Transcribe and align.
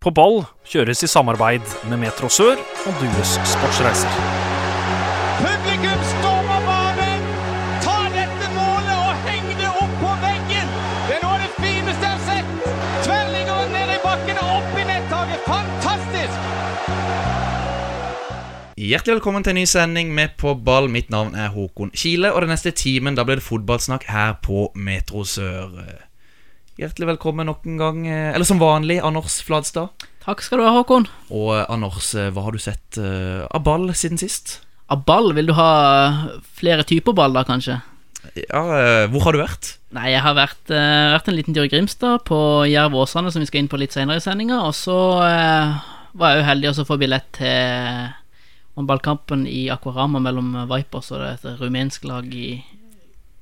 På 0.00 0.08
ball 0.16 0.38
kjøres 0.64 1.02
i 1.04 1.08
samarbeid 1.12 1.60
med 1.90 1.98
Metro 2.00 2.30
Sør 2.32 2.56
og 2.56 3.02
Dues 3.02 3.34
Sportsreiser. 3.50 4.14
Publikum 5.42 6.06
stormer 6.14 6.64
banen! 6.64 7.26
Ta 7.84 7.98
dette 8.14 8.48
målet 8.54 8.94
og 8.96 9.28
heng 9.28 9.52
det 9.60 9.68
opp 9.68 9.92
på 10.00 10.14
veggen! 10.24 10.72
Det 11.04 11.18
er 11.18 11.20
noe 11.26 11.34
av 11.36 11.44
det 11.44 11.52
fineste 11.58 12.08
jeg 12.08 12.16
har 12.16 12.24
sett! 12.30 12.72
Tverlinger 13.04 13.68
ned 13.76 13.94
i 13.98 14.00
bakken 14.06 14.40
og 14.40 14.56
opp 14.56 14.72
i 14.72 14.88
nettaket. 14.88 15.46
Fantastisk! 15.52 16.50
Hjertelig 18.80 19.20
velkommen 19.20 19.44
til 19.44 19.52
en 19.52 19.60
ny 19.60 19.68
sending 19.68 20.16
med 20.16 20.32
På 20.40 20.56
ball. 20.56 20.88
Mitt 20.88 21.12
navn 21.12 21.36
er 21.36 21.52
Håkon 21.52 21.92
Kile, 21.92 22.32
og 22.32 22.46
den 22.46 22.56
neste 22.56 22.72
timen 22.72 23.20
da 23.20 23.28
blir 23.28 23.36
det 23.36 23.44
fotballsnakk 23.44 24.08
her 24.08 24.38
på 24.40 24.70
Metro 24.80 25.28
Sør. 25.28 26.08
Hjertelig 26.80 27.10
velkommen 27.10 27.44
nok 27.44 27.66
en 27.68 27.76
gang, 27.76 27.98
eh, 28.08 28.30
eller 28.32 28.46
som 28.48 28.56
vanlig, 28.56 29.02
Anders 29.04 29.42
Fladstad. 29.44 29.90
Takk 30.24 30.40
skal 30.40 30.62
du 30.62 30.64
ha, 30.64 30.70
Håkon. 30.78 31.04
Og 31.28 31.50
eh, 31.52 31.66
Anders, 31.68 32.14
eh, 32.16 32.30
hva 32.32 32.46
har 32.46 32.56
du 32.56 32.62
sett 32.62 32.96
av 32.96 33.60
ball 33.66 33.90
siden 33.92 34.16
sist? 34.16 34.62
Av 34.88 35.02
ball, 35.04 35.34
vil 35.36 35.50
du 35.50 35.52
ha 35.58 36.30
flere 36.56 36.86
typer 36.88 37.12
ball 37.12 37.36
da, 37.36 37.44
kanskje? 37.44 37.76
Ja, 38.32 38.62
hvor 39.12 39.26
har 39.26 39.36
du 39.36 39.42
vært? 39.42 39.74
Nei, 39.92 40.06
jeg 40.14 40.24
har 40.24 40.34
vært, 40.38 40.62
uh, 40.72 41.12
vært 41.16 41.28
en 41.28 41.36
liten 41.36 41.56
tur 41.56 41.66
i 41.66 41.70
Grimstad, 41.72 42.24
på 42.28 42.40
Jerv 42.68 42.96
Åsane, 42.96 43.32
som 43.32 43.44
vi 43.44 43.48
skal 43.48 43.62
inn 43.62 43.70
på 43.70 43.80
litt 43.80 43.96
senere 43.96 44.20
i 44.20 44.24
sendinga. 44.24 44.62
Og 44.64 44.72
så 44.76 44.96
uh, 45.20 45.76
var 46.16 46.32
jeg 46.32 46.40
jo 46.40 46.48
heldig 46.48 46.72
å 46.72 46.88
få 46.88 46.98
billett 47.00 47.28
til 47.36 48.10
håndballkampen 48.78 49.44
i 49.50 49.66
Aquarama 49.72 50.22
mellom 50.22 50.52
Vipers 50.70 51.12
og 51.12 51.28
et 51.28 51.48
rumensk 51.60 52.08
lag 52.08 52.28
i, 52.32 52.60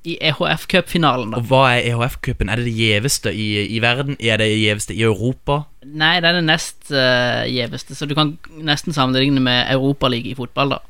i 0.07 0.15
EHF 0.23 0.67
Cup-finalen. 0.71 1.33
da 1.33 1.41
Og 1.41 1.49
hva 1.51 1.65
er 1.75 1.89
EHF-cupen? 1.91 2.51
Er 2.51 2.61
det 2.61 2.69
det 2.69 2.77
gjeveste 2.79 3.33
i, 3.35 3.67
i 3.67 3.81
verden? 3.83 4.17
Er 4.21 4.39
det 4.39 4.47
det 4.53 4.61
gjeveste 4.61 4.95
i 4.95 5.03
Europa? 5.03 5.65
Nei, 5.83 6.19
det 6.23 6.31
er 6.31 6.39
det 6.39 6.47
nest 6.47 6.93
uh, 6.93 7.43
gjeveste, 7.49 7.97
så 7.99 8.07
du 8.07 8.15
kan 8.19 8.37
nesten 8.63 8.95
sammenligne 8.95 9.43
med 9.43 9.67
Europaligaen 9.75 10.33
i 10.33 10.39
fotball, 10.39 10.77
da. 10.77 10.81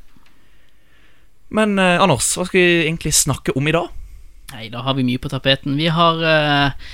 Men 1.48 1.78
uh, 1.80 1.96
Anders, 2.04 2.34
hva 2.36 2.44
skal 2.48 2.60
vi 2.60 2.86
egentlig 2.86 3.14
snakke 3.16 3.56
om 3.56 3.68
i 3.68 3.74
dag? 3.74 3.88
Nei, 4.52 4.68
da 4.72 4.84
har 4.84 4.96
vi 4.96 5.06
mye 5.08 5.20
på 5.20 5.30
tapeten. 5.32 5.76
Vi 5.80 5.88
har 5.92 6.20
uh, 6.20 6.88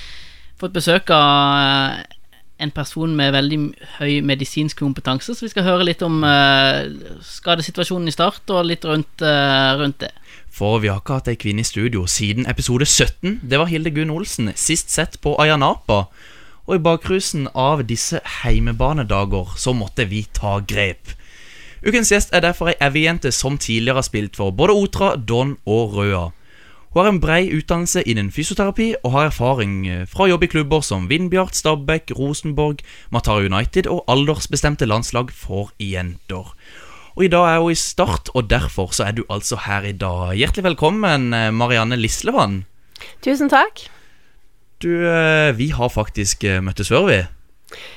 fått 0.61 0.75
besøk 0.75 1.11
av 1.15 2.05
en 2.63 2.71
person 2.71 3.11
med 3.19 3.35
veldig 3.35 3.59
høy 3.99 4.21
medisinsk 4.23 4.79
kompetanse, 4.79 5.35
så 5.35 5.43
vi 5.43 5.51
skal 5.51 5.67
høre 5.67 5.87
litt 5.89 6.05
om 6.07 6.23
skadesituasjonen 7.27 8.07
i 8.09 8.15
start, 8.15 8.47
og 8.55 8.69
litt 8.69 8.87
rundt, 8.87 9.25
rundt 9.81 9.99
det. 10.05 10.13
For 10.55 10.79
vi 10.79 10.87
har 10.87 11.01
ikke 11.01 11.17
hatt 11.19 11.29
ei 11.33 11.39
kvinne 11.41 11.65
i 11.65 11.67
studio 11.67 12.05
siden 12.07 12.47
episode 12.47 12.87
17. 12.87 13.41
Det 13.43 13.59
var 13.59 13.67
Hilde 13.67 13.91
Gunn 13.91 14.13
Olsen, 14.15 14.53
sist 14.55 14.93
sett 14.95 15.17
på 15.25 15.33
Ayanapa. 15.43 16.05
Og 16.69 16.77
i 16.77 16.83
bakrusen 16.85 17.49
av 17.59 17.83
disse 17.89 18.21
heimebanedager 18.43 19.57
så 19.59 19.75
måtte 19.75 20.07
vi 20.07 20.23
ta 20.31 20.61
grep. 20.63 21.11
Ukens 21.83 22.15
gjest 22.15 22.31
er 22.33 22.45
derfor 22.47 22.71
ei 22.71 22.79
evig-jente 22.79 23.35
som 23.35 23.59
tidligere 23.59 23.99
har 23.99 24.07
spilt 24.07 24.39
for 24.39 24.55
både 24.55 24.79
Otra, 24.79 25.17
Don 25.19 25.57
og 25.67 25.99
Røa. 25.99 26.31
Hun 26.95 27.03
har 27.03 27.11
en 27.11 27.21
brei 27.21 27.51
utdannelse 27.51 28.05
innen 28.07 28.31
fysioterapi 28.31 28.93
og 29.03 29.11
har 29.17 29.33
erfaring 29.33 29.81
fra 30.07 30.07
fra 30.15 30.29
jobb 30.31 30.47
i 30.47 30.53
klubber 30.55 30.87
som 30.87 31.09
Vindbjart, 31.11 31.59
Stabæk, 31.59 32.15
Rosenborg, 32.15 32.87
Matar 33.11 33.43
United 33.43 33.91
og 33.91 34.05
aldersbestemte 34.07 34.87
landslag 34.87 35.35
for 35.35 35.75
jenter. 35.81 36.55
Og 37.15 37.23
I 37.23 37.29
dag 37.31 37.45
er 37.47 37.61
hun 37.63 37.71
i 37.71 37.79
start, 37.79 38.27
og 38.35 38.49
derfor 38.51 38.91
så 38.91 39.05
er 39.07 39.13
du 39.15 39.21
altså 39.31 39.55
her 39.69 39.85
i 39.87 39.95
dag. 39.95 40.33
Hjertelig 40.35 40.65
velkommen, 40.65 41.29
eh, 41.31 41.53
Marianne 41.55 41.95
Lislevann. 41.95 42.65
Tusen 43.23 43.47
takk. 43.49 43.85
Du, 44.83 45.07
eh, 45.07 45.55
vi 45.55 45.69
har 45.71 45.93
faktisk 45.95 46.43
eh, 46.43 46.59
møttes 46.59 46.91
før, 46.91 47.07
vi. 47.07 47.21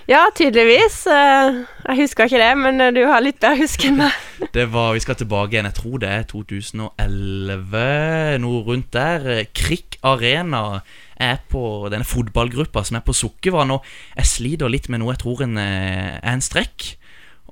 Ja, 0.07 0.27
tydeligvis. 0.35 1.07
Jeg 1.09 1.97
husker 1.97 2.29
ikke 2.29 2.43
det, 2.43 2.51
men 2.61 2.77
du 2.93 3.01
har 3.09 3.25
litt 3.25 3.41
bedre 3.41 3.63
husk 3.63 3.87
enn 3.89 3.97
meg. 4.03 4.13
Det 4.53 4.67
var, 4.73 4.93
Vi 4.93 5.01
skal 5.01 5.17
tilbake 5.17 5.53
igjen, 5.53 5.65
jeg 5.65 5.79
tror 5.81 5.97
det 5.97 6.13
er 6.13 6.29
2011, 6.29 8.37
noe 8.45 8.61
rundt 8.69 8.93
der. 8.93 9.45
Krikk 9.49 9.97
Arena 10.03 10.83
er 11.17 11.41
på 11.49 11.89
denne 11.89 12.05
fotballgruppa 12.05 12.85
som 12.85 13.01
er 13.01 13.05
på 13.05 13.17
Sukkervann, 13.17 13.73
og 13.73 13.81
jeg 14.13 14.29
sliter 14.29 14.69
litt 14.69 14.89
med 14.89 15.01
noe 15.01 15.17
jeg 15.17 15.25
tror 15.25 15.45
en, 15.45 15.57
er 15.57 16.21
en 16.21 16.41
strekk. 16.41 16.93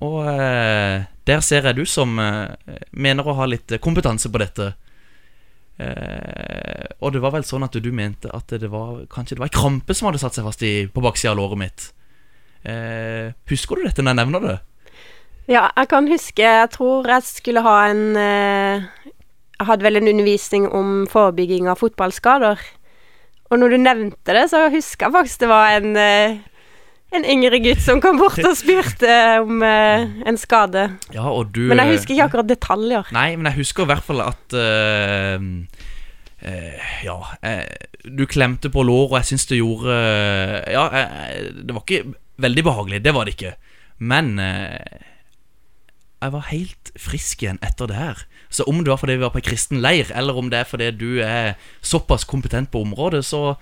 Og 0.06 0.26
der 1.26 1.42
ser 1.46 1.66
jeg 1.66 1.80
du 1.80 1.86
som 1.90 2.20
eh, 2.22 2.80
mener 2.92 3.26
å 3.26 3.38
ha 3.40 3.48
litt 3.50 3.74
kompetanse 3.82 4.30
på 4.32 4.42
dette. 4.42 4.74
Eh, 5.76 6.86
og 7.02 7.12
det 7.16 7.22
var 7.24 7.34
vel 7.36 7.46
sånn 7.48 7.66
at 7.68 7.76
du 7.76 7.92
mente 7.92 8.30
at 8.32 8.48
det 8.48 8.70
var 8.72 9.02
Kanskje 9.12 9.36
det 9.36 9.42
var 9.42 9.50
ei 9.50 9.58
krampe 9.58 9.92
som 9.92 10.08
hadde 10.08 10.22
satt 10.22 10.38
seg 10.38 10.46
fast 10.48 10.64
i, 10.64 10.88
på 10.88 11.04
baksida 11.04 11.34
av 11.34 11.42
låret 11.42 11.60
mitt. 11.60 11.90
Eh, 12.64 13.34
husker 13.52 13.78
du 13.78 13.86
dette 13.86 14.06
når 14.06 14.16
jeg 14.16 14.22
nevner 14.22 14.46
det? 14.46 14.56
Ja, 15.46 15.68
jeg 15.78 15.90
kan 15.92 16.08
huske 16.10 16.42
Jeg 16.42 16.70
tror 16.74 17.06
jeg 17.06 17.22
skulle 17.28 17.62
ha 17.62 17.76
en 17.92 18.16
eh, 18.18 18.86
Jeg 19.60 19.68
hadde 19.68 19.86
vel 19.86 20.00
en 20.00 20.10
undervisning 20.10 20.66
om 20.74 21.06
forebygging 21.12 21.70
av 21.70 21.78
fotballskader. 21.84 22.64
Og 23.54 23.62
når 23.62 23.76
du 23.76 23.78
nevnte 23.78 24.34
det, 24.34 24.48
så 24.50 24.66
husker 24.74 25.06
jeg 25.06 25.16
faktisk 25.16 25.44
det 25.44 25.52
var 25.52 25.76
en 25.76 26.00
eh, 26.02 26.40
en 27.16 27.28
yngre 27.36 27.60
gutt 27.64 27.82
som 27.84 28.02
kom 28.04 28.20
bort 28.22 28.40
og 28.44 28.56
spurte 28.60 29.16
om 29.42 29.64
uh, 29.64 30.06
en 30.28 30.40
skade. 30.40 30.88
Ja, 31.16 31.32
du 31.44 31.66
Men 31.72 31.82
jeg 31.84 31.98
husker 31.98 32.16
ikke 32.16 32.30
akkurat 32.30 32.52
detaljer. 32.52 33.12
Nei, 33.16 33.30
men 33.36 33.50
jeg 33.52 33.62
husker 33.64 33.86
i 33.86 33.92
hvert 33.94 34.06
fall 34.06 34.24
at 34.26 34.58
uh, 34.58 35.40
uh, 36.46 36.94
Ja, 37.06 37.18
eh, 37.46 37.66
du 38.06 38.26
klemte 38.30 38.70
på 38.70 38.84
låret, 38.86 39.12
og 39.12 39.18
jeg 39.20 39.32
syns 39.32 39.48
det 39.50 39.60
gjorde 39.62 39.96
eh, 39.96 40.74
Ja, 40.76 40.86
eh, 40.94 41.50
det 41.64 41.74
var 41.74 41.84
ikke 41.86 42.16
veldig 42.42 42.64
behagelig, 42.68 43.04
det 43.06 43.14
var 43.16 43.26
det 43.26 43.36
ikke. 43.38 43.54
Men 43.98 44.40
eh, 44.40 45.02
jeg 46.22 46.34
var 46.34 46.50
helt 46.52 46.92
frisk 47.00 47.44
igjen 47.44 47.62
etter 47.66 47.90
det 47.90 47.98
her. 48.00 48.26
Så 48.50 48.66
om 48.70 48.84
det 48.84 48.92
var 48.92 49.00
fordi 49.02 49.18
vi 49.18 49.26
var 49.26 49.34
på 49.34 49.42
en 49.42 49.48
kristen 49.50 49.82
leir, 49.84 50.12
eller 50.16 50.38
om 50.38 50.50
det 50.52 50.62
er 50.62 50.70
fordi 50.70 50.92
du 50.96 51.22
er 51.24 51.56
såpass 51.82 52.28
kompetent 52.28 52.72
på 52.72 52.82
området, 52.86 53.24
så, 53.26 53.56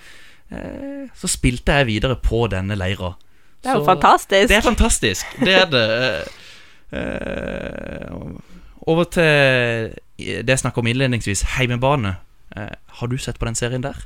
eh, 0.51 1.09
så 1.15 1.29
spilte 1.31 1.79
jeg 1.79 1.91
videre 1.91 2.17
på 2.19 2.45
denne 2.51 2.77
leira. 2.79 3.13
Det 3.63 3.71
er 3.71 3.79
jo 3.79 3.85
fantastisk. 3.87 4.49
Det 4.49 4.57
er 4.57 4.65
fantastisk. 4.65 5.35
Det 5.39 5.53
er 5.55 5.69
det. 5.71 5.83
Eh, 6.93 8.11
over 8.81 9.03
til 9.03 9.93
det 10.17 10.49
jeg 10.49 10.59
snakka 10.59 10.81
om 10.83 10.87
innledningsvis, 10.87 11.45
heimebane. 11.57 12.15
Eh, 12.57 12.75
har 12.99 13.07
du 13.07 13.17
sett 13.17 13.39
på 13.39 13.47
den 13.47 13.55
serien 13.55 13.83
der? 13.83 13.97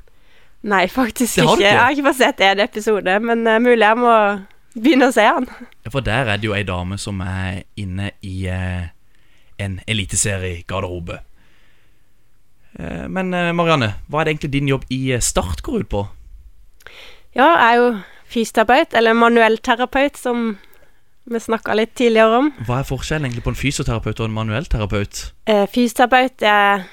Nei, 0.62 0.88
faktisk 0.88 1.38
ikke. 1.38 1.57
ikke? 1.57 1.63
Jeg 1.66 1.79
har 1.79 1.90
ikke 1.95 2.07
fått 2.09 2.22
sett 2.22 2.41
en 2.41 2.59
episode, 2.59 3.19
men 3.19 3.47
eh, 3.47 3.59
mulig 3.59 3.84
jeg 3.84 3.97
må 4.00 4.13
begynne 4.78 5.09
å 5.09 5.16
se 5.16 5.25
den. 5.25 5.50
For 5.91 6.06
der 6.06 6.29
er 6.31 6.38
det 6.39 6.47
jo 6.47 6.56
ei 6.57 6.66
dame 6.68 6.97
som 7.01 7.22
er 7.25 7.63
inne 7.79 8.12
i 8.25 8.45
eh, 8.51 8.89
en 9.62 9.79
eliteseriegarderobe. 9.88 11.19
Eh, 12.79 13.07
men 13.09 13.34
eh, 13.34 13.53
Marianne, 13.57 13.94
hva 14.07 14.22
er 14.22 14.28
det 14.28 14.35
egentlig 14.35 14.53
din 14.53 14.72
jobb 14.74 14.85
i 14.94 15.01
eh, 15.16 15.24
Start 15.24 15.63
går 15.66 15.85
ut 15.85 15.91
på? 15.94 16.03
Ja, 17.38 17.50
jeg 17.50 17.68
er 17.68 17.81
jo 17.81 17.89
fysioterapeut, 18.32 18.96
eller 18.98 19.18
manuellterapeut, 19.18 20.18
som 20.20 20.58
vi 21.28 21.40
snakka 21.44 21.76
litt 21.76 21.96
tidligere 22.00 22.42
om. 22.42 22.52
Hva 22.68 22.82
er 22.82 22.88
forskjellen 22.88 23.28
egentlig 23.28 23.46
på 23.46 23.52
en 23.52 23.60
fysioterapeut 23.60 24.22
og 24.22 24.30
en 24.30 24.38
manuellterapeut? 24.38 25.24
Eh, 25.52 25.66
fysioterapeut 25.72 26.46
er 26.48 26.86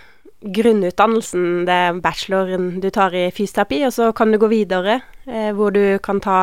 grunnutdannelsen, 0.54 1.44
det 1.68 1.74
er 1.74 2.00
bacheloren 2.04 2.80
du 2.82 2.90
tar 2.92 3.14
i 3.16 3.28
fysioterapi, 3.34 3.84
og 3.86 3.94
så 3.96 4.10
kan 4.16 4.32
du 4.32 4.38
gå 4.42 4.50
videre, 4.52 5.00
eh, 5.26 5.52
hvor 5.56 5.72
du 5.74 5.98
kan 6.04 6.20
ta 6.20 6.40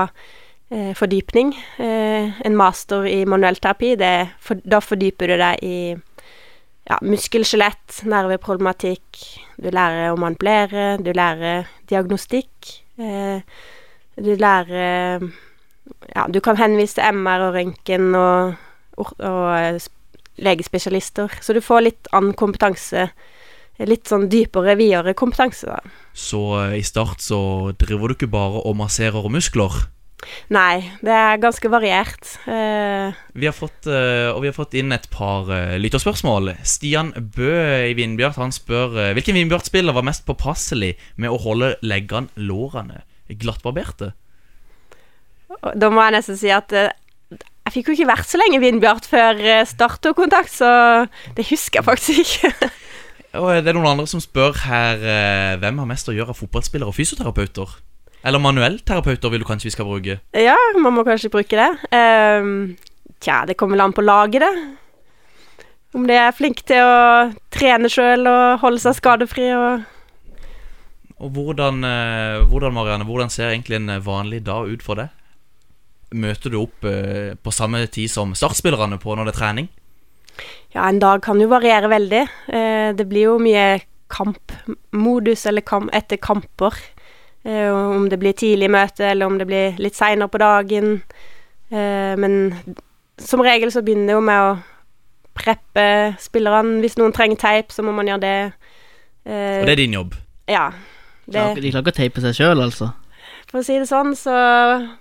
eh, 0.72 0.94
fordypning. 0.98 1.54
Eh, 1.78 2.40
en 2.46 2.56
master 2.58 3.06
i 3.10 3.26
manuellterapi, 3.26 3.96
det, 4.00 4.16
for, 4.40 4.62
da 4.64 4.80
fordyper 4.82 5.34
du 5.34 5.38
deg 5.42 5.68
i 5.68 5.76
ja, 6.90 6.98
muskel, 7.06 7.46
skjelett, 7.46 8.02
nerveproblematikk. 8.10 9.22
Du 9.62 9.70
lærer 9.70 10.12
å 10.12 10.20
manipulere, 10.20 10.96
du 11.04 11.12
lærer 11.14 11.70
diagnostikk. 11.92 12.74
Eh, 12.98 13.44
du 14.24 14.36
lærer 14.40 15.24
Ja, 16.16 16.28
du 16.30 16.40
kan 16.44 16.60
henvise 16.60 17.00
til 17.00 17.18
MR 17.18 17.48
og 17.50 17.56
røntgen 17.58 18.16
og, 18.16 18.56
og, 18.98 19.14
og 19.20 19.46
eh, 19.58 19.80
legespesialister, 20.42 21.32
så 21.42 21.54
du 21.54 21.62
får 21.64 21.86
litt 21.86 22.12
annen 22.16 22.36
kompetanse. 22.38 23.10
Litt 23.82 24.12
sånn 24.12 24.28
dypere, 24.30 24.76
videre 24.78 25.16
kompetanse, 25.18 25.70
da. 25.70 25.80
Så 26.14 26.42
eh, 26.60 26.78
i 26.80 26.86
Start 26.86 27.24
så 27.24 27.42
driver 27.80 28.12
du 28.12 28.18
ikke 28.18 28.32
bare 28.32 28.62
og 28.66 28.78
masserer 28.80 29.28
muskler. 29.32 29.82
Nei, 30.54 30.84
det 31.02 31.14
er 31.16 31.40
ganske 31.42 31.70
variert. 31.72 32.34
Uh, 32.46 33.10
Vi 33.34 33.48
har 33.48 33.56
fått, 33.56 33.88
uh, 33.90 34.30
og 34.36 34.44
vi 34.44 34.52
har 34.52 34.56
fått 34.56 34.76
inn 34.78 34.94
et 34.94 35.08
par 35.14 35.50
uh, 35.50 35.78
lytterspørsmål. 35.82 36.54
Stian 36.68 37.10
Bø 37.18 37.56
i 37.88 37.96
Vindbjart 37.98 38.38
han 38.38 38.54
spør 38.54 39.00
eh, 39.00 39.14
hvilken 39.18 39.40
Vindbjart-spiller 39.40 39.98
var 39.98 40.06
mest 40.06 40.28
påpasselig 40.28 40.94
med 41.18 41.34
å 41.34 41.42
holde 41.42 41.74
leggene 41.82 42.30
lårene 42.38 43.02
glattbarberte. 43.40 44.12
da 45.76 45.90
må 45.92 46.04
jeg 46.06 46.16
nesten 46.18 46.40
si 46.40 46.52
at 46.54 46.72
eh, 46.74 46.92
jeg 47.32 47.76
fikk 47.76 47.92
jo 47.92 47.96
ikke 48.00 48.10
vært 48.10 48.28
så 48.28 48.40
lenge 48.42 48.60
Vindbjart 48.64 49.06
før 49.08 49.38
eh, 49.40 49.66
Start 49.70 50.08
kontakt, 50.18 50.52
så 50.52 51.06
det 51.38 51.46
husker 51.52 51.80
jeg 51.80 51.88
faktisk 51.88 52.24
ikke. 52.26 52.72
Og 53.42 53.64
det 53.64 53.72
er 53.72 53.78
noen 53.78 53.94
andre 53.94 54.10
som 54.12 54.20
spør 54.20 54.58
her 54.66 55.00
eh, 55.00 55.54
hvem 55.62 55.80
har 55.80 55.88
mest 55.88 56.10
å 56.12 56.16
gjøre 56.16 56.34
av 56.34 56.40
fotballspillere 56.42 56.92
og 56.92 56.98
fysioterapeuter. 56.98 57.78
Eller 58.28 58.44
manuellterapeuter 58.44 59.32
vil 59.32 59.42
du 59.42 59.48
kanskje 59.48 59.70
vi 59.70 59.74
skal 59.78 59.88
bruke? 59.88 60.18
Ja, 60.36 60.58
man 60.78 60.94
må 60.94 61.06
kanskje 61.08 61.32
bruke 61.34 61.58
det. 61.58 61.70
Um, 61.96 62.76
tja, 63.24 63.42
det 63.48 63.56
kommer 63.58 63.78
vel 63.78 63.86
an 63.88 63.96
på 63.96 64.04
laget, 64.06 64.44
det. 64.44 65.66
Om 65.96 66.06
de 66.08 66.18
er 66.20 66.36
flinke 66.36 66.64
til 66.68 66.84
å 66.84 67.32
trene 67.52 67.90
sjøl 67.92 68.28
og 68.30 68.62
holde 68.62 68.84
seg 68.84 69.00
skadefri 69.00 69.50
og 69.56 69.88
Og 71.22 71.30
hvordan, 71.30 71.84
eh, 71.86 72.42
hvordan, 72.50 72.74
Marianne, 72.74 73.06
hvordan 73.06 73.30
ser 73.30 73.52
egentlig 73.52 73.78
en 73.78 73.90
eh, 73.90 74.06
vanlig 74.06 74.42
dag 74.46 74.70
ut 74.70 74.82
for 74.82 74.98
deg? 74.98 75.12
Møter 76.18 76.50
du 76.50 76.58
opp 76.64 76.88
eh, 76.90 77.38
på 77.38 77.54
samme 77.54 77.84
tid 77.94 78.10
som 78.10 78.34
startspillerne 78.36 78.98
på 79.00 79.16
når 79.16 79.30
det 79.30 79.36
er 79.36 79.38
trening? 79.38 79.70
Ja, 80.74 80.88
en 80.88 81.00
dag 81.00 81.22
kan 81.22 81.40
jo 81.42 81.50
variere 81.52 81.90
veldig. 81.92 82.22
Det 82.96 83.06
blir 83.10 83.26
jo 83.28 83.34
mye 83.44 83.82
kampmodus 84.12 85.44
eller 85.46 85.66
kamp 85.68 85.92
etter 85.94 86.16
kamper. 86.18 86.78
Om 87.44 88.08
det 88.08 88.20
blir 88.22 88.38
tidlig 88.40 88.70
møte, 88.72 89.10
eller 89.12 89.28
om 89.28 89.36
det 89.38 89.50
blir 89.50 89.76
litt 89.84 89.98
seinere 90.00 90.32
på 90.32 90.40
dagen. 90.40 90.94
Men 91.68 92.38
som 93.20 93.44
regel 93.44 93.74
så 93.76 93.84
begynner 93.84 94.14
det 94.14 94.16
jo 94.16 94.24
med 94.24 94.46
å 94.46 94.56
preppe 95.36 95.86
spillerne. 96.24 96.80
Hvis 96.80 96.96
noen 97.02 97.12
trenger 97.12 97.44
teip, 97.44 97.76
så 97.76 97.84
må 97.84 97.92
man 97.92 98.08
gjøre 98.08 98.24
det. 98.24 98.40
Og 99.28 99.68
det 99.68 99.76
er 99.76 99.84
din 99.84 100.00
jobb? 100.00 100.16
Ja. 100.48 100.70
Det, 101.32 101.46
De 101.62 101.72
klarer 101.72 101.86
ikke 101.86 101.94
å 101.96 102.00
teipe 102.02 102.24
seg 102.24 102.38
sjøl, 102.38 102.62
altså. 102.64 102.92
for 103.52 103.60
å 103.62 103.66
si 103.68 103.76
det 103.80 103.88
sånn, 103.90 104.14
så 104.16 104.34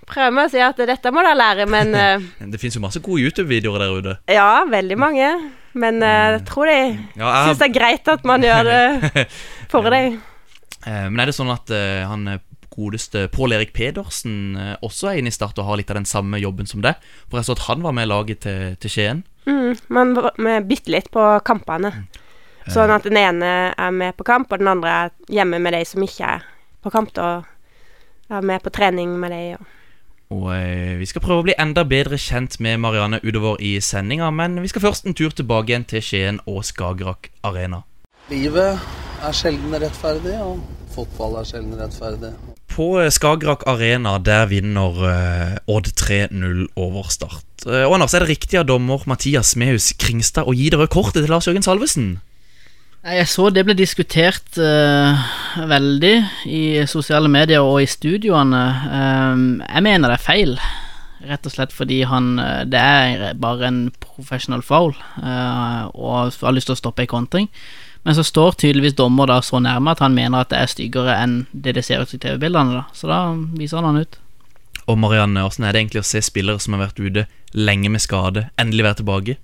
prøver 0.09 0.33
vi 0.35 0.43
å 0.43 0.51
si 0.51 0.61
at 0.63 0.79
dette 0.89 1.11
må 1.13 1.23
dere 1.23 1.37
lære, 1.39 1.65
men 1.71 1.95
eh, 2.01 2.27
Det 2.53 2.59
fins 2.61 2.75
jo 2.77 2.83
masse 2.83 2.99
gode 3.03 3.23
YouTube-videoer 3.25 3.83
der 3.83 3.97
ute. 3.97 4.15
Ja, 4.31 4.63
veldig 4.69 4.97
mange. 4.99 5.31
Men 5.73 6.01
eh, 6.03 6.33
jeg 6.37 6.45
tror 6.49 6.67
de 6.67 6.79
Ja, 7.15 7.27
jeg 7.31 7.51
syns 7.51 7.61
det 7.63 7.67
er 7.69 7.75
greit 7.79 8.09
at 8.11 8.25
man 8.27 8.43
gjør 8.43 8.67
det 8.67 9.27
for 9.71 9.87
deg. 9.93 10.17
Eh, 10.85 11.05
Men 11.09 11.19
er 11.23 11.31
det 11.31 11.37
sånn 11.37 11.51
at 11.53 11.71
han 12.09 12.39
godeste 12.71 13.25
Pål 13.31 13.57
Erik 13.57 13.73
Pedersen 13.75 14.55
også 14.81 15.09
er 15.11 15.17
inne 15.19 15.27
i 15.27 15.35
Start 15.35 15.57
og 15.59 15.67
har 15.67 15.75
litt 15.79 15.89
av 15.91 15.97
den 15.99 16.07
samme 16.07 16.39
jobben 16.39 16.67
som 16.69 16.79
deg? 16.83 16.95
For 17.27 17.39
jeg 17.39 17.49
så 17.49 17.55
at 17.57 17.65
han 17.67 17.83
var 17.83 17.91
med 17.95 18.07
i 18.07 18.11
laget 18.11 18.39
til, 18.45 18.77
til 18.79 18.93
Skien. 18.93 19.19
Mm, 19.43 19.73
man 19.91 20.13
vi 20.15 20.53
bytter 20.69 20.93
litt 20.95 21.09
på 21.11 21.25
kampene. 21.47 21.91
Sånn 22.69 22.93
at 22.93 23.05
den 23.07 23.17
ene 23.17 23.51
er 23.73 23.93
med 23.95 24.17
på 24.17 24.25
kamp, 24.27 24.51
og 24.51 24.61
den 24.61 24.69
andre 24.69 24.89
er 24.89 25.13
hjemme 25.33 25.59
med 25.63 25.73
de 25.73 25.81
som 25.87 26.03
ikke 26.05 26.35
er 26.37 26.43
på 26.83 26.91
kamp. 26.93 27.13
Da 27.17 27.41
er 28.29 28.45
med 28.45 28.61
på 28.61 28.73
trening 28.73 29.15
med 29.19 29.33
de. 29.33 29.43
Og. 29.57 29.69
Og 30.31 30.47
eh, 30.55 30.95
vi 30.95 31.07
skal 31.09 31.23
prøve 31.23 31.43
å 31.43 31.45
bli 31.49 31.55
enda 31.59 31.83
bedre 31.83 32.15
kjent 32.21 32.55
med 32.63 32.79
Marianne 32.79 33.19
utover 33.19 33.59
i 33.59 33.75
sendinga, 33.83 34.29
men 34.31 34.61
vi 34.63 34.69
skal 34.71 34.85
først 34.85 35.09
en 35.09 35.17
tur 35.17 35.33
tilbake 35.35 35.73
igjen 35.73 35.87
til 35.89 36.03
Skien 36.05 36.39
og 36.47 36.63
Skagerrak 36.63 37.33
Arena. 37.47 37.81
Livet 38.31 38.79
er 39.27 39.35
sjelden 39.35 39.75
rettferdig, 39.75 40.37
og 40.39 40.61
fotball 40.95 41.41
er 41.41 41.49
sjelden 41.49 41.75
rettferdig. 41.81 42.31
På 42.71 42.93
eh, 43.01 43.11
Skagerrak 43.11 43.67
Arena 43.67 44.15
der 44.23 44.47
vinner 44.47 45.03
eh, 45.09 45.57
Odd 45.67 45.91
3-0 45.99 46.63
over 46.79 47.11
Start. 47.11 47.65
Eh, 47.67 47.83
og 47.83 47.97
Anders, 47.97 48.15
er 48.15 48.23
det 48.23 48.31
riktig 48.31 48.61
av 48.61 48.69
dommer 48.71 49.03
Mathias 49.11 49.57
Mehus 49.59 49.91
Kringstad 49.99 50.47
å 50.47 50.55
gi 50.55 50.71
det 50.71 50.79
røde 50.79 50.95
kortet 50.95 51.25
til 51.25 51.33
Lars 51.33 51.51
Jørgen 51.51 51.67
Salvesen? 51.67 52.13
Jeg 53.01 53.25
så 53.31 53.47
det 53.49 53.63
ble 53.65 53.73
diskutert 53.73 54.59
uh, 54.61 55.17
veldig 55.65 56.13
i 56.45 56.61
sosiale 56.85 57.31
medier 57.33 57.65
og 57.65 57.79
i 57.81 57.89
studioene. 57.89 58.61
Um, 58.93 59.45
jeg 59.65 59.85
mener 59.87 60.11
det 60.11 60.19
er 60.19 60.21
feil, 60.21 60.53
rett 61.25 61.49
og 61.49 61.53
slett 61.53 61.73
fordi 61.73 61.99
han 62.09 62.39
eh, 62.41 62.63
Det 62.65 62.79
er 62.81 63.35
bare 63.37 63.67
en 63.67 63.81
professional 64.01 64.63
foul 64.65 64.95
uh, 65.21 65.89
og 65.93 66.33
har 66.33 66.53
lyst 66.53 66.69
til 66.69 66.77
å 66.77 66.81
stoppe 66.81 67.05
ei 67.05 67.09
kontring. 67.09 67.49
Men 68.05 68.17
så 68.17 68.25
står 68.25 68.57
tydeligvis 68.61 68.97
dommer 68.97 69.29
da 69.29 69.39
så 69.45 69.61
nærme 69.61 69.93
at 69.93 70.01
han 70.01 70.13
mener 70.17 70.41
at 70.41 70.53
det 70.53 70.61
er 70.61 70.69
styggere 70.69 71.17
enn 71.21 71.35
det 71.53 71.75
det 71.77 71.85
ser 71.85 72.01
ut 72.01 72.13
i 72.13 72.21
TV-bildene. 72.21 72.81
da 72.81 72.97
Så 72.97 73.09
da 73.09 73.21
viser 73.57 73.81
han 73.81 73.91
han 73.91 74.05
ut. 74.05 74.17
Og 74.85 74.97
Marianne, 74.97 75.41
hvordan 75.41 75.65
er 75.65 75.73
det 75.73 75.81
egentlig 75.83 76.01
å 76.01 76.09
se 76.09 76.21
spillere 76.25 76.61
som 76.61 76.77
har 76.77 76.87
vært 76.87 77.01
ute 77.01 77.29
lenge 77.53 77.89
med 77.89 78.01
skade, 78.01 78.49
endelig 78.61 78.87
være 78.89 79.01
tilbake? 79.01 79.41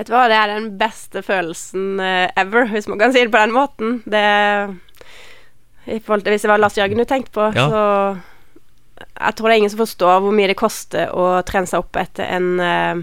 Vet 0.00 0.08
du 0.08 0.14
hva, 0.14 0.30
det 0.32 0.36
er 0.40 0.48
den 0.54 0.70
beste 0.80 1.20
følelsen 1.20 1.98
eh, 2.00 2.30
ever, 2.40 2.70
hvis 2.72 2.86
man 2.88 2.96
kan 3.02 3.12
si 3.12 3.20
det 3.20 3.32
på 3.34 3.42
den 3.42 3.52
måten. 3.52 3.98
Det 4.08 4.24
I 5.92 5.98
forhold 6.00 6.24
til 6.24 6.32
hvis 6.32 6.46
det 6.46 6.48
var 6.48 6.62
Lars 6.62 6.78
Jørgen 6.78 7.02
du 7.02 7.04
tenkte 7.04 7.34
på, 7.36 7.50
Ja. 7.52 7.66
så 7.68 7.82
Jeg 9.20 9.34
tror 9.36 9.48
det 9.48 9.52
er 9.54 9.58
ingen 9.60 9.70
som 9.72 9.80
forstår 9.80 10.20
hvor 10.20 10.32
mye 10.32 10.48
det 10.48 10.56
koster 10.60 11.12
å 11.16 11.42
trene 11.44 11.68
seg 11.68 11.80
opp 11.80 11.96
etter 11.96 12.24
en 12.36 12.48
uh, 12.60 13.00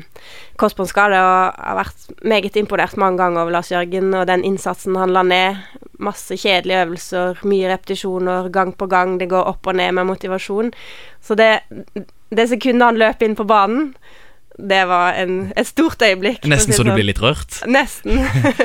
korsbåndskade, 0.62 1.18
og 1.18 1.54
jeg 1.58 1.70
har 1.70 1.78
vært 1.80 2.22
meget 2.34 2.58
imponert 2.58 2.98
mange 2.98 3.18
ganger 3.18 3.42
over 3.42 3.56
Lars 3.56 3.72
Jørgen 3.72 4.14
og 4.14 4.28
den 4.30 4.46
innsatsen 4.46 4.98
han 4.98 5.14
la 5.14 5.24
ned. 5.26 5.58
Masse 6.02 6.38
kjedelige 6.38 6.84
øvelser, 6.86 7.42
mye 7.50 7.70
repetisjoner 7.74 8.50
gang 8.54 8.74
på 8.78 8.90
gang. 8.90 9.18
Det 9.22 9.30
går 9.30 9.50
opp 9.50 9.70
og 9.70 9.78
ned 9.78 9.98
med 9.98 10.10
motivasjon. 10.10 10.74
Så 11.22 11.38
det, 11.38 11.52
det 12.30 12.50
sekundet 12.50 12.90
han 12.92 13.02
løp 13.02 13.22
inn 13.26 13.38
på 13.38 13.46
banen, 13.50 13.92
det 14.58 14.84
var 14.90 15.18
en, 15.22 15.52
et 15.56 15.70
stort 15.70 16.02
øyeblikk. 16.02 16.46
Nesten 16.50 16.74
si 16.74 16.80
så 16.80 16.86
du 16.86 16.92
sånn. 16.92 16.98
blir 16.98 17.08
litt 17.12 17.22
rørt. 17.22 17.60
Nesten. 17.70 18.24
uh, 18.26 18.64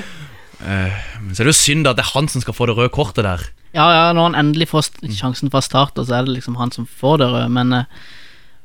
Men 1.23 1.35
så 1.35 1.43
er 1.43 1.49
det 1.49 1.53
jo 1.53 1.61
synd 1.61 1.91
at 1.91 2.01
det 2.01 2.07
er 2.07 2.15
han 2.15 2.31
som 2.33 2.45
skal 2.45 2.57
få 2.57 2.71
det 2.71 2.79
røde 2.79 2.95
kortet 2.95 3.27
der. 3.29 3.45
Ja, 3.73 3.87
ja, 3.89 4.09
når 4.13 4.33
han 4.33 4.41
endelig 4.41 4.69
får 4.73 4.91
sjansen 5.17 5.53
fra 5.53 5.63
start, 5.65 5.97
så 5.97 6.19
er 6.19 6.27
det 6.27 6.35
liksom 6.35 6.59
han 6.61 6.73
som 6.75 6.85
får 6.85 7.23
det 7.23 7.29
røde, 7.33 7.47
men 7.55 7.73
eh, 7.79 8.03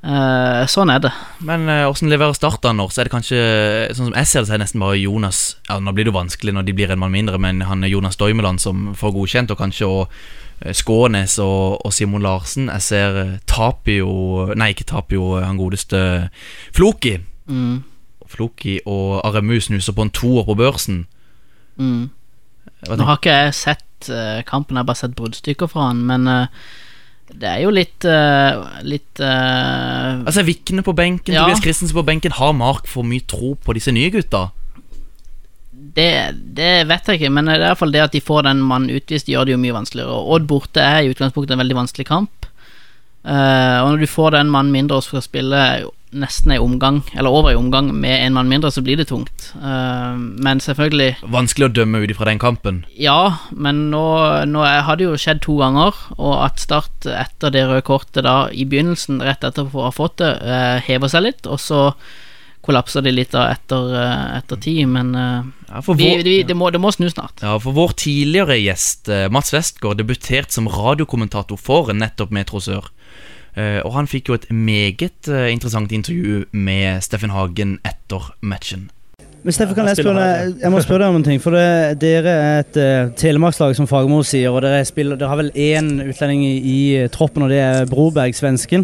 eh, 0.03 0.63
sånn 0.68 0.91
er 0.91 1.06
det. 1.06 1.13
Men 1.47 1.63
hvordan 1.68 2.12
leverer 2.12 2.35
Start 2.35 2.59
da 2.65 2.74
når? 2.75 2.91
Så 2.91 3.01
er 3.01 3.07
det 3.07 3.13
kanskje 3.13 3.39
Sånn 3.95 4.09
som 4.09 4.18
jeg 4.18 4.27
ser 4.27 4.44
det, 4.44 4.50
så 4.50 4.56
er 4.56 4.59
det 4.59 4.65
nesten 4.65 4.83
bare 4.83 5.00
Jonas 5.00 5.39
Ja, 5.69 5.77
Nå 5.80 5.94
blir 5.95 6.07
det 6.07 6.12
jo 6.12 6.18
vanskelig 6.18 6.56
når 6.57 6.68
de 6.68 6.75
blir 6.75 6.91
en 6.91 7.00
mann 7.00 7.15
mindre, 7.15 7.39
men 7.39 7.63
han 7.69 7.88
er 7.88 7.94
Jonas 7.94 8.19
Doimeland 8.19 8.59
som 8.63 8.91
får 9.00 9.15
godkjent, 9.15 9.56
og 9.56 9.63
kanskje 9.63 9.88
og 9.88 10.03
eh, 10.12 10.46
Skånes 10.74 11.38
og, 11.39 11.86
og 11.86 11.94
Simon 11.94 12.24
Larsen. 12.25 12.69
Jeg 12.69 12.81
ser 12.81 13.19
eh, 13.21 13.33
Tapio 13.48 14.54
Nei, 14.57 14.71
ikke 14.74 14.88
Tapio, 14.89 15.36
eh, 15.38 15.45
han 15.45 15.59
godeste 15.59 16.30
Floki. 16.75 17.18
Mm, 17.48 17.83
Floki 18.27 18.80
og 18.86 19.21
Aremu 19.27 19.59
snuser 19.62 19.94
på 19.95 20.07
en 20.07 20.13
toer 20.13 20.44
på 20.48 20.56
børsen. 20.59 21.06
mm. 21.77 22.09
Nå 22.88 23.06
har 23.07 23.18
ikke 23.18 23.33
jeg 23.33 23.54
sett 23.57 24.09
uh, 24.13 24.44
kampen, 24.45 24.75
jeg 24.77 24.83
har 24.83 24.86
bare 24.86 25.00
sett 25.00 25.15
bruddstykker 25.18 25.69
fra 25.71 25.88
han, 25.89 26.04
men 26.06 26.27
uh, 26.30 26.68
det 27.33 27.48
er 27.50 27.63
jo 27.63 27.71
litt 27.74 28.06
uh, 28.06 28.68
Litt 28.86 29.19
eh, 29.19 30.19
Altså 30.21 30.44
Vikne 30.48 30.83
på 30.86 30.94
benken, 30.95 31.33
Ja. 31.33 31.44
Tobias 31.44 31.63
Christensen 31.63 31.98
på 31.98 32.06
benken. 32.07 32.31
Har 32.38 32.54
Mark 32.56 32.88
for 32.88 33.04
mye 33.04 33.25
tro 33.27 33.56
på 33.59 33.75
disse 33.75 33.92
nye 33.92 34.12
gutta? 34.13 34.45
Det, 35.97 36.09
det 36.57 36.71
vet 36.89 37.09
jeg 37.09 37.19
ikke, 37.19 37.33
men 37.33 37.49
det 37.49 37.57
er 37.65 37.77
fall 37.79 37.94
det 37.94 38.05
at 38.05 38.15
de 38.15 38.21
får 38.23 38.45
den 38.47 38.61
mannen 38.61 38.94
utvist, 38.94 39.29
gjør 39.31 39.47
det 39.47 39.55
jo 39.55 39.61
mye 39.61 39.75
vanskeligere. 39.79 40.13
Og 40.13 40.35
Odd 40.38 40.49
borte 40.49 40.83
er 40.83 41.03
i 41.03 41.11
utgangspunktet 41.11 41.55
en 41.55 41.63
veldig 41.63 41.81
vanskelig 41.81 42.07
kamp. 42.09 42.49
Uh, 43.27 43.83
og 43.83 43.91
når 43.91 44.03
du 44.05 44.07
får 44.07 44.38
den 44.38 44.51
mannen 44.53 44.71
mindre 44.71 45.01
og 45.01 45.03
skal 45.07 45.23
spille 45.25 45.61
nesten 46.15 46.53
ei 46.55 46.59
omgang, 46.63 47.01
eller 47.17 47.33
over 47.33 47.51
ei 47.51 47.57
omgang 47.59 47.89
med 47.91 48.21
en 48.23 48.38
mann 48.38 48.47
mindre, 48.47 48.69
så 48.71 48.83
blir 48.85 48.99
det 48.99 49.09
tungt. 49.09 49.49
Uh, 49.59 50.16
men 50.16 50.61
selvfølgelig 50.63 51.18
Vanskelig 51.33 51.68
å 51.68 51.73
dømme 51.81 51.99
ut 52.04 52.13
ifra 52.13 52.30
den 52.30 52.39
kampen. 52.39 52.83
Ja, 52.95 53.42
men 53.51 53.89
nå, 53.92 54.06
nå 54.47 54.63
har 54.63 54.99
det 54.99 55.09
jo 55.09 55.18
skjedd 55.19 55.44
to 55.44 55.57
ganger, 55.59 55.97
og 56.16 56.37
at 56.45 56.63
Start 56.63 57.09
etter 57.09 57.51
det 57.51 57.66
røde 57.68 57.83
kortet 57.87 58.23
da 58.27 58.37
i 58.54 58.63
begynnelsen, 58.69 59.19
rett 59.25 59.44
etter 59.44 59.68
å 59.68 59.89
ha 59.89 59.92
fått 59.95 60.21
det, 60.23 60.31
uh, 60.45 60.77
hever 60.87 61.11
seg 61.11 61.27
litt, 61.27 61.49
og 61.49 61.59
så 61.63 61.89
kollapser 62.66 63.04
de 63.06 63.14
litt 63.14 63.31
da 63.35 63.47
etter, 63.54 63.94
eh, 63.95 64.37
etter 64.40 64.59
tid, 64.64 64.83
men 64.92 65.14
eh, 65.16 65.45
Ja, 65.68 65.81
for 65.83 65.99
vi, 65.99 66.09
vår, 66.09 66.23
vi, 66.26 66.35
det, 66.47 66.56
må, 66.57 66.69
det 66.71 66.81
må 66.83 66.92
snu 66.95 67.09
snart. 67.11 67.44
ja, 67.44 67.56
for 67.59 67.76
vår 67.78 67.95
tidligere 67.99 68.59
gjest, 68.59 69.09
eh, 69.09 69.28
Mats 69.31 69.54
Westgård, 69.56 69.99
debuterte 70.02 70.54
som 70.56 70.68
radiokommentator 70.71 71.59
for 71.59 71.94
nettopp 71.94 72.31
Metro 72.35 72.59
Sør. 72.64 72.92
Eh, 73.57 73.80
og 73.81 73.94
han 73.95 74.07
fikk 74.07 74.30
jo 74.30 74.37
et 74.37 74.49
meget 74.54 75.28
interessant 75.49 75.92
intervju 75.92 76.45
med 76.52 77.02
Steffen 77.04 77.33
Hagen 77.33 77.80
etter 77.87 78.31
matchen. 78.42 78.90
Men 79.47 79.54
Steffen, 79.54 79.76
kan 79.78 79.85
Jeg 79.87 79.95
jeg, 79.97 80.04
spørre, 80.04 80.23
jeg 80.59 80.71
må 80.73 80.80
spørre 80.83 81.06
deg 81.06 81.14
om 81.14 81.18
en 81.21 81.23
ting. 81.23 81.40
For 81.40 81.56
det, 81.56 81.99
Dere 82.02 82.31
er 82.33 82.57
et 82.66 82.80
uh, 82.81 83.14
telemarkslag, 83.16 83.78
som 83.78 83.87
Fagermo 83.87 84.19
sier. 84.26 84.52
Og 84.52 84.59
dere, 84.66 84.81
spiller, 84.83 85.16
dere 85.16 85.30
har 85.31 85.40
vel 85.40 85.52
én 85.56 86.02
utlending 86.04 86.42
i, 86.44 86.56
i 86.57 86.80
troppen, 87.14 87.45
og 87.45 87.54
det 87.54 87.61
er 87.64 87.87
Broberg, 87.87 88.35
svensken. 88.35 88.83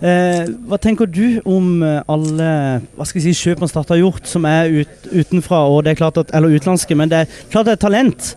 Eh, 0.00 0.46
hva 0.70 0.78
tenker 0.80 1.06
du 1.12 1.40
om 1.44 1.82
eh, 1.84 2.00
alle 2.08 2.48
hva 2.96 3.04
skal 3.04 3.20
jeg 3.20 3.34
si, 3.34 3.44
kjøp 3.50 3.60
man 3.60 3.68
starter 3.68 3.98
har 3.98 4.02
gjort, 4.06 4.26
som 4.30 4.46
er 4.48 4.72
ut, 4.80 5.06
utenfra, 5.12 5.58
og 5.68 5.84
det 5.84 5.92
er 5.94 6.00
klart 6.00 6.20
at, 6.22 6.32
eller 6.36 6.54
utenlandske, 6.56 6.96
men 6.96 7.12
det 7.12 7.24
er 7.26 7.38
klart 7.52 7.68
det 7.68 7.76
er 7.76 7.82
talent. 7.84 8.34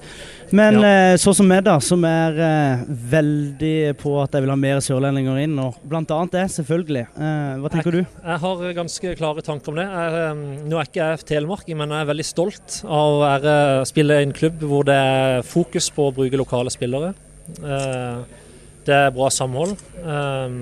Men 0.53 0.75
eh, 0.85 1.15
sånn 1.17 1.33
som 1.33 1.47
meg, 1.49 1.63
da, 1.65 1.79
som 1.81 2.03
er 2.05 2.35
eh, 2.45 2.81
veldig 3.09 3.95
på 3.97 4.11
at 4.21 4.35
jeg 4.35 4.43
vil 4.43 4.51
ha 4.53 4.57
mer 4.59 4.83
sørlendinger 4.85 5.39
inn, 5.41 5.55
og 5.63 5.79
blant 5.89 6.11
annet 6.13 6.35
det, 6.35 6.43
selvfølgelig. 6.59 7.05
Eh, 7.15 7.55
hva 7.63 7.71
tenker 7.73 7.95
du? 7.95 8.01
Jeg 8.03 8.37
har 8.43 8.61
ganske 8.77 9.15
klare 9.17 9.45
tanker 9.47 9.73
om 9.73 9.79
det. 9.81 9.87
Jeg, 9.87 10.19
eh, 10.27 10.43
nå 10.69 10.77
er 10.77 10.91
ikke 10.91 11.07
jeg 11.07 11.25
telemarking, 11.31 11.79
men 11.79 11.95
jeg 11.95 12.05
er 12.05 12.11
veldig 12.11 12.27
stolt 12.27 12.77
av 12.85 13.15
å 13.15 13.23
være, 13.23 13.55
spille 13.89 14.19
i 14.19 14.27
en 14.27 14.35
klubb 14.35 14.61
hvor 14.67 14.85
det 14.91 14.99
er 14.99 15.47
fokus 15.47 15.89
på 15.95 16.11
å 16.11 16.13
bruke 16.19 16.43
lokale 16.43 16.75
spillere. 16.75 17.15
Eh, 17.63 18.39
Det 18.83 18.91
er 18.91 19.13
bra 19.15 19.29
samhold. 19.31 19.77
Eh, 20.03 20.55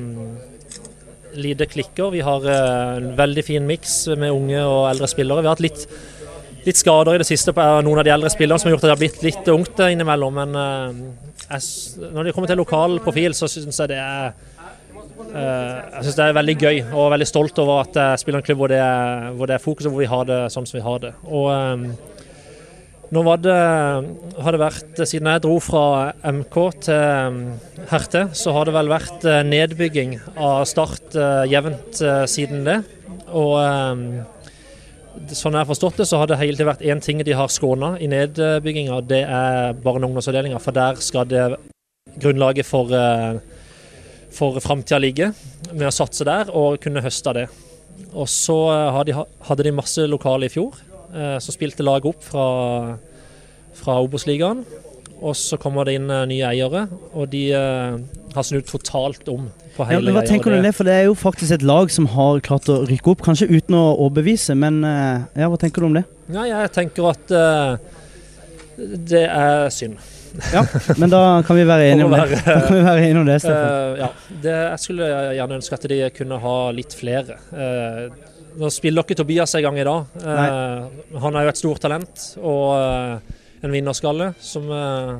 Lite 1.34 1.68
klikker. 1.72 2.12
Vi 2.12 2.24
har 2.26 2.48
eh, 2.50 2.98
en 2.98 3.14
veldig 3.20 3.44
fin 3.48 3.68
miks 3.68 4.04
med 4.18 4.34
unge 4.34 4.64
og 4.66 4.90
eldre 4.90 5.08
spillere. 5.12 5.44
Vi 5.44 5.50
har 5.50 5.56
hatt 5.56 5.64
litt 5.64 5.86
litt 6.66 6.78
skader 6.78 7.16
i 7.16 7.22
det 7.22 7.26
siste 7.26 7.54
på 7.58 7.64
noen 7.86 8.02
av 8.02 8.06
de 8.06 8.14
eldre 8.14 8.30
spillerne 8.30 8.62
som 8.62 8.70
har 8.70 8.76
gjort 8.76 8.84
at 8.84 8.90
det 8.92 8.94
har 8.94 9.02
blitt 9.02 9.24
litt 9.26 9.52
ungt 9.54 9.82
innimellom. 9.88 10.40
Men 10.42 10.58
eh, 10.62 11.02
jeg, 11.48 12.10
når 12.14 12.28
det 12.28 12.36
kommer 12.36 12.52
til 12.52 12.62
lokal 12.62 13.00
profil, 13.04 13.36
så 13.38 13.50
syns 13.50 13.82
jeg 13.82 13.94
det 13.94 14.00
er 14.02 14.30
eh, 14.30 15.78
jeg 15.96 16.06
synes 16.06 16.20
det 16.20 16.28
er 16.28 16.38
veldig 16.38 16.58
gøy 16.62 16.84
og 16.92 17.12
veldig 17.16 17.30
stolt 17.30 17.62
over 17.64 17.84
at 17.86 17.98
jeg 18.04 18.22
spiller 18.22 18.42
en 18.42 18.48
klubb 18.48 18.62
hvor 18.62 18.74
det 18.74 18.82
er, 18.84 19.32
hvor 19.38 19.50
det 19.50 19.58
er 19.58 19.64
fokus 19.64 19.90
og 19.90 19.96
hvor 19.96 20.04
vi 20.04 20.12
har 20.14 20.30
det 20.30 20.42
sånn 20.54 20.70
som 20.70 20.78
vi 20.78 20.86
har 20.86 21.02
det. 21.08 21.14
Og 21.30 21.50
eh, 21.56 22.11
nå 23.12 23.22
det, 23.44 23.54
har 24.40 24.56
det 24.56 24.60
vært, 24.62 25.00
Siden 25.04 25.28
jeg 25.28 25.44
dro 25.44 25.58
fra 25.60 26.14
MK 26.24 26.58
til 26.86 27.02
um, 27.28 27.40
Herte, 27.90 28.22
så 28.38 28.54
har 28.56 28.68
det 28.70 28.76
vel 28.76 28.92
vært 28.92 29.26
eh, 29.28 29.42
nedbygging 29.44 30.14
av 30.40 30.64
Start 30.70 31.18
eh, 31.20 31.42
jevnt 31.52 32.00
eh, 32.00 32.24
siden 32.32 32.62
det. 32.64 32.78
Og 33.36 33.58
um, 33.60 34.06
sånn 35.28 35.58
jeg 35.58 35.60
har 35.60 35.68
forstått 35.68 36.00
det, 36.00 36.08
så 36.08 36.22
har 36.22 36.32
det 36.32 36.38
hele 36.40 36.56
tiden 36.56 36.70
vært 36.70 36.86
én 36.88 37.04
ting 37.04 37.20
de 37.28 37.36
har 37.36 37.52
skåna 37.52 37.98
i 38.00 38.08
nedbygginga. 38.12 39.02
Det 39.04 39.26
er 39.26 39.76
barne- 39.76 40.08
og 40.08 40.14
ungdomsavdelinga, 40.14 40.62
for 40.64 40.78
der 40.78 41.02
skal 41.04 41.28
det 41.28 41.50
grunnlaget 42.22 42.68
for, 42.68 42.96
for 44.32 44.62
framtida 44.64 45.02
ligge. 45.04 45.34
Med 45.74 45.90
å 45.90 45.96
satse 45.96 46.28
der 46.28 46.52
og 46.56 46.80
kunne 46.84 47.04
høste 47.04 47.36
det. 47.36 47.50
Og 48.16 48.32
så 48.32 48.56
hadde 48.96 49.68
de 49.68 49.76
masse 49.76 50.08
lokale 50.08 50.48
i 50.48 50.54
fjor. 50.54 50.80
Eh, 51.14 51.38
Så 51.44 51.52
spilte 51.56 51.84
laget 51.84 52.06
opp 52.14 52.24
fra, 52.24 52.98
fra 53.78 53.98
Obos-ligaen. 54.04 54.64
Og 55.22 55.36
så 55.38 55.58
kommer 55.62 55.86
det 55.86 56.00
inn 56.00 56.10
eh, 56.10 56.26
nye 56.32 56.48
eiere, 56.50 56.88
og 57.14 57.28
de 57.30 57.44
eh, 57.54 57.98
har 58.36 58.44
snudd 58.48 58.66
totalt 58.70 59.28
om 59.30 59.50
på 59.76 59.86
Ja, 59.86 59.92
hele 59.94 60.10
men 60.10 60.18
hva 60.18 60.24
tenker 60.28 60.52
du 60.52 60.58
om 60.58 60.66
det? 60.66 60.74
For 60.76 60.84
det 60.88 60.96
er 60.98 61.06
jo 61.08 61.14
faktisk 61.16 61.54
et 61.56 61.64
lag 61.64 61.92
som 61.94 62.08
har 62.16 62.42
klart 62.44 62.68
å 62.74 62.82
rykke 62.90 63.14
opp, 63.14 63.22
kanskje 63.24 63.48
uten 63.52 63.78
å 63.78 63.84
overbevise, 64.04 64.56
men 64.60 64.82
ja, 64.84 65.48
hva 65.48 65.60
tenker 65.62 65.80
du 65.80 65.88
om 65.88 65.96
det? 65.96 66.04
Ja, 66.34 66.44
jeg 66.50 66.74
tenker 66.76 67.08
at 67.14 67.32
det 69.12 69.24
er 69.28 69.70
synd. 69.72 70.00
Ja, 70.54 70.64
men 70.98 71.12
da 71.12 71.22
kan 71.46 71.58
vi 71.60 71.66
være 71.68 71.88
enige 71.92 72.06
om 72.08 72.14
det. 72.16 72.26
For 72.32 72.52
Da 72.52 72.60
kan 72.68 72.76
vi 72.78 72.84
være 72.88 73.06
enige 73.06 73.22
om 73.22 73.28
det. 73.30 73.38
Eh, 73.52 74.02
ja, 74.02 74.10
det, 74.44 74.54
jeg 74.72 74.84
skulle 74.86 75.10
gjerne 75.38 75.58
ønske 75.60 75.78
at 75.80 75.88
de 75.92 75.98
kunne 76.16 76.38
ha 76.44 76.56
litt 76.76 76.96
flere. 76.98 77.38
Eh, 77.52 78.06
nå 78.60 78.70
spiller 78.74 79.06
ikke 79.06 79.16
Tobias 79.22 79.54
en 79.56 79.64
gang 79.64 79.78
i 79.80 79.86
dag. 79.88 80.06
Eh, 80.22 81.20
han 81.24 81.36
er 81.40 81.46
jo 81.48 81.52
et 81.54 81.60
stort 81.62 81.80
talent 81.84 82.24
og 82.42 82.64
eh, 82.76 83.36
en 83.64 83.72
vinnerskalle 83.76 84.32
som 84.42 84.66
eh, 84.72 85.12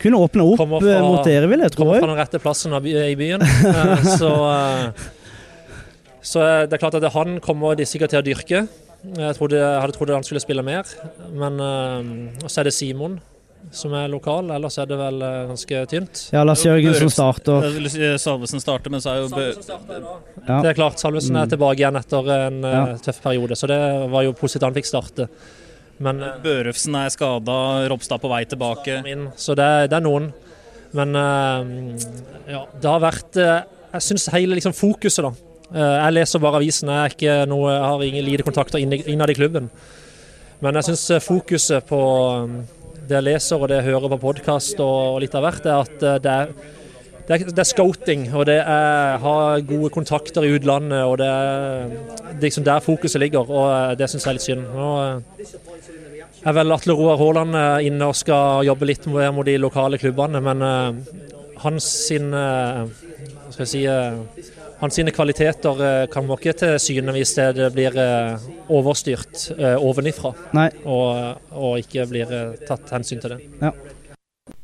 Kunne 0.00 0.18
åpne 0.18 0.42
opp 0.42 0.60
eh, 0.64 0.72
fra- 0.82 1.02
mot 1.04 1.22
dere, 1.26 1.46
vil 1.52 1.62
jeg 1.62 1.70
tro. 1.76 1.84
kommer 1.84 2.00
fra 2.02 2.10
den 2.10 2.18
rette 2.18 2.40
plassen 2.42 2.74
av 2.74 2.82
by, 2.82 2.94
i 3.12 3.18
byen. 3.20 3.44
Eh, 3.44 4.08
så 4.20 4.32
så 6.24 6.40
det 6.64 6.72
er 6.72 6.80
klart 6.80 6.96
at 6.96 7.04
han 7.12 7.36
kommer 7.44 7.76
de 7.76 7.84
sikkert 7.86 8.14
til 8.14 8.22
å 8.22 8.24
dyrke. 8.24 8.62
Jeg, 9.04 9.34
trodde, 9.36 9.58
jeg 9.60 9.80
hadde 9.82 9.92
trodd 9.92 10.14
han 10.16 10.24
skulle 10.24 10.40
spille 10.40 10.62
mer, 10.64 10.88
men 11.36 11.58
så 12.48 12.62
er 12.62 12.70
det 12.70 12.72
Simon 12.72 13.18
som 13.74 13.92
er 13.98 14.08
lokal, 14.12 14.48
ellers 14.54 14.78
er 14.78 14.86
det 14.90 14.96
vel 14.98 15.22
eh, 15.26 15.40
ganske 15.50 15.80
tynt. 15.90 16.20
Ja, 16.32 16.44
Lars 16.46 16.62
Jørgen 16.64 16.94
som 16.98 17.10
starter. 17.12 17.66
Vil 17.74 17.90
si 17.92 18.12
Salvesen 18.22 18.62
starter, 18.62 18.90
men 18.94 19.02
så 19.04 19.12
er 19.12 19.22
jo 19.24 19.28
Bø 19.34 19.44
Ja. 20.46 20.60
Det 20.62 20.70
er 20.72 20.78
klart, 20.78 20.98
Salvesen 21.02 21.36
er 21.36 21.46
Mm. 21.46 21.50
tilbake 21.54 21.78
igjen 21.82 21.96
etter 22.00 22.30
en 22.46 22.64
eh, 22.64 22.72
Ja. 22.72 22.96
tøff 23.02 23.20
periode, 23.22 23.56
så 23.56 23.66
det 23.68 24.10
var 24.10 24.22
jo 24.24 24.32
positivt 24.32 24.62
han 24.68 24.74
fikk 24.74 24.86
starte. 24.86 25.28
Men 26.00 26.22
eh, 26.22 26.38
Børufsen 26.42 26.94
er 26.96 27.08
skada, 27.10 27.88
Ropstad 27.88 28.20
på 28.20 28.28
vei 28.28 28.44
tilbake. 28.44 29.02
inn, 29.06 29.28
så 29.36 29.54
det, 29.54 29.90
det 29.90 29.96
er 29.96 30.00
noen. 30.06 30.32
Men 30.92 31.14
eh, 31.16 32.52
ja, 32.52 32.64
det 32.80 32.90
har 32.90 33.00
vært 33.02 33.36
eh, 33.36 33.62
Jeg 33.94 34.02
syns 34.02 34.28
hele 34.34 34.54
liksom, 34.58 34.72
fokuset, 34.74 35.22
da. 35.22 35.32
Eh, 35.74 36.04
jeg 36.04 36.12
leser 36.14 36.38
bare 36.42 36.58
avisen, 36.60 36.88
jeg, 36.88 36.98
er 36.98 37.14
ikke 37.14 37.48
noe, 37.48 37.70
jeg 37.72 37.82
har 37.82 38.02
ingen 38.02 38.24
lite 38.26 38.42
kontakter 38.46 38.78
innad 38.82 39.30
i 39.30 39.34
klubben. 39.38 39.70
Men 40.62 40.74
jeg 40.78 40.84
syns 40.88 41.24
fokuset 41.24 41.86
på 41.86 42.00
eh, 42.44 42.83
det 43.08 43.18
jeg 43.18 43.26
leser 43.26 43.60
og 43.60 43.70
det 43.70 43.80
jeg 43.80 43.92
hører 43.92 44.12
på 44.14 44.22
podkast 44.22 44.80
og, 44.84 45.20
litt 45.22 45.34
av 45.36 45.44
hvert, 45.46 45.66
er 45.66 45.84
at 45.84 46.02
eh, 46.02 46.22
det 46.24 46.32
er 46.32 46.56
det 47.24 47.32
er, 47.32 47.44
det 47.56 47.60
er 47.62 47.64
scouting, 47.64 48.26
og 48.36 48.42
det 48.44 48.58
er 48.60 49.14
ha 49.22 49.36
gode 49.64 49.88
kontakter 49.94 50.44
i 50.44 50.50
utlandet. 50.58 51.06
og 51.08 51.16
Det 51.22 51.28
er, 51.28 51.86
det 52.34 52.34
er 52.34 52.42
liksom 52.42 52.66
der 52.66 52.84
fokuset 52.84 53.22
ligger, 53.22 53.48
og 53.48 53.70
eh, 53.72 53.94
det 53.96 54.10
syns 54.12 54.26
jeg 54.26 54.30
er 54.30 54.36
litt 54.36 54.44
synd. 54.44 54.66
Nå 54.74 54.90
eh, 55.00 56.42
er 56.44 56.56
vel 56.58 56.76
Atle 56.76 56.98
Roar 56.98 57.16
Haaland 57.16 57.56
inne 57.88 58.10
og 58.10 58.18
skal 58.18 58.66
jobbe 58.68 58.90
litt 58.90 59.08
mer 59.08 59.32
mot 59.32 59.48
de 59.48 59.56
lokale 59.56 59.96
klubbene, 59.96 60.42
men 60.44 60.60
hans 61.64 61.86
sin 62.10 62.28
hva 62.34 62.84
skal 63.54 63.64
jeg 63.64 63.72
si, 63.72 64.52
hans 64.80 64.98
sine 64.98 65.12
kvaliteter 65.14 65.78
kan 66.10 66.24
kommer 66.24 66.40
ikke 66.40 66.54
til 66.56 66.78
syne 66.80 67.12
hvis 67.14 67.34
det 67.36 67.48
det 67.58 67.70
blir 67.74 67.96
eh, 68.00 68.46
overstyrt 68.72 69.50
eh, 69.58 69.76
ovenifra, 69.76 70.32
Nei. 70.56 70.70
og, 70.84 71.42
og 71.52 71.82
ikke 71.82 72.06
blir 72.08 72.32
eh, 72.32 72.54
tatt 72.68 72.92
hensyn 72.94 73.20
til 73.20 73.36
det. 73.36 73.70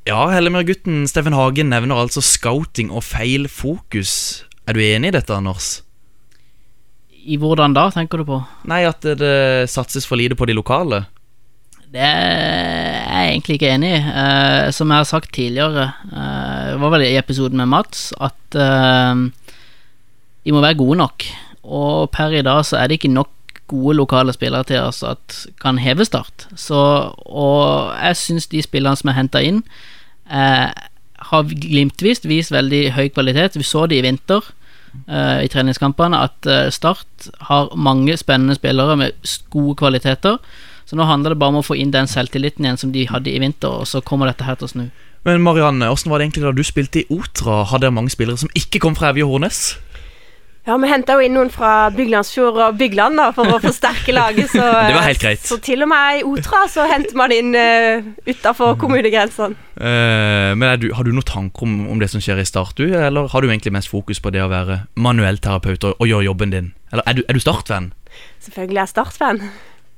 Ja, 0.09 0.23
Hellemyr-gutten 0.33 1.05
Steffen 1.09 1.37
Hagen 1.37 1.71
nevner 1.73 2.00
altså 2.00 2.23
scouting 2.25 2.90
og 2.90 3.05
feil 3.05 3.47
fokus. 3.52 4.45
Er 4.67 4.76
du 4.76 4.83
enig 4.83 5.12
i 5.12 5.17
dette, 5.19 5.37
Anders? 5.37 5.83
I 7.21 7.37
hvordan 7.37 7.76
da, 7.76 7.90
tenker 7.93 8.23
du 8.23 8.29
på? 8.33 8.40
Nei, 8.71 8.83
at 8.88 9.05
det, 9.05 9.19
det 9.21 9.69
satses 9.71 10.09
for 10.09 10.17
lite 10.21 10.38
på 10.38 10.49
de 10.49 10.57
lokale? 10.57 11.05
Det 11.90 12.00
er 12.00 13.00
jeg 13.11 13.35
egentlig 13.35 13.59
ikke 13.59 13.73
enig 13.75 13.90
i. 13.93 14.00
Eh, 14.00 14.71
som 14.73 14.88
jeg 14.88 15.02
har 15.02 15.09
sagt 15.09 15.33
tidligere, 15.35 15.90
eh, 16.09 16.67
det 16.73 16.81
var 16.81 16.95
vel 16.95 17.05
i 17.09 17.17
episoden 17.19 17.61
med 17.61 17.69
Mats, 17.73 18.11
at 18.17 18.57
eh, 18.57 19.26
de 20.50 20.57
må 20.57 20.64
være 20.64 20.80
gode 20.80 20.99
nok. 20.99 21.26
Og 21.62 22.11
per 22.11 22.35
i 22.35 22.42
dag 22.42 22.64
så 22.66 22.80
er 22.80 22.90
det 22.90 22.99
ikke 22.99 23.14
nok 23.14 23.30
gode 23.71 23.95
lokale 24.00 24.35
spillere 24.35 24.66
til 24.66 24.83
oss 24.83 25.04
at 25.07 25.45
kan 25.62 25.78
heve 25.78 26.04
Start. 26.04 26.49
Så, 26.59 26.78
og 27.16 27.92
jeg 27.95 28.16
syns 28.19 28.50
de 28.50 28.62
spillerne 28.66 28.99
som 28.99 29.12
er 29.12 29.21
henta 29.21 29.42
inn, 29.47 29.62
eh, 30.26 30.71
har 31.30 31.52
glimtvis 31.52 32.25
vist 32.26 32.50
veldig 32.50 32.88
høy 32.97 33.12
kvalitet. 33.14 33.59
Vi 33.61 33.66
så 33.66 33.87
det 33.87 34.00
i 34.00 34.07
vinter 34.09 34.42
eh, 35.07 35.45
i 35.45 35.52
treningskampene, 35.52 36.19
at 36.19 36.50
eh, 36.50 36.73
Start 36.75 37.30
har 37.47 37.71
mange 37.76 38.16
spennende 38.19 38.59
spillere 38.59 38.97
med 38.99 39.37
gode 39.54 39.76
kvaliteter. 39.78 40.40
Så 40.88 40.99
nå 40.99 41.07
handler 41.07 41.37
det 41.37 41.38
bare 41.38 41.54
om 41.54 41.61
å 41.61 41.66
få 41.66 41.76
inn 41.78 41.95
den 41.95 42.11
selvtilliten 42.11 42.66
igjen 42.66 42.80
som 42.80 42.90
de 42.90 43.07
hadde 43.07 43.30
i 43.30 43.38
vinter, 43.38 43.71
og 43.71 43.87
så 43.87 44.02
kommer 44.02 44.26
dette 44.26 44.49
her 44.49 44.59
til 44.59 44.66
å 44.66 44.73
snu. 44.73 44.88
Men 45.28 45.45
Marianne, 45.45 45.87
hvordan 45.87 46.11
var 46.11 46.19
det 46.19 46.26
egentlig 46.26 46.47
da 46.49 46.57
du 46.57 46.64
spilte 46.64 47.02
i 47.02 47.07
Otra? 47.12 47.61
Hadde 47.69 47.85
dere 47.85 47.95
mange 47.95 48.11
spillere 48.11 48.40
som 48.40 48.50
ikke 48.57 48.80
kom 48.83 48.97
fra 48.99 49.12
Evje 49.12 49.28
Hornes? 49.28 49.61
Ja, 50.71 50.77
vi 50.79 50.87
henta 50.87 51.17
jo 51.19 51.25
inn 51.27 51.33
noen 51.35 51.49
fra 51.50 51.89
Byglandsfjord 51.91 52.59
og 52.62 52.77
Bygland 52.79 53.19
da, 53.19 53.25
for 53.35 53.50
å 53.50 53.57
forsterke 53.59 54.12
laget. 54.15 54.53
Så, 54.53 54.62
Det 54.87 54.95
var 54.95 55.03
helt 55.03 55.23
greit. 55.25 55.43
så 55.43 55.57
til 55.59 55.83
og 55.83 55.89
med 55.91 56.21
i 56.21 56.23
Otra 56.29 56.61
så 56.71 56.85
henter 56.87 57.17
man 57.19 57.35
inn 57.35 57.57
uh, 57.59 58.07
utafor 58.29 58.77
kommunegrensene. 58.79 59.59
Uh, 59.75 60.55
men 60.55 60.79
du, 60.79 60.93
har 60.95 61.09
du 61.09 61.11
noen 61.11 61.27
tanker 61.27 61.67
om, 61.67 61.75
om 61.91 61.99
det 61.99 62.12
som 62.12 62.23
skjer 62.23 62.39
i 62.39 62.47
Start, 62.47 62.79
du? 62.79 62.87
Eller 62.95 63.27
har 63.33 63.43
du 63.43 63.49
egentlig 63.50 63.75
mest 63.75 63.91
fokus 63.91 64.23
på 64.23 64.31
det 64.31 64.45
å 64.45 64.50
være 64.53 64.85
manuell 64.95 65.43
terapeut 65.43 65.89
og, 65.91 65.99
og 65.99 66.12
gjøre 66.12 66.29
jobben 66.29 66.55
din? 66.55 66.71
Eller 66.95 67.03
er 67.11 67.19
du, 67.19 67.25
er 67.27 67.35
du 67.35 67.43
Start-fan? 67.43 67.91
Selvfølgelig 68.47 68.79
er 68.79 68.85
jeg 68.85 68.95
Start-fan. 68.95 69.43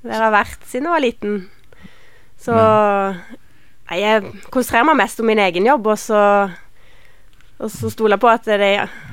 Det 0.00 0.16
har 0.16 0.24
jeg 0.30 0.36
vært 0.38 0.68
siden 0.72 0.88
jeg 0.88 0.96
var 0.96 1.04
liten. 1.04 1.38
Så 2.40 2.56
jeg 3.92 4.24
konsentrerer 4.48 4.88
meg 4.88 5.02
mest 5.04 5.20
om 5.20 5.28
min 5.28 5.44
egen 5.50 5.68
jobb, 5.68 5.92
og 5.92 6.00
så 6.00 6.22
og 7.62 7.70
så 7.70 7.90
stoler 7.92 8.16
jeg 8.16 8.22
på 8.24 8.30
at 8.32 8.48
de 8.60 8.70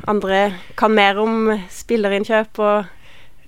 andre 0.09 0.39
kan 0.79 0.93
mer 0.95 1.19
om 1.21 1.51
spillerinnkjøp 1.73 2.61
og 2.65 2.89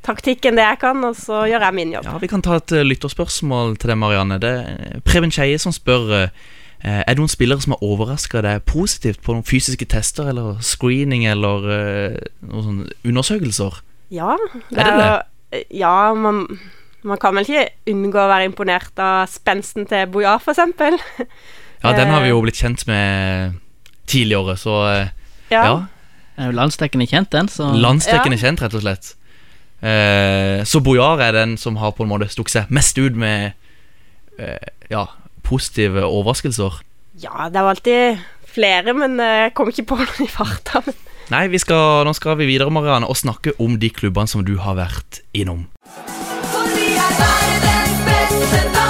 taktikk 0.05 0.48
enn 0.50 0.58
det 0.58 0.65
jeg 0.65 0.79
kan, 0.81 1.03
og 1.05 1.17
så 1.17 1.43
gjør 1.50 1.67
jeg 1.67 1.77
min 1.77 1.93
jobb. 1.96 2.08
Ja, 2.10 2.17
Vi 2.22 2.29
kan 2.29 2.43
ta 2.46 2.58
et 2.58 2.74
eh, 2.74 2.86
lytterspørsmål 2.86 3.77
til 3.81 3.93
deg, 3.93 4.00
Marianne. 4.01 4.39
Det 4.41 4.51
er 4.58 5.00
Preben 5.05 5.34
Skeie 5.34 5.60
som 5.62 5.74
spør 5.75 6.10
eh, 6.17 6.29
Er 6.81 7.05
det 7.05 7.22
noen 7.22 7.31
spillere 7.31 7.62
som 7.62 7.75
har 7.75 7.86
overraska 7.86 8.41
deg 8.46 8.65
positivt 8.70 9.22
på 9.25 9.36
noen 9.36 9.46
fysiske 9.46 9.86
tester 9.89 10.31
eller 10.34 10.62
screening 10.65 11.27
eller 11.29 11.70
eh, 11.77 12.20
noen 12.50 12.67
sånne 12.67 12.93
undersøkelser? 13.05 13.81
Ja, 14.12 14.36
Er 14.74 14.86
det 14.86 14.93
det? 15.01 15.65
Ja, 15.75 16.13
man, 16.15 16.46
man 17.03 17.20
kan 17.20 17.36
vel 17.36 17.43
ikke 17.46 17.91
unngå 17.91 18.22
å 18.22 18.29
være 18.31 18.48
imponert 18.48 18.98
av 19.03 19.25
spensten 19.29 19.86
til 19.89 20.08
Boja, 20.13 20.38
eksempel. 20.39 20.96
Ja, 21.81 21.91
den 21.98 22.12
har 22.13 22.24
vi 22.24 22.29
jo 22.31 22.39
blitt 22.43 22.60
kjent 22.62 22.86
med 22.88 23.58
tidligere, 24.12 24.58
så 24.60 24.75
eh, 24.91 25.08
Ja. 25.51 25.63
ja. 25.63 25.74
Den 26.36 26.46
er 26.48 26.51
jo 26.53 26.58
landsdekkende 26.58 27.06
kjent, 27.12 27.30
den, 27.36 27.50
så 27.51 27.68
Landsdekkende 27.75 28.38
kjent, 28.39 28.62
rett 28.63 28.75
og 28.77 28.82
slett. 28.86 29.10
Eh, 29.82 30.62
så 30.65 30.80
Bojar 30.82 31.22
er 31.25 31.36
den 31.36 31.58
som 31.60 31.75
har 31.82 31.91
på 31.98 32.06
en 32.06 32.12
måte 32.12 32.30
stukket 32.32 32.53
seg 32.56 32.72
mest 32.74 32.98
ut 33.01 33.18
med 33.20 33.51
eh, 34.39 34.70
ja, 34.94 35.08
positive 35.48 36.06
overraskelser. 36.08 36.80
Ja, 37.22 37.50
det 37.51 37.60
er 37.60 37.65
jo 37.65 37.72
alltid 37.74 38.22
flere, 38.51 38.96
men 38.98 39.20
eh, 39.20 39.48
jeg 39.48 39.56
kom 39.58 39.72
ikke 39.74 39.88
på 39.91 40.00
noen 40.01 40.24
i 40.25 40.30
farta. 40.32 40.84
Nei, 41.32 41.46
vi 41.51 41.60
skal, 41.62 42.03
nå 42.08 42.13
skal 42.18 42.36
vi 42.41 42.48
videre 42.50 42.74
Marianne, 42.74 43.08
og 43.08 43.20
snakke 43.20 43.53
om 43.62 43.77
de 43.80 43.91
klubbene 43.94 44.27
som 44.32 44.44
du 44.48 44.56
har 44.63 44.75
vært 44.80 45.22
innom. 45.38 45.68
For 46.51 46.74
vi 46.75 46.91
er 47.00 47.13
verdens 47.22 48.06
beste 48.08 48.80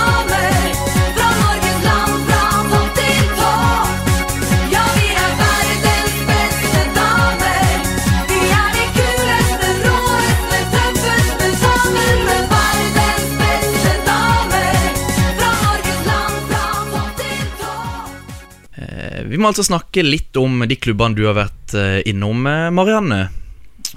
vi 19.32 19.40
må 19.40 19.48
altså 19.48 19.64
snakke 19.64 20.04
litt 20.04 20.36
om 20.40 20.66
de 20.68 20.76
klubbene 20.76 21.16
du 21.16 21.24
har 21.24 21.38
vært 21.38 21.76
eh, 21.78 22.02
innom, 22.10 22.44
eh, 22.50 22.68
Marianne. 22.76 23.22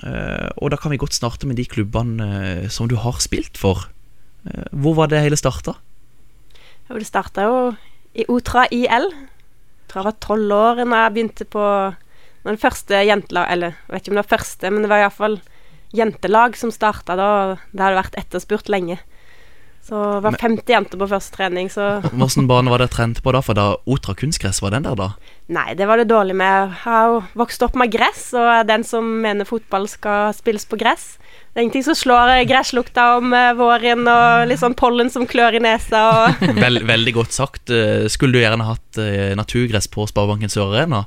Eh, 0.06 0.50
og 0.62 0.70
da 0.70 0.78
kan 0.78 0.94
vi 0.94 1.00
godt 1.02 1.16
starte 1.16 1.48
med 1.50 1.58
de 1.58 1.66
klubbene 1.66 2.70
som 2.70 2.86
du 2.90 2.94
har 3.02 3.18
spilt 3.24 3.58
for. 3.58 3.88
Hvor 4.70 4.94
var 4.98 5.08
det 5.08 5.22
hele 5.24 5.38
starta? 5.40 5.72
Det 6.86 7.06
starta 7.08 7.46
jo 7.48 7.58
i 8.14 8.26
Otra 8.30 8.66
IL. 8.70 9.08
Jeg 9.08 9.88
tror 9.90 10.02
jeg 10.02 10.08
var 10.10 10.18
tolv 10.22 10.54
år 10.54 10.82
da 10.82 11.00
jeg 11.00 11.14
begynte 11.16 11.46
på 11.48 11.64
det 12.44 12.60
første 12.60 12.98
jentelag 13.08 13.48
Eller 13.54 13.72
jeg 13.72 13.94
vet 13.94 14.02
ikke 14.02 14.12
om 14.12 14.18
det 14.18 14.24
var 14.24 14.34
første, 14.36 14.70
men 14.70 14.84
det 14.84 14.90
var 14.92 15.02
iallfall 15.02 15.38
jentelag 15.96 16.58
som 16.60 16.72
starta 16.74 17.16
da. 17.18 17.30
Det 17.72 17.82
hadde 17.82 18.02
vært 18.02 18.20
etterspurt 18.20 18.70
lenge. 18.70 19.00
Så 19.84 19.98
var 20.24 20.32
50 20.40 20.64
jenter 20.72 20.96
på 20.96 21.06
første 21.10 21.34
trening, 21.36 21.68
så 21.68 21.98
Hvilken 22.06 22.46
bane 22.48 22.72
var 22.72 22.80
det 22.80 22.88
trent 22.94 23.18
på 23.20 23.34
da? 23.36 23.42
For 23.44 23.56
da 23.58 23.66
Otra 23.84 24.14
kunstgress 24.16 24.62
var 24.64 24.72
den 24.72 24.86
der, 24.86 24.96
da? 24.96 25.10
Nei, 25.52 25.74
det 25.76 25.84
var 25.90 26.00
det 26.00 26.06
dårlig 26.08 26.36
med. 26.40 26.70
Jeg 26.70 26.78
har 26.86 27.10
jo 27.12 27.18
vokst 27.36 27.64
opp 27.66 27.76
med 27.76 27.92
gress, 27.92 28.30
og 28.32 28.48
er 28.48 28.64
den 28.70 28.86
som 28.88 29.10
mener 29.20 29.44
fotball 29.44 29.84
skal 29.92 30.32
spilles 30.32 30.64
på 30.70 30.78
gress. 30.80 31.18
Det 31.52 31.60
er 31.60 31.66
ingenting 31.66 31.84
som 31.84 31.98
slår 32.00 32.32
gresslukta 32.48 33.04
om 33.18 33.36
eh, 33.36 33.50
våren 33.58 34.08
og 34.08 34.48
litt 34.48 34.62
sånn 34.62 34.78
pollen 34.78 35.12
som 35.12 35.28
klør 35.28 35.60
i 35.60 35.62
nesa 35.62 36.00
og 36.14 36.48
Vel, 36.64 36.80
veldig 36.88 37.14
godt 37.20 37.36
sagt. 37.36 37.68
Eh, 37.68 38.08
Skulle 38.08 38.38
du 38.38 38.40
gjerne 38.40 38.64
hatt 38.70 39.02
eh, 39.04 39.36
naturgress 39.36 39.90
på 39.92 40.08
Sparebanken 40.08 40.50
Sør 40.50 40.72
Arena? 40.72 41.04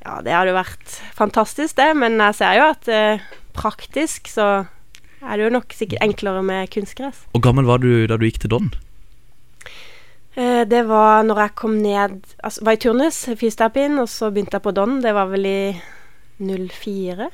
Ja, 0.00 0.22
det 0.24 0.32
hadde 0.32 0.54
jo 0.54 0.56
vært 0.56 0.98
fantastisk, 1.12 1.76
det, 1.76 1.92
men 2.00 2.16
jeg 2.16 2.40
ser 2.40 2.56
jo 2.56 2.70
at 2.72 2.88
praktisk 3.52 4.30
så 4.32 4.46
er 5.20 5.36
det 5.36 5.46
jo 5.48 5.56
nok 5.56 5.74
sikkert 5.76 6.02
enklere 6.04 6.42
med 6.42 6.70
kunstgress. 6.72 7.26
Hvor 7.32 7.44
gammel 7.44 7.68
var 7.68 7.82
du 7.82 8.06
da 8.08 8.16
du 8.16 8.24
gikk 8.24 8.40
til 8.44 8.52
Don? 8.54 8.70
Eh, 10.38 10.62
det 10.68 10.84
var 10.88 11.24
når 11.26 11.40
jeg 11.42 11.54
kom 11.58 11.72
ned 11.82 12.20
Altså, 12.38 12.62
var 12.64 12.76
i 12.76 12.80
turnus, 12.80 13.24
fysioterapien, 13.36 13.98
og 13.98 14.08
så 14.08 14.30
begynte 14.30 14.56
jeg 14.56 14.64
på 14.64 14.74
Don. 14.76 15.00
Det 15.02 15.14
var 15.14 15.30
vel 15.32 15.46
i 15.46 15.60
04. 16.40 17.28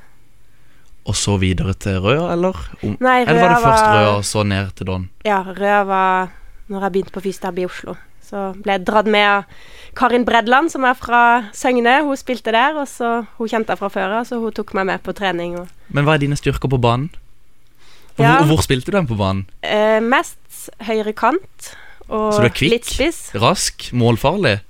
Og 1.06 1.14
så 1.14 1.36
videre 1.38 1.76
til 1.78 2.00
Røa, 2.02 2.32
eller? 2.32 2.56
Om, 2.82 2.96
Nei, 2.98 3.20
eller 3.22 3.38
var 3.38 3.52
det 3.54 3.62
først 3.62 3.86
Røa, 3.86 4.16
og 4.16 4.24
så 4.26 4.42
ned 4.42 4.72
til 4.74 4.88
Don? 4.90 5.08
Ja, 5.24 5.42
Røa 5.46 5.84
var 5.86 6.32
når 6.66 6.82
jeg 6.88 6.92
begynte 6.96 7.14
på 7.14 7.22
fysioterapi 7.22 7.62
i 7.62 7.68
Oslo. 7.68 7.94
Så 8.26 8.48
ble 8.58 8.74
jeg 8.74 8.86
dratt 8.88 9.06
med 9.06 9.22
av 9.22 9.44
Karin 9.94 10.24
Bredland, 10.26 10.72
som 10.72 10.82
er 10.88 10.96
fra 10.98 11.20
Søgne. 11.54 12.00
Hun 12.02 12.18
spilte 12.18 12.50
der, 12.50 12.74
og 12.74 12.88
så 12.90 13.20
Hun 13.38 13.48
kjente 13.52 13.70
jeg 13.70 13.78
fra 13.78 13.92
før 13.92 14.16
av, 14.18 14.26
så 14.26 14.40
hun 14.42 14.50
tok 14.50 14.74
meg 14.74 14.88
med 14.88 15.04
på 15.06 15.14
trening. 15.14 15.54
Men 15.94 16.08
hva 16.08 16.16
er 16.16 16.24
dine 16.24 16.38
styrker 16.38 16.72
på 16.72 16.80
banen? 16.82 17.12
Ja. 18.24 18.36
hvor, 18.40 18.54
hvor 18.56 18.62
spilte 18.64 18.88
du 18.90 18.96
den 18.96 19.06
på 19.10 19.16
banen? 19.18 19.44
eh, 19.62 19.98
mest 20.00 20.70
høyre 20.86 21.12
kant 21.12 21.72
og 22.08 22.32
Så 22.32 22.40
du 22.40 22.46
er 22.48 22.54
kvikk? 22.54 22.70
litt 22.72 22.86
spiss. 22.88 23.18
Rask? 23.34 23.90
Målfarlig? 23.92 24.60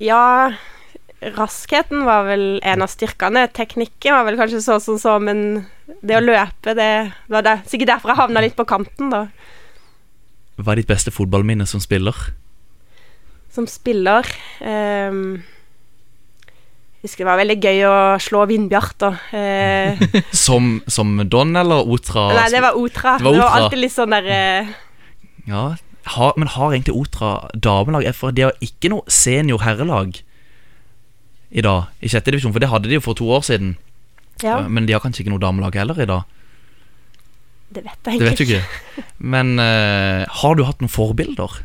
Ja, 0.00 0.50
raskheten 1.36 2.04
var 2.08 2.24
vel 2.24 2.58
en 2.64 2.82
av 2.82 2.88
styrkene. 2.88 3.46
Teknikken 3.52 4.14
var 4.16 4.24
vel 4.24 4.38
kanskje 4.40 4.62
sånn 4.64 4.80
som 4.80 4.98
så, 4.98 5.18
men 5.20 5.66
det 6.02 6.16
å 6.16 6.22
løpe, 6.24 6.72
det 6.74 7.12
var 7.28 7.42
det. 7.44 7.58
sikkert 7.68 7.92
derfor 7.94 8.14
jeg 8.14 8.16
havna 8.22 8.40
litt 8.40 8.56
på 8.56 8.64
kanten, 8.64 9.10
da. 9.12 9.26
Hva 10.60 10.72
er 10.72 10.80
ditt 10.80 10.88
beste 10.90 11.12
fotballminne 11.12 11.66
som 11.68 11.80
spiller? 11.80 12.16
Som 13.52 13.66
spiller 13.66 14.26
Jeg 14.60 15.42
husker 17.02 17.24
det 17.24 17.28
var 17.30 17.38
veldig 17.40 17.56
gøy 17.64 17.78
å 17.88 17.94
slå 18.20 18.44
vindbjarter. 18.50 19.18
Eh, 19.36 20.00
Som, 20.46 20.80
som 20.90 21.14
Don 21.32 21.54
eller 21.56 21.86
Otra? 21.88 22.26
nei, 22.36 22.48
det 22.52 22.60
var 22.64 22.76
Otra. 22.78 23.16
Det 23.18 23.24
var 23.28 23.38
Otra. 23.38 23.52
alltid 23.60 23.80
litt 23.84 23.94
sånn 23.94 24.12
der 24.16 24.28
eh, 24.34 24.72
Ja, 25.48 25.62
ha, 26.16 26.32
Men 26.36 26.50
har 26.56 26.74
egentlig 26.74 26.96
Otra 26.96 27.30
damelag? 27.54 28.08
For 28.16 28.34
de 28.36 28.48
har 28.48 28.58
ikke 28.64 28.90
noe 28.92 29.04
senior 29.10 29.62
herrelag 29.64 30.20
i 31.50 31.62
dag, 31.66 31.88
i 31.98 32.06
sjette 32.06 32.30
divisjon, 32.30 32.52
for 32.54 32.62
det 32.62 32.68
hadde 32.70 32.86
de 32.86 32.94
jo 32.94 33.02
for 33.02 33.18
to 33.18 33.26
år 33.34 33.40
siden. 33.42 33.72
Ja, 34.38 34.60
Men 34.70 34.84
de 34.86 34.94
har 34.94 35.00
kanskje 35.02 35.24
ikke 35.24 35.32
noe 35.32 35.42
damelag 35.42 35.74
heller 35.80 35.98
i 35.98 36.06
dag? 36.06 36.22
det 37.74 37.82
vet 37.86 38.06
jeg 38.06 38.18
Det 38.20 38.26
vet 38.28 38.38
du 38.38 38.44
ikke. 38.44 39.04
Men 39.18 39.58
eh, 39.62 40.22
har 40.42 40.54
du 40.58 40.62
hatt 40.66 40.80
noen 40.82 40.90
forbilder? 40.90 41.60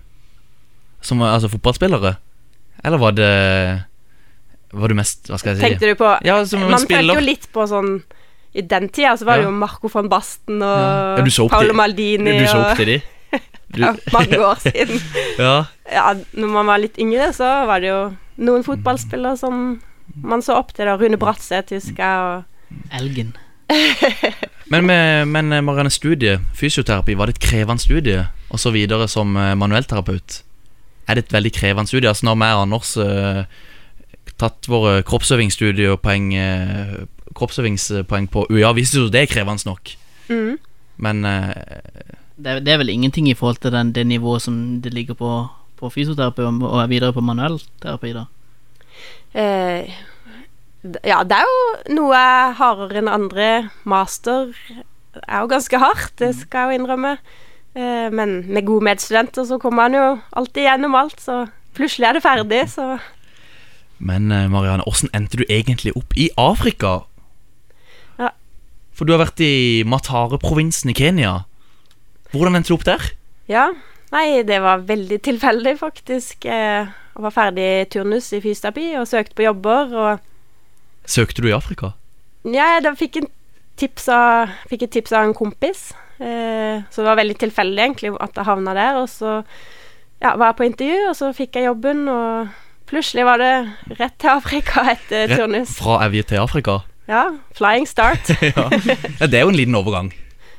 Som 1.06 1.22
altså 1.22 1.50
fotballspillere? 1.54 2.16
Eller 2.86 3.02
var 3.02 3.14
det 3.18 3.30
Var 4.76 4.92
du 4.92 4.98
mest 4.98 5.30
Hva 5.32 5.40
skal 5.40 5.54
jeg 5.54 5.60
si? 5.60 5.66
Tenkte 5.66 5.92
du 5.92 6.00
på 6.00 6.12
Ja, 6.28 6.38
som 6.48 6.64
Man 6.68 6.84
følte 6.84 7.18
jo 7.18 7.24
litt 7.24 7.48
på 7.56 7.66
sånn 7.70 7.98
I 8.56 8.64
den 8.66 8.90
tida 8.94 9.16
så 9.20 9.28
var 9.28 9.40
det 9.40 9.46
Ja. 9.46 9.52
jo 9.52 9.56
Marco 9.60 9.92
van 9.94 10.10
Basten 10.12 10.62
og 10.62 11.22
Ja, 11.22 11.26
ja 11.26 11.48
Paolo 11.52 11.76
Maldini 11.78 12.38
Du 12.40 12.48
så 12.48 12.62
opp 12.64 12.82
til 12.82 12.96
de? 12.96 13.02
Du, 13.76 13.82
ja, 13.82 13.90
mange 14.14 14.38
år 14.40 14.60
siden. 14.62 15.02
ja. 15.42 15.66
Ja, 15.92 16.04
når 16.38 16.52
man 16.54 16.68
var 16.70 16.80
litt 16.80 16.96
yngre, 17.02 17.32
så 17.36 17.48
var 17.68 17.82
det 17.84 17.90
jo 17.90 17.98
noen 18.46 18.64
fotballspillere 18.64 19.36
som 19.42 19.82
man 20.24 20.44
så 20.46 20.56
opp 20.62 20.70
til. 20.78 20.86
da 20.88 20.94
Rune 20.96 21.18
Bratseth, 21.20 21.74
husker 21.74 22.00
jeg. 22.00 22.22
Og 22.30 22.94
Elgen. 22.96 23.34
Men, 24.72 24.86
med, 24.88 25.28
men 25.28 25.54
eh, 25.54 25.62
Marianne, 25.62 25.92
studie, 25.94 26.40
fysioterapi, 26.58 27.14
var 27.18 27.30
det 27.30 27.36
et 27.36 27.44
krevende 27.50 27.84
studie? 27.84 28.24
Og 28.50 28.62
så 28.62 28.72
videre 28.74 29.06
som 29.12 29.36
eh, 29.38 29.52
manuellterapeut? 29.58 30.40
Er 31.08 31.18
det 31.20 31.28
et 31.28 31.36
veldig 31.36 31.52
krevende 31.54 31.90
studie? 31.92 32.10
Altså 32.10 32.26
Når 32.26 32.40
vi 32.40 32.48
og 32.54 32.62
Anders 32.64 32.96
tatt 34.42 34.68
våre 34.68 35.02
kroppsøvingsstudiepoeng 35.08 36.32
eh, 36.36 36.96
Kroppsøvingspoeng 37.36 38.28
på 38.32 38.46
UiA, 38.50 38.70
vi 38.78 38.84
synes 38.86 39.08
jo 39.08 39.12
det 39.12 39.22
er 39.26 39.32
krevende 39.32 39.66
nok. 39.68 39.96
mm. 40.30 40.58
Men 40.98 41.26
eh, 41.26 41.54
Det, 42.38 42.48
er- 42.52 42.60
det 42.64 42.72
er 42.74 42.78
vel 42.78 42.90
ingenting 42.90 43.28
i 43.30 43.34
forhold 43.36 43.58
til 43.64 43.72
den, 43.72 43.92
det 43.96 44.06
nivået 44.08 44.42
som 44.42 44.82
det 44.82 44.94
ligger 44.94 45.14
på, 45.16 45.48
på 45.80 45.90
fysioterapi 45.90 46.42
og, 46.44 46.62
og 46.64 46.82
er 46.84 46.88
videre 46.92 47.14
på 47.14 47.22
manuellterapi, 47.24 48.14
da. 48.14 48.26
eh, 49.34 49.92
Ja, 51.04 51.24
det 51.26 51.34
er 51.40 51.48
jo 51.50 51.96
noe 51.98 52.20
hardere 52.60 53.00
enn 53.02 53.08
andre. 53.10 53.70
Master 53.90 54.52
er 55.26 55.40
jo 55.42 55.48
ganske 55.50 55.80
hardt, 55.82 56.12
det 56.22 56.36
skal 56.38 56.68
jeg 56.70 56.76
jo 56.78 56.84
innrømme. 56.84 57.16
Eh, 57.76 58.10
men 58.14 58.44
med 58.48 58.66
gode 58.68 58.86
medstudenter 58.86 59.48
så 59.50 59.58
kommer 59.60 59.88
man 59.90 59.98
jo 59.98 60.06
alltid 60.38 60.68
gjennom 60.68 60.96
alt, 60.96 61.20
så 61.20 61.40
plutselig 61.76 62.06
er 62.08 62.14
det 62.20 62.24
ferdig, 62.24 62.62
så 62.72 63.00
Men 64.00 64.32
eh, 64.32 64.48
Marianne, 64.52 64.84
hvordan 64.84 65.12
endte 65.16 65.40
du 65.40 65.46
egentlig 65.50 65.94
opp 65.96 66.16
i 66.20 66.30
Afrika? 66.38 66.98
Ja. 68.20 68.32
For 68.96 69.06
du 69.08 69.14
har 69.16 69.24
vært 69.26 69.40
i 69.44 69.84
Matare-provinsen 69.88 70.92
i 70.92 70.98
Kenya. 70.98 71.44
Hvordan 72.34 72.56
endte 72.60 72.74
du 72.74 72.78
opp 72.78 72.88
der? 72.88 73.12
Ja. 73.52 73.70
Nei, 74.14 74.44
det 74.48 74.62
var 74.64 74.84
veldig 74.88 75.18
tilfeldig, 75.26 75.78
faktisk. 75.82 76.46
Eh, 76.46 76.86
Jeg 77.16 77.24
var 77.24 77.32
ferdig 77.32 77.64
i 77.64 77.86
turnus 77.88 78.26
i 78.36 78.42
fysioterapi 78.44 78.90
og 79.00 79.08
søkte 79.08 79.36
på 79.38 79.46
jobber, 79.48 79.94
og 79.96 80.20
Søkte 81.08 81.40
du 81.44 81.48
i 81.48 81.54
Afrika? 81.56 81.94
Ja, 82.44 82.80
da 82.84 82.92
fikk 82.98 83.20
en 83.22 83.28
tips 83.78 84.08
av, 84.10 84.50
fikk 84.68 84.88
et 84.88 84.92
tips 84.98 85.14
av 85.14 85.28
en 85.28 85.36
kompis. 85.38 85.92
Eh, 86.20 86.82
så 86.92 87.02
det 87.04 87.08
var 87.08 87.20
veldig 87.20 87.38
tilfeldig 87.40 87.84
egentlig 87.84 88.12
at 88.20 88.36
jeg 88.36 88.48
havna 88.48 88.74
der. 88.76 88.98
Og 89.00 89.08
så 89.14 89.38
ja, 90.22 90.34
var 90.36 90.50
jeg 90.52 90.58
på 90.60 90.68
intervju, 90.68 91.00
og 91.12 91.16
så 91.20 91.30
fikk 91.38 91.56
jeg 91.60 91.68
jobben, 91.70 92.04
og 92.10 92.50
plutselig 92.90 93.26
var 93.26 93.42
det 93.42 93.54
rett 94.00 94.18
til 94.22 94.30
Afrika 94.34 94.86
etter 94.96 95.28
Rett 95.30 95.40
turnus. 95.40 95.76
Fra 95.80 96.00
Evje 96.06 96.24
til 96.32 96.42
Afrika? 96.42 96.80
Ja, 97.10 97.28
flying 97.58 97.86
start. 97.90 98.32
ja. 98.42 98.68
ja, 99.20 99.28
Det 99.28 99.40
er 99.40 99.46
jo 99.46 99.54
en 99.54 99.60
liten 99.60 99.78
overgang. 99.78 100.14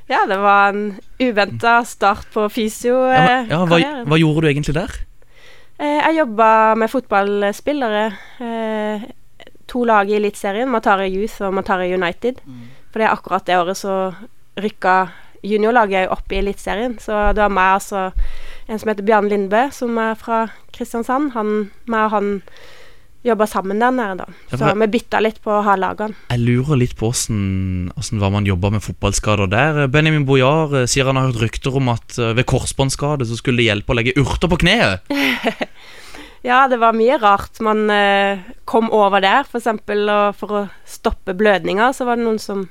ja, 0.09 0.23
det 0.29 0.39
var 0.39 0.71
en 0.71 0.99
uventa 1.21 1.81
start 1.85 2.27
på 2.33 2.47
Ja, 2.47 2.95
men, 3.11 3.51
ja, 3.51 3.65
hva, 3.67 3.81
hva 4.07 4.19
gjorde 4.19 4.45
du 4.45 4.49
egentlig 4.53 4.75
der? 4.77 4.95
Eh, 5.79 5.99
jeg 6.01 6.17
jobba 6.21 6.75
med 6.75 6.91
fotballspillere. 6.91 8.05
Eh, 8.41 9.07
to 9.67 9.85
lag 9.85 10.09
i 10.09 10.17
Eliteserien, 10.17 10.71
Matare 10.71 11.09
Youth 11.11 11.43
og 11.43 11.55
Matare 11.55 11.89
United. 11.93 12.39
For 12.91 13.03
det 13.03 13.09
er 13.09 13.13
akkurat 13.13 13.47
det 13.47 13.59
året 13.59 13.77
så 13.77 13.97
rykka 14.57 15.09
juniorlaget 15.45 16.09
opp 16.15 16.33
i 16.33 16.39
Eliteserien. 16.41 16.97
Så 17.03 17.33
det 17.35 17.43
var 17.43 17.53
meg 17.53 17.75
altså 17.81 18.07
en 18.67 18.81
som 18.81 18.91
heter 18.91 19.07
Bjarne 19.07 19.31
Lindbø, 19.31 19.69
som 19.75 19.99
er 20.03 20.17
fra 20.19 20.47
Kristiansand. 20.75 21.33
Han, 21.37 21.71
meg 21.91 22.09
og 22.09 22.15
han 22.17 22.31
jobba 23.27 23.47
sammen 23.51 23.81
der 23.83 23.95
nede, 23.95 24.23
da. 24.23 24.27
Ja, 24.53 24.59
Så 24.59 24.73
vi 24.79 24.89
bytta 24.97 25.21
litt 25.23 25.41
på 25.43 25.51
å 25.51 25.63
ha 25.67 25.75
lagene. 25.79 26.15
Jeg 26.31 26.43
lurer 26.43 26.79
litt 26.79 26.95
på 26.99 27.11
åssen 27.11 27.91
man 27.91 28.47
jobba 28.47 28.71
med 28.75 28.85
fotballskader 28.85 29.51
der. 29.51 29.87
Benjamin 29.91 30.27
Boyar 30.27 30.83
eh, 30.83 30.87
sier 30.91 31.09
han 31.09 31.19
har 31.19 31.31
hørt 31.31 31.43
rykter 31.43 31.77
om 31.79 31.91
at 31.91 32.19
eh, 32.19 32.35
ved 32.39 32.47
korsbåndskade 32.47 33.27
så 33.27 33.39
skulle 33.39 33.63
det 33.63 33.71
hjelpe 33.71 33.95
å 33.95 33.99
legge 33.99 34.17
urter 34.19 34.51
på 34.51 34.63
kneet. 34.65 35.07
Ja, 36.47 36.69
det 36.71 36.77
var 36.79 36.95
mye 36.95 37.17
rart. 37.19 37.59
Man 37.65 37.89
eh, 37.91 38.39
kom 38.71 38.87
over 38.95 39.19
der, 39.25 39.49
eksempel, 39.51 40.05
og 40.07 40.37
for 40.39 40.53
å 40.55 40.61
stoppe 40.87 41.35
blødninger, 41.35 41.91
så 41.97 42.07
var 42.07 42.21
det 42.21 42.23
noen 42.23 42.39
som 42.39 42.69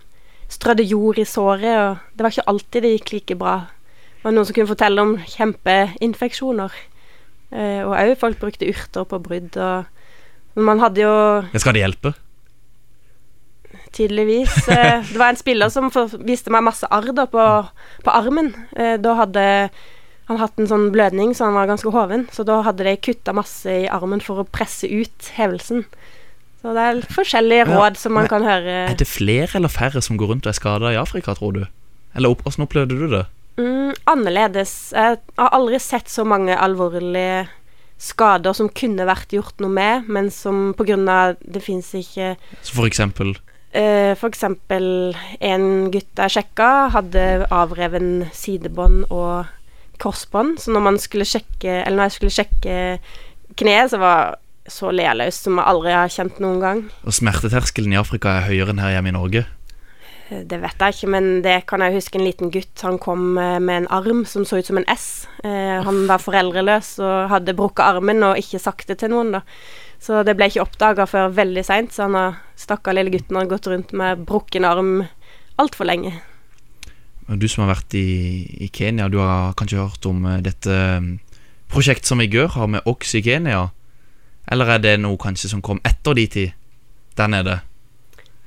strødde 0.48 0.86
jord 0.88 1.20
i 1.20 1.26
såret, 1.28 1.74
og 1.76 2.16
det 2.16 2.24
var 2.24 2.32
ikke 2.32 2.48
alltid 2.54 2.86
det 2.86 2.92
gikk 2.94 3.12
like 3.18 3.38
bra. 3.42 3.56
Var 4.26 4.34
noen 4.34 4.48
som 4.50 4.56
kunne 4.58 4.72
fortelle 4.72 5.04
om 5.06 5.16
kjempeinfeksjoner. 5.30 6.74
Eh, 7.54 7.82
og 7.86 7.94
òg 7.94 8.16
folk 8.20 8.40
brukte 8.42 8.68
urter 8.72 9.06
på 9.06 9.20
brudd, 9.22 9.54
og 9.62 9.92
men 10.56 10.64
man 10.70 10.80
hadde 10.80 11.04
jo 11.04 11.14
skal 11.60 11.76
det 11.76 11.82
hjelpe? 11.84 12.14
tydeligvis 13.96 14.68
eh, 14.72 15.04
Det 15.12 15.20
var 15.20 15.30
en 15.34 15.40
spiller 15.40 15.70
som 15.72 15.90
for, 15.94 16.12
viste 16.28 16.52
meg 16.54 16.66
masse 16.68 16.88
arr 16.92 17.12
da 17.16 17.26
på, 17.32 17.44
på 18.06 18.12
armen. 18.14 18.54
Eh, 18.76 18.96
da 19.02 19.16
hadde 19.22 19.46
han 20.26 20.40
hatt 20.42 20.58
en 20.60 20.68
sånn 20.70 20.88
blødning, 20.96 21.36
så 21.38 21.48
han 21.48 21.56
var 21.60 21.70
ganske 21.70 21.92
hoven. 21.94 22.26
Så 22.34 22.44
da 22.48 22.62
hadde 22.66 22.88
de 22.88 22.96
kutta 22.98 23.36
masse 23.38 23.70
i 23.70 23.88
armen 23.94 24.24
for 24.26 24.42
å 24.42 24.48
presse 24.48 24.90
ut 24.90 25.30
hevelsen. 25.38 25.84
Så 26.64 26.74
det 26.74 26.82
er 26.90 27.02
forskjellige 27.14 27.68
Ja, 27.68 27.76
råd 27.78 28.00
som 28.02 28.16
man 28.18 28.26
men 28.26 28.32
kan 28.32 28.48
høre. 28.48 28.78
Er 28.90 28.98
det 28.98 29.08
flere 29.08 29.52
eller 29.60 29.70
færre 29.70 30.02
som 30.02 30.18
går 30.18 30.34
rundt 30.34 30.48
og 30.48 30.54
er 30.56 30.58
skada 30.58 30.92
i 30.96 30.98
Afrika, 30.98 31.36
tror 31.38 31.54
du? 31.60 31.66
Eller 32.18 32.34
opp- 32.34 32.42
åssen 32.50 32.66
opplevde 32.66 32.98
du 32.98 33.06
det? 33.12 33.26
Mm, 33.56 33.94
annerledes. 34.12 34.92
Jeg 34.96 35.20
har 35.40 35.54
aldri 35.56 35.80
sett 35.80 36.12
så 36.12 36.26
mange 36.28 36.56
alvorlige 36.58 37.46
skader 38.02 38.56
som 38.58 38.68
kunne 38.76 39.08
vært 39.08 39.32
gjort 39.32 39.62
noe 39.64 39.72
med, 39.72 40.10
men 40.12 40.28
som 40.34 40.74
av 40.76 41.38
det 41.40 41.62
fins 41.64 41.94
ikke 41.96 42.36
Så 42.62 42.76
for 42.76 42.86
eksempel 42.86 43.38
Uh, 43.76 44.16
For 44.16 44.32
eksempel 44.32 45.12
en 45.44 45.92
gutt 45.92 46.22
jeg 46.22 46.32
sjekka, 46.32 46.88
hadde 46.94 47.44
avreven 47.52 48.30
sidebånd 48.32 49.10
og 49.12 49.50
korsbånd, 50.00 50.62
så 50.64 50.72
når 50.72 50.84
man 50.86 51.00
skulle 51.02 51.28
sjekke 51.28 51.82
Eller 51.82 51.98
når 51.98 52.08
jeg 52.08 52.16
skulle 52.16 52.38
sjekke 52.38 52.78
kneet, 53.60 53.92
så 53.92 54.00
var 54.00 54.38
så 54.72 54.90
lealøst 54.96 55.46
som 55.46 55.60
jeg 55.60 55.70
aldri 55.70 55.92
har 55.94 56.10
kjent 56.10 56.40
noen 56.42 56.62
gang. 56.64 56.80
Og 57.06 57.14
smerteterskelen 57.14 57.94
i 57.94 58.00
Afrika 58.00 58.38
er 58.40 58.48
høyere 58.48 58.74
enn 58.74 58.82
her 58.82 58.96
hjemme 58.96 59.12
i 59.12 59.18
Norge. 59.18 59.44
Det 60.26 60.58
vet 60.58 60.80
jeg 60.82 60.96
ikke, 60.96 61.10
men 61.14 61.26
det 61.46 61.60
kan 61.70 61.84
jeg 61.86 62.00
huske 62.00 62.18
en 62.18 62.26
liten 62.26 62.50
gutt. 62.54 62.74
Han 62.82 62.98
kom 63.02 63.36
eh, 63.38 63.60
med 63.62 63.84
en 63.84 63.90
arm 63.94 64.24
som 64.26 64.46
så 64.48 64.58
ut 64.58 64.66
som 64.66 64.80
en 64.82 64.88
S. 64.90 65.28
Eh, 65.46 65.78
han 65.86 66.06
var 66.10 66.24
foreldreløs 66.24 66.96
og 66.98 67.30
hadde 67.30 67.54
brukket 67.58 67.86
armen 67.86 68.26
og 68.26 68.40
ikke 68.42 68.62
sagt 68.62 68.90
det 68.90 68.98
til 69.04 69.14
noen, 69.14 69.36
da. 69.38 69.44
Så 70.02 70.24
det 70.26 70.34
ble 70.38 70.50
ikke 70.50 70.64
oppdaga 70.66 71.06
før 71.10 71.30
veldig 71.34 71.64
seint, 71.66 71.94
så 71.94 72.08
han 72.08 72.18
har 72.18 72.40
stakkar 72.58 72.98
lille 72.98 73.14
gutten 73.14 73.38
har 73.38 73.52
gått 73.52 73.70
rundt 73.70 73.94
med 73.98 74.26
brukken 74.26 74.66
arm 74.66 74.96
altfor 75.62 75.88
lenge. 75.88 76.16
Du 77.26 77.48
som 77.50 77.64
har 77.66 77.76
vært 77.76 77.94
i, 77.98 78.10
i 78.66 78.70
Kenya, 78.74 79.08
du 79.10 79.20
har 79.22 79.54
kanskje 79.58 79.82
hørt 79.82 80.10
om 80.10 80.26
eh, 80.30 80.42
dette 80.46 80.74
mm, 81.06 81.14
prosjektet 81.70 82.10
som 82.10 82.22
Igør 82.26 82.50
har 82.58 82.74
med 82.74 82.90
Ox 82.90 83.14
i 83.18 83.22
Kenya? 83.26 83.68
Eller 84.50 84.74
er 84.74 84.82
det 84.82 84.98
noe 85.02 85.22
kanskje 85.22 85.54
som 85.54 85.62
kom 85.66 85.82
etter 85.86 86.18
de 86.18 86.28
tid 86.34 86.60
der 87.18 87.30
nede? 87.30 87.62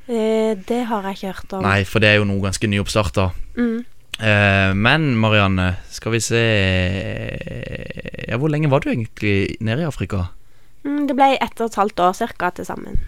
Eh, 0.08 0.56
det 0.68 0.82
har 0.88 1.04
jeg 1.04 1.18
ikke 1.18 1.32
hørt 1.34 1.54
om. 1.58 1.66
Nei, 1.68 1.82
for 1.84 2.00
det 2.00 2.10
er 2.10 2.20
jo 2.22 2.28
noe 2.28 2.40
ganske 2.42 2.70
nyoppstarta. 2.70 3.28
Mm. 3.60 3.84
Eh, 4.18 4.72
men 4.74 5.12
Marianne, 5.20 5.68
skal 5.94 6.10
vi 6.16 6.18
se 6.18 6.40
ja, 8.26 8.34
Hvor 8.34 8.50
lenge 8.50 8.66
var 8.66 8.82
du 8.82 8.88
egentlig 8.90 9.54
nede 9.62 9.84
i 9.84 9.86
Afrika? 9.86 10.24
Mm, 10.82 11.04
det 11.06 11.14
ble 11.14 11.36
ett 11.36 11.60
og 11.60 11.68
et 11.68 11.78
halvt 11.78 12.02
år 12.02 12.16
cirka 12.18 12.50
til 12.56 12.66
sammen. 12.66 12.98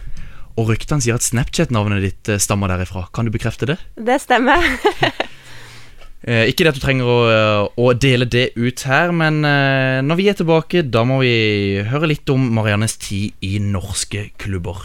Og 0.59 0.69
ryktene 0.69 1.03
sier 1.03 1.17
at 1.17 1.25
Snapchat-navnet 1.25 2.05
ditt 2.05 2.31
eh, 2.31 2.41
stammer 2.41 2.71
derifra. 2.71 3.07
Kan 3.15 3.27
du 3.27 3.33
bekrefte 3.33 3.69
det? 3.73 3.79
Det 3.97 4.21
stemmer. 4.23 4.61
Eh, 6.21 6.51
ikke 6.51 6.61
det 6.61 6.69
at 6.69 6.77
du 6.77 6.83
trenger 6.83 7.07
å, 7.09 7.13
å 7.81 7.85
dele 7.97 8.27
det 8.29 8.51
ut 8.53 8.83
her, 8.85 9.09
men 9.09 9.39
eh, 9.41 10.03
når 10.05 10.19
vi 10.19 10.27
er 10.29 10.35
tilbake, 10.37 10.83
da 10.85 11.01
må 11.01 11.15
vi 11.23 11.81
høre 11.81 12.11
litt 12.11 12.29
om 12.29 12.43
Mariannes 12.53 12.93
tid 13.01 13.33
i 13.41 13.55
norske 13.57 14.27
klubber. 14.37 14.83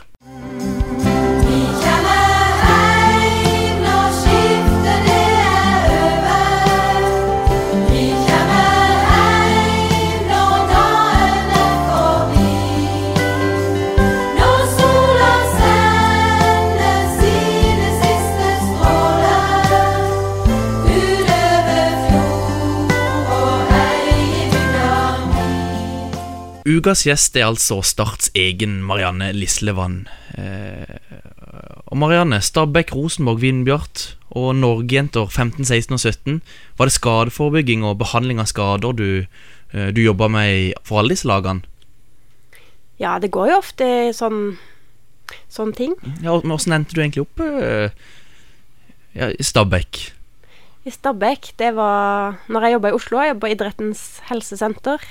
Ukas 26.66 27.05
gjest 27.07 27.37
er 27.38 27.46
altså 27.46 27.79
Starts 27.87 28.33
egen 28.35 28.81
Marianne 28.83 29.29
Lislevann. 29.37 30.09
Eh, 30.35 30.96
og 31.87 31.98
Marianne, 32.00 32.40
Stabæk, 32.42 32.90
Rosenborg, 32.90 33.38
Vindbjart 33.44 34.16
og 34.35 34.57
Norgejenter 34.59 35.31
15, 35.31 35.62
16 35.64 35.94
og 35.94 36.00
17. 36.00 36.40
Var 36.79 36.90
det 36.90 36.94
skadeforebygging 36.96 37.85
og 37.87 38.00
behandling 38.00 38.42
av 38.42 38.48
skader 38.50 38.96
du, 38.98 39.26
eh, 39.72 39.92
du 39.94 40.00
jobba 40.02 40.26
med 40.26 40.74
for 40.83 40.98
alle 40.98 41.14
disse 41.14 41.29
lagene? 41.31 41.62
Ja, 42.98 43.20
det 43.22 43.31
går 43.31 43.52
jo 43.52 43.61
ofte 43.61 43.87
sånn 44.16 44.59
sånne 45.46 45.74
ting. 45.76 45.94
Ja, 46.22 46.35
men 46.35 46.50
Hvordan 46.50 46.81
endte 46.81 46.96
du 46.96 47.02
egentlig 47.02 47.26
opp 47.29 47.44
eh, 47.46 47.94
ja, 49.14 49.31
i 49.31 49.46
Stabæk? 49.46 50.02
I 50.87 50.90
Stabæk, 50.90 51.52
det 51.59 51.74
var 51.74 52.38
Når 52.48 52.62
jeg 52.62 52.76
jobba 52.76 52.90
i 52.90 52.98
Oslo, 52.98 53.22
jeg 53.22 53.35
jobba 53.35 53.46
i 53.46 53.55
Idrettens 53.55 54.02
helsesenter. 54.26 55.07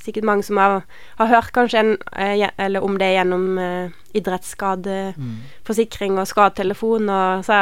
Sikkert 0.00 0.26
mange 0.28 0.44
som 0.46 0.56
har, 0.60 0.82
har 1.18 1.30
hørt 1.30 1.52
kanskje 1.56 1.78
en, 1.82 1.92
eh, 2.12 2.48
eller 2.58 2.84
om 2.84 2.98
det 2.98 3.12
gjennom 3.14 3.58
eh, 3.62 3.88
idrettsskadeforsikring 4.18 6.18
og 6.18 6.28
skadetelefon. 6.30 7.08
Og 7.08 7.44
så 7.46 7.60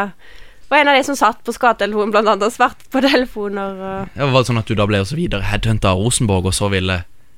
var 0.71 0.79
en 0.81 0.89
av 0.93 0.97
de 0.99 1.05
som 1.07 1.17
satt 1.19 1.41
på 1.45 1.55
skadetelefon, 1.55 2.13
blant 2.15 2.29
annet, 2.29 2.47
og 2.49 2.53
svart 2.55 2.81
på 2.91 3.03
telefoner. 3.07 3.79
Og, 3.79 3.99
Ja, 4.17 4.29
var 4.29 4.41
det 4.41 4.49
sånn 4.51 4.63
at 4.63 4.71
du 4.71 4.75
da 4.79 4.87
ble 4.91 5.03
også 5.05 5.19
videre 5.19 5.47
headhunta 5.47 5.87
av 5.95 5.99
Rosenborg, 6.05 6.45
og 6.51 6.55
så 6.57 6.67
ville 6.73 6.97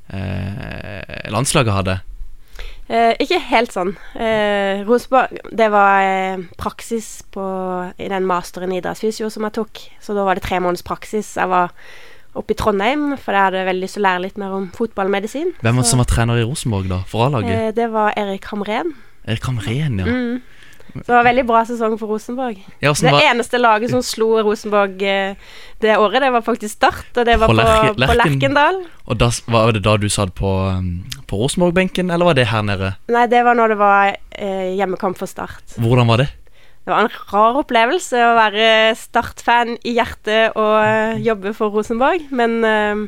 eh, 0.09 1.31
landslaget 1.33 1.75
ha 1.75 1.83
det? 1.87 1.99
Eh, 2.87 3.12
ikke 3.18 3.40
helt 3.49 3.72
sånn. 3.75 3.96
Eh, 4.14 4.85
Rosenborg 4.87 5.40
Det 5.59 5.66
var 5.75 6.05
eh, 6.07 6.37
praksis 6.61 7.09
på, 7.35 7.42
i 7.99 8.07
den 8.12 8.29
masteren 8.29 8.70
i 8.70 8.79
idrettsfysio 8.79 9.27
som 9.33 9.42
jeg 9.49 9.57
tok. 9.59 9.72
Så 10.03 10.14
da 10.14 10.22
var 10.27 10.38
det 10.38 10.46
tre 10.46 10.61
måneders 10.62 10.87
praksis. 10.87 11.33
Jeg 11.35 11.51
var 11.51 11.66
oppe 12.37 12.55
i 12.55 12.59
Trondheim, 12.59 13.16
for 13.18 13.33
jeg 13.37 13.49
hadde 13.49 13.64
veldig 13.68 13.83
lyst 13.87 13.96
til 13.99 14.05
å 14.05 14.07
lære 14.09 14.25
litt 14.27 14.37
mer 14.42 14.53
om 14.57 14.68
fotballmedisin. 14.77 15.55
Hvem 15.62 15.77
var 15.81 15.83
det 15.87 15.90
som 15.90 16.03
var 16.03 16.11
trener 16.11 16.40
i 16.42 16.44
Rosenborg, 16.46 16.88
da? 16.92 17.01
For 17.11 17.27
A-laget? 17.27 17.51
eh, 17.57 17.70
det 17.77 17.88
var 17.92 18.12
Erik 18.16 18.44
Hamren. 18.53 18.94
Erik 19.27 19.44
Hamren, 19.49 19.99
ja. 19.99 20.07
Mm. 20.07 20.42
Så 20.96 21.03
det 21.11 21.12
var 21.12 21.25
veldig 21.27 21.42
bra 21.44 21.61
sesong 21.68 21.99
for 22.01 22.09
Rosenborg. 22.09 22.57
Ja, 22.81 22.92
Det 22.94 23.11
var- 23.12 23.20
eneste 23.20 23.59
laget 23.61 23.90
som 23.90 24.01
slo 24.01 24.40
Rosenborg 24.42 25.03
eh, 25.03 25.35
det 25.81 25.96
året, 25.99 26.20
det 26.22 26.31
var 26.33 26.40
faktisk 26.40 26.70
Start, 26.72 27.11
og 27.16 27.27
det 27.27 27.38
var 27.38 27.49
På 27.49 27.55
på, 27.55 28.07
på 28.07 28.14
Lerkendal. 28.16 28.79
Og 29.07 29.18
da, 29.18 29.29
var 29.49 29.72
det 29.72 29.83
da 29.83 29.96
du 29.99 30.09
satt 30.09 30.33
på, 30.35 30.46
um, 30.79 31.05
på 31.27 31.37
Rosenborg-benken, 31.37 32.11
eller 32.11 32.25
var 32.25 32.35
det 32.35 32.46
her 32.46 32.62
nede? 32.62 32.94
Nei, 33.09 33.27
det 33.27 33.44
var 33.44 33.55
når 33.55 33.68
det 33.68 33.79
var 33.79 34.16
eh, 34.38 34.75
hjemmekamp 34.79 35.18
for 35.18 35.27
Start. 35.27 35.77
Hvordan 35.77 36.07
var 36.07 36.16
det? 36.25 36.29
Det 36.87 36.94
var 36.94 37.03
en 37.03 37.14
rar 37.33 37.57
opplevelse 37.59 38.20
å 38.22 38.35
være 38.37 38.66
Start-fan 38.94 39.72
i 39.83 39.96
hjertet 39.96 40.55
og 40.55 40.77
eh, 40.85 41.16
jobbe 41.27 41.51
for 41.57 41.75
Rosenborg, 41.75 42.29
men 42.31 42.61
eh, 42.62 43.01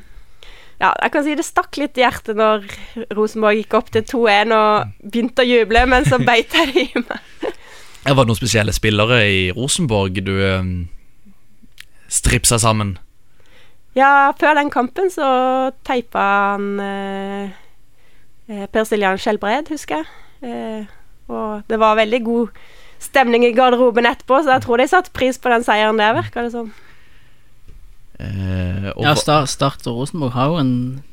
ja, 0.82 0.90
jeg 1.04 1.12
kan 1.14 1.22
si 1.22 1.36
det 1.38 1.46
stakk 1.46 1.78
litt 1.78 1.98
i 1.98 2.02
hjertet 2.02 2.34
når 2.38 2.66
Rosenborg 3.14 3.60
gikk 3.60 3.76
opp 3.78 3.92
til 3.94 4.02
2-1 4.02 4.54
og 4.56 4.96
begynte 5.06 5.46
å 5.46 5.46
juble, 5.46 5.84
men 5.94 6.06
så 6.10 6.18
beit 6.18 6.54
jeg 6.58 6.72
det 6.74 6.84
i 6.88 7.04
meg. 7.04 7.54
Var 8.08 8.18
det 8.18 8.26
noen 8.32 8.38
spesielle 8.38 8.74
spillere 8.74 9.20
i 9.30 9.40
Rosenborg 9.54 10.18
du 10.26 10.34
um, 10.42 10.72
stripsa 12.10 12.58
sammen? 12.58 12.96
Ja, 13.98 14.30
før 14.38 14.58
den 14.58 14.70
kampen 14.74 15.10
så 15.10 15.28
teipa 15.86 16.26
han 16.54 16.82
eh, 16.82 17.54
eh, 18.50 18.66
Per 18.70 18.86
Siljan 18.86 19.18
Skjelbred, 19.22 19.70
husker 19.70 20.02
jeg. 20.02 20.10
Eh, 20.50 20.90
og 21.30 21.62
det 21.70 21.78
var 21.78 21.98
veldig 21.98 22.22
god 22.26 22.60
stemning 23.02 23.44
i 23.46 23.52
garderoben 23.56 24.06
etterpå, 24.08 24.42
så 24.42 24.56
jeg 24.56 24.64
tror 24.66 24.80
de 24.82 24.88
satte 24.90 25.14
pris 25.14 25.38
på 25.38 25.50
den 25.52 25.64
seieren 25.66 26.00
der, 26.00 26.16
virka 26.18 26.44
det 26.46 26.52
som. 26.54 26.70
Eh, 28.18 28.88
og 28.96 29.04
Ja, 29.04 29.12
Start, 29.14 29.46
Start 29.52 29.86
og 29.86 30.00
Rosenborg 30.00 30.32
har 30.34 30.48
jo 30.50 30.56
en, 30.58 30.72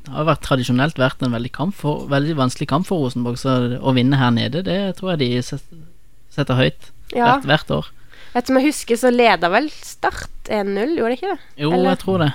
har 0.10 0.26
vært 0.26 0.42
tradisjonelt 0.48 0.98
vært 0.98 1.22
en 1.22 1.36
veldig, 1.36 1.52
kamp 1.54 1.76
for, 1.78 2.08
veldig 2.10 2.34
vanskelig 2.40 2.68
kamp 2.72 2.88
for 2.90 3.04
Rosenborg, 3.04 3.38
så 3.38 3.78
å 3.78 3.94
vinne 3.94 4.18
her 4.18 4.34
nede, 4.34 4.64
det 4.66 4.80
tror 4.98 5.14
jeg 5.14 5.22
de 5.22 5.30
setter 5.46 6.58
høyt 6.58 6.90
Ja. 7.14 7.36
hvert, 7.38 7.46
hvert 7.46 7.76
år. 7.78 7.92
Vet 8.34 8.48
du 8.50 8.54
jeg 8.58 8.66
husker, 8.72 8.98
så 9.00 9.12
leda 9.14 9.48
vel 9.54 9.70
Start 9.70 10.50
1-0, 10.50 10.98
gjorde 10.98 11.14
det 11.14 11.20
ikke 11.22 11.36
det? 11.36 11.40
Jo, 11.62 11.72
Eller- 11.72 11.94
jeg 11.94 12.00
tror 12.00 12.18
det. 12.26 12.34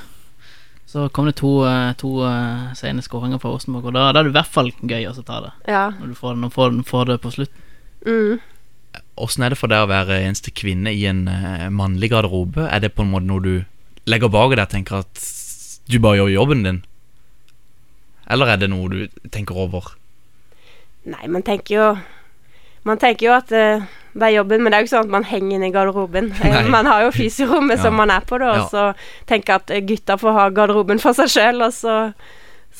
Så 0.90 1.08
kom 1.12 1.26
det 1.26 1.36
to, 1.36 1.64
eh, 1.64 1.92
to 1.94 2.08
uh, 2.26 2.72
sene 2.74 2.98
skåringer 3.02 3.38
fra 3.38 3.50
Rosenborg, 3.50 3.84
og 3.86 3.92
da, 3.94 4.12
da 4.12 4.20
er 4.20 4.24
det 4.24 4.32
i 4.32 4.38
hvert 4.38 4.50
fall 4.50 4.72
gøy 4.82 5.06
å 5.06 5.22
ta 5.22 5.40
det. 5.40 5.52
Ja. 5.68 5.90
Når 5.90 6.08
du 6.08 6.14
får, 6.14 6.34
når 6.34 6.48
du 6.48 6.54
får, 6.54 6.82
får 6.82 7.04
det 7.06 7.20
på 7.22 7.30
slutten. 7.30 7.62
Mm. 8.06 8.40
Åssen 9.20 9.44
er 9.44 9.52
det 9.52 9.58
for 9.60 9.68
deg 9.72 9.84
å 9.84 9.90
være 9.90 10.20
eneste 10.24 10.52
kvinne 10.56 10.92
i 10.96 11.04
en 11.10 11.26
eh, 11.28 11.66
mannlig 11.74 12.10
garderobe? 12.12 12.66
Er 12.72 12.80
det 12.84 12.94
på 12.96 13.04
en 13.04 13.10
måte 13.12 13.28
noe 13.28 13.44
du 13.44 13.52
legger 14.08 14.32
bak 14.32 14.54
deg 14.56 14.64
og 14.64 14.72
tenker 14.72 15.02
at 15.04 15.24
du 15.90 15.98
bare 16.00 16.20
gjør 16.22 16.32
jobben 16.34 16.64
din? 16.66 16.80
Eller 18.30 18.52
er 18.54 18.60
det 18.62 18.70
noe 18.70 18.88
du 18.92 19.28
tenker 19.34 19.58
over? 19.58 19.92
Nei, 21.10 21.26
man 21.32 21.42
tenker 21.46 21.74
jo 21.74 21.86
Man 22.84 22.96
tenker 23.00 23.26
jo 23.26 23.32
at 23.36 23.50
uh, 23.52 23.82
det 24.16 24.24
er 24.26 24.34
jobben, 24.38 24.62
men 24.64 24.72
det 24.72 24.76
er 24.78 24.82
jo 24.82 24.86
ikke 24.88 24.94
sånn 24.94 25.08
at 25.08 25.12
man 25.12 25.26
henger 25.28 25.56
inne 25.58 25.68
i 25.68 25.74
garderoben. 25.74 26.30
Eh, 26.40 26.54
Nei. 26.54 26.62
Man 26.72 26.86
har 26.88 27.02
jo 27.04 27.10
fysiorommet 27.12 27.76
Ja. 27.76 27.82
som 27.84 27.94
man 28.00 28.10
er 28.10 28.24
på, 28.26 28.38
da, 28.40 28.54
Ja. 28.56 28.62
og 28.64 28.70
så 28.72 28.84
tenker 29.28 29.52
jeg 29.52 29.60
at 29.60 29.86
gutta 29.90 30.16
får 30.18 30.32
ha 30.38 30.46
garderoben 30.56 30.98
for 31.02 31.12
seg 31.14 31.28
sjøl, 31.30 31.60
og 31.66 31.74
så, 31.76 31.98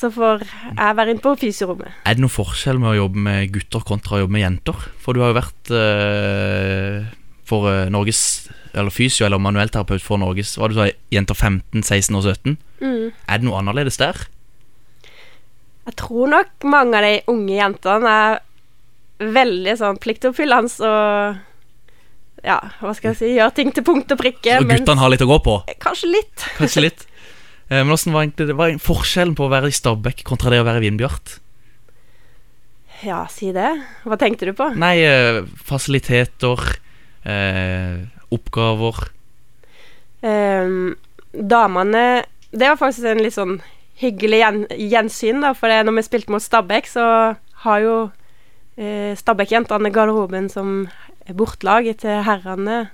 så 0.01 0.09
får 0.13 0.43
jeg 0.43 0.97
være 0.97 1.13
inne 1.13 1.23
på 1.23 1.35
fysiorommet. 1.39 2.01
Er 2.09 2.17
det 2.17 2.23
noen 2.23 2.33
forskjell 2.33 2.81
med 2.81 2.93
å 2.93 2.99
jobbe 3.03 3.25
med 3.27 3.53
gutter 3.53 3.85
kontra 3.85 4.17
å 4.17 4.23
jobbe 4.23 4.35
med 4.35 4.45
jenter? 4.45 4.85
For 5.01 5.13
du 5.13 5.21
har 5.23 5.31
jo 5.31 5.37
vært 5.37 5.73
eh, 5.77 7.09
for 7.51 7.69
eh, 7.69 7.87
Norges 7.93 8.23
eller 8.71 8.93
fysio 8.93 9.27
eller 9.27 9.41
manuellterapeut 9.43 10.03
for 10.03 10.21
Norges 10.21 10.53
Hva 10.55 10.69
du 10.71 10.77
sa 10.77 10.87
jenter 11.11 11.35
15, 11.35 11.83
16 11.83 12.15
og 12.17 12.23
17. 12.23 12.55
Mm. 12.79 13.11
Er 13.11 13.41
det 13.41 13.47
noe 13.47 13.59
annerledes 13.59 13.99
der? 13.99 14.19
Jeg 15.89 15.97
tror 15.99 16.29
nok 16.31 16.67
mange 16.71 16.99
av 16.99 17.07
de 17.07 17.13
unge 17.31 17.57
jentene 17.57 18.15
er 18.15 18.41
veldig 19.21 19.77
sånn 19.77 20.01
pliktoppfyllende 20.01 20.89
og 20.89 21.47
Ja, 22.41 22.57
hva 22.81 22.93
skal 22.97 23.11
jeg 23.11 23.19
si 23.19 23.27
Gjør 23.35 23.51
ting 23.53 23.69
til 23.75 23.85
punkt 23.85 24.09
og 24.13 24.17
prikke. 24.17 24.55
Så 24.57 24.65
guttene 24.65 25.01
har 25.03 25.11
litt 25.13 25.21
å 25.21 25.29
gå 25.29 25.37
på? 25.45 25.59
Kanskje 25.83 26.09
litt. 26.15 26.45
Kanskje 26.57 26.87
litt. 26.87 27.03
Eh, 27.71 27.79
Men 27.79 27.93
hvordan 27.93 28.13
var 28.13 28.25
egentlig 28.25 28.49
det 28.51 28.57
var 28.59 28.75
forskjellen 28.83 29.37
på 29.37 29.47
å 29.47 29.53
være 29.53 29.71
i 29.71 29.75
Stabekk 29.75 30.25
kontra 30.27 30.51
det 30.51 30.59
å 30.59 30.67
være 30.67 30.81
i 30.81 30.89
Vindbjart? 30.89 31.37
Ja, 33.01 33.23
si 33.31 33.49
det. 33.55 33.71
Hva 34.05 34.17
tenkte 34.19 34.45
du 34.45 34.53
på? 34.53 34.67
Nei, 34.77 34.99
eh, 35.01 35.41
fasiliteter, 35.65 36.77
eh, 37.25 38.05
oppgaver 38.31 39.09
Um, 40.21 40.95
damene 41.33 42.23
Det 42.51 42.67
var 42.67 42.77
faktisk 42.77 43.07
en 43.09 43.23
litt 43.23 43.33
sånn 43.33 43.55
hyggelig 44.01 44.41
gjen, 44.41 44.59
gjensyn, 44.69 45.41
da. 45.41 45.53
For 45.57 45.67
når 45.69 45.95
vi 45.95 46.03
spilte 46.05 46.33
mot 46.33 46.43
Stabæk, 46.43 46.89
så 46.89 47.05
har 47.63 47.79
jo 47.81 48.11
eh, 48.77 49.15
Stabæk-jentene 49.17 49.91
garderoben 49.93 50.49
som 50.51 50.89
bortlag 51.37 51.89
til 52.01 52.21
herrene. 52.27 52.91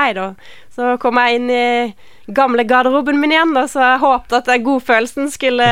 Nei 0.00 0.12
da. 0.16 0.30
Så 0.72 0.94
kom 1.02 1.18
jeg 1.20 1.40
inn 1.40 1.50
i 1.52 1.94
gamle 2.32 2.64
garderoben 2.64 3.18
min 3.20 3.34
igjen, 3.34 3.52
da, 3.56 3.66
så 3.68 3.82
jeg 3.84 4.00
håpte 4.04 4.38
at 4.40 4.48
den 4.48 4.64
godfølelsen 4.64 5.28
skulle 5.34 5.66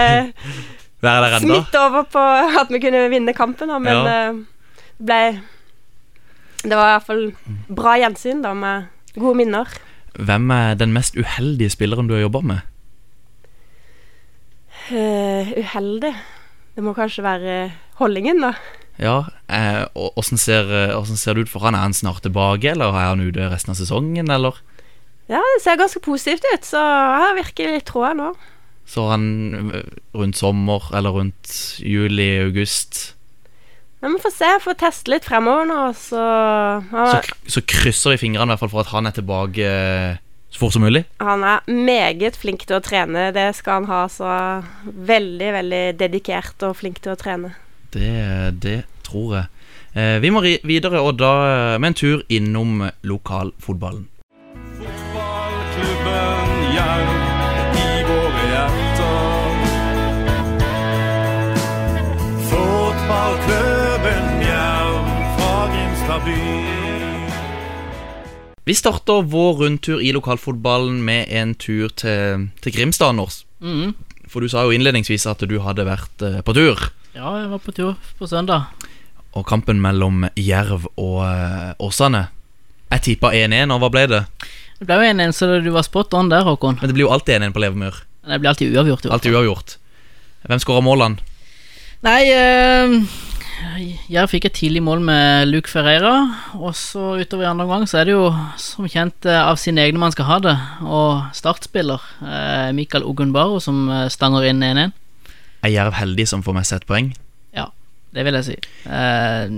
smitte 1.40 1.80
over 1.80 2.04
på 2.10 2.22
at 2.60 2.72
vi 2.74 2.80
kunne 2.82 3.06
vinne 3.12 3.32
kampen, 3.36 3.70
da. 3.72 3.78
Men 3.80 3.94
Ja. 3.94 4.16
eh, 4.28 4.40
det 4.98 5.06
ble 5.06 5.42
Det 6.68 6.74
var 6.74 6.88
i 6.88 6.94
hvert 6.96 7.06
fall 7.06 7.20
bra 7.70 7.92
gjensyn, 8.02 8.42
da, 8.42 8.50
med 8.52 8.88
gode 9.14 9.38
minner. 9.38 9.68
Hvem 10.18 10.50
er 10.50 10.74
den 10.74 10.90
mest 10.92 11.14
uheldige 11.14 11.70
spilleren 11.70 12.08
du 12.10 12.16
har 12.16 12.24
jobba 12.26 12.40
med? 12.42 12.64
Uh, 14.90 15.52
uheldig. 15.60 16.10
Det 16.74 16.82
må 16.84 16.94
kanskje 16.96 17.22
være 17.22 17.54
Hollingen, 18.00 18.40
da. 18.42 18.52
Ja, 18.98 19.28
eh, 19.46 19.84
og 19.94 20.18
Åssen 20.18 20.40
ser, 20.40 20.66
eh, 20.66 20.94
hvordan 20.94 21.18
ser 21.18 21.34
det 21.34 21.46
ut 21.46 21.52
for 21.52 21.62
han? 21.62 21.76
Er 21.78 21.86
han 21.86 21.94
snart 21.94 22.24
tilbake, 22.26 22.72
eller 22.72 22.90
er 22.90 23.12
han 23.12 23.22
ute 23.22 23.46
resten 23.50 23.70
av 23.74 23.78
sesongen, 23.78 24.30
eller? 24.30 24.58
Ja, 25.30 25.38
det 25.38 25.62
ser 25.62 25.78
ganske 25.78 26.00
positivt 26.02 26.46
ut, 26.54 26.64
så 26.64 26.80
jeg 26.80 27.22
har 27.22 27.36
virkelig 27.36 27.74
litt 27.76 27.86
troa 27.90 28.14
nå. 28.16 28.32
Så 28.88 29.04
han 29.10 29.70
eh, 29.70 29.90
rundt 30.16 30.40
sommer, 30.40 30.88
eller 30.96 31.14
rundt 31.14 31.52
juli-august 31.84 33.12
Men 34.00 34.14
vi 34.14 34.22
får 34.22 34.32
se, 34.32 34.48
får 34.64 34.78
teste 34.80 35.12
litt 35.12 35.26
fremover 35.28 35.68
nå, 35.68 35.82
så 35.98 36.24
så, 36.88 37.20
så 37.50 37.62
krysser 37.68 38.14
vi 38.14 38.22
fingrene 38.24 38.48
i 38.48 38.54
hvert 38.54 38.64
fall 38.64 38.72
for 38.72 38.86
at 38.86 38.92
han 38.94 39.10
er 39.10 39.14
tilbake 39.14 39.68
eh, 39.68 40.18
så 40.48 40.62
fort 40.62 40.72
som 40.72 40.86
mulig. 40.86 41.04
han 41.20 41.44
er 41.44 41.66
meget 41.68 42.38
flink 42.40 42.64
til 42.64 42.78
å 42.78 42.82
trene, 42.82 43.28
det 43.36 43.50
skal 43.58 43.82
han 43.82 43.90
ha, 43.90 44.02
så 44.08 44.30
veldig, 44.88 45.50
veldig 45.60 45.82
dedikert 46.00 46.64
og 46.64 46.78
flink 46.80 47.02
til 47.04 47.12
å 47.12 47.20
trene. 47.20 47.52
Det, 47.92 48.60
det 48.62 48.82
tror 49.06 49.34
jeg. 49.36 49.46
Eh, 49.96 50.20
vi 50.20 50.30
må 50.30 50.42
ri 50.44 50.58
videre, 50.68 51.00
og 51.00 51.16
da 51.18 51.32
eh, 51.48 51.78
med 51.80 51.88
en 51.88 51.96
tur 51.96 52.22
innom 52.28 52.84
lokalfotballen. 53.08 54.04
Fotballklubben 54.78 56.50
Jerv 56.76 57.08
i 57.80 58.04
våre 58.08 58.42
hjerter. 58.52 59.56
Fotballklubben 62.50 64.26
Jerv 64.44 65.08
fra 65.38 65.54
Grimstad 65.72 66.20
by. 66.28 66.38
Vi 68.68 68.74
starter 68.76 69.24
vår 69.32 69.52
rundtur 69.62 70.04
i 70.04 70.12
lokalfotballen 70.12 71.00
med 71.00 71.32
en 71.32 71.56
tur 71.56 71.88
til, 71.88 72.50
til 72.60 72.72
Grimstad, 72.76 73.16
Anders. 73.16 73.46
Mm. 73.64 73.96
For 74.28 74.44
du 74.44 74.52
sa 74.52 74.66
jo 74.66 74.76
innledningsvis 74.76 75.24
at 75.30 75.40
du 75.48 75.56
hadde 75.64 75.88
vært 75.88 76.20
eh, 76.22 76.42
på 76.44 76.52
tur. 76.52 76.76
Ja, 77.16 77.30
jeg 77.40 77.48
var 77.50 77.60
på 77.64 77.72
tur 77.72 77.94
på 78.18 78.26
søndag. 78.28 78.68
Og 79.36 79.46
kampen 79.48 79.80
mellom 79.80 80.26
Jerv 80.36 80.88
og 80.96 81.22
eh, 81.24 81.70
Åsane. 81.80 82.26
Jeg 82.92 83.04
tippa 83.04 83.30
1-1, 83.36 83.72
og 83.72 83.80
hva 83.82 83.90
ble 83.92 84.04
det? 84.10 84.22
Det 84.78 84.88
ble 84.88 84.98
jo 85.00 85.08
1-1, 85.14 85.32
så 85.36 85.48
du 85.64 85.70
var 85.74 85.86
spot 85.86 86.14
on 86.16 86.28
der, 86.32 86.44
Håkon. 86.46 86.78
Men 86.80 86.90
det 86.90 86.96
blir 86.96 87.06
jo 87.06 87.12
alltid 87.14 87.40
1-1 87.40 87.56
på 87.56 87.62
Levermyr. 87.64 88.02
Det 88.28 88.40
blir 88.42 88.50
alltid 88.52 88.76
uavgjort. 88.76 89.08
jo. 89.08 89.12
Alltid 89.14 89.34
uavgjort. 89.34 89.78
Hvem 90.48 90.62
skåra 90.62 90.84
målene? 90.84 91.24
Nei, 92.04 92.20
uh, 92.30 92.94
Jerv 94.12 94.30
fikk 94.30 94.46
et 94.46 94.58
tidlig 94.60 94.84
mål 94.86 95.00
med 95.08 95.48
Luke 95.48 95.72
Ferreira. 95.72 96.14
Og 96.60 96.76
så 96.78 97.16
utover 97.18 97.46
i 97.46 97.50
andre 97.50 97.66
omgang 97.66 97.88
så 97.88 98.02
er 98.02 98.08
det 98.08 98.14
jo 98.14 98.28
som 98.60 98.86
kjent 98.86 99.26
eh, 99.26 99.40
av 99.40 99.58
sine 99.58 99.82
egne 99.82 100.00
man 100.00 100.14
skal 100.14 100.28
ha 100.28 100.38
det. 100.44 100.56
Og 100.84 101.24
startspiller 101.36 102.04
uh, 102.20 102.70
Mikael 102.76 103.08
Ogunbaro 103.08 103.58
som 103.64 103.86
stanger 104.12 104.52
inn 104.52 104.62
1-1. 104.62 104.94
Er 105.66 105.72
Jerv 105.74 105.96
heldig 105.98 106.28
som 106.30 106.42
får 106.46 106.54
med 106.54 106.66
seg 106.68 106.80
et 106.82 106.86
poeng? 106.88 107.10
Ja, 107.56 107.66
det 108.14 108.24
vil 108.28 108.36
jeg 108.38 108.46
si. 108.46 108.56
Eh, 108.86 109.54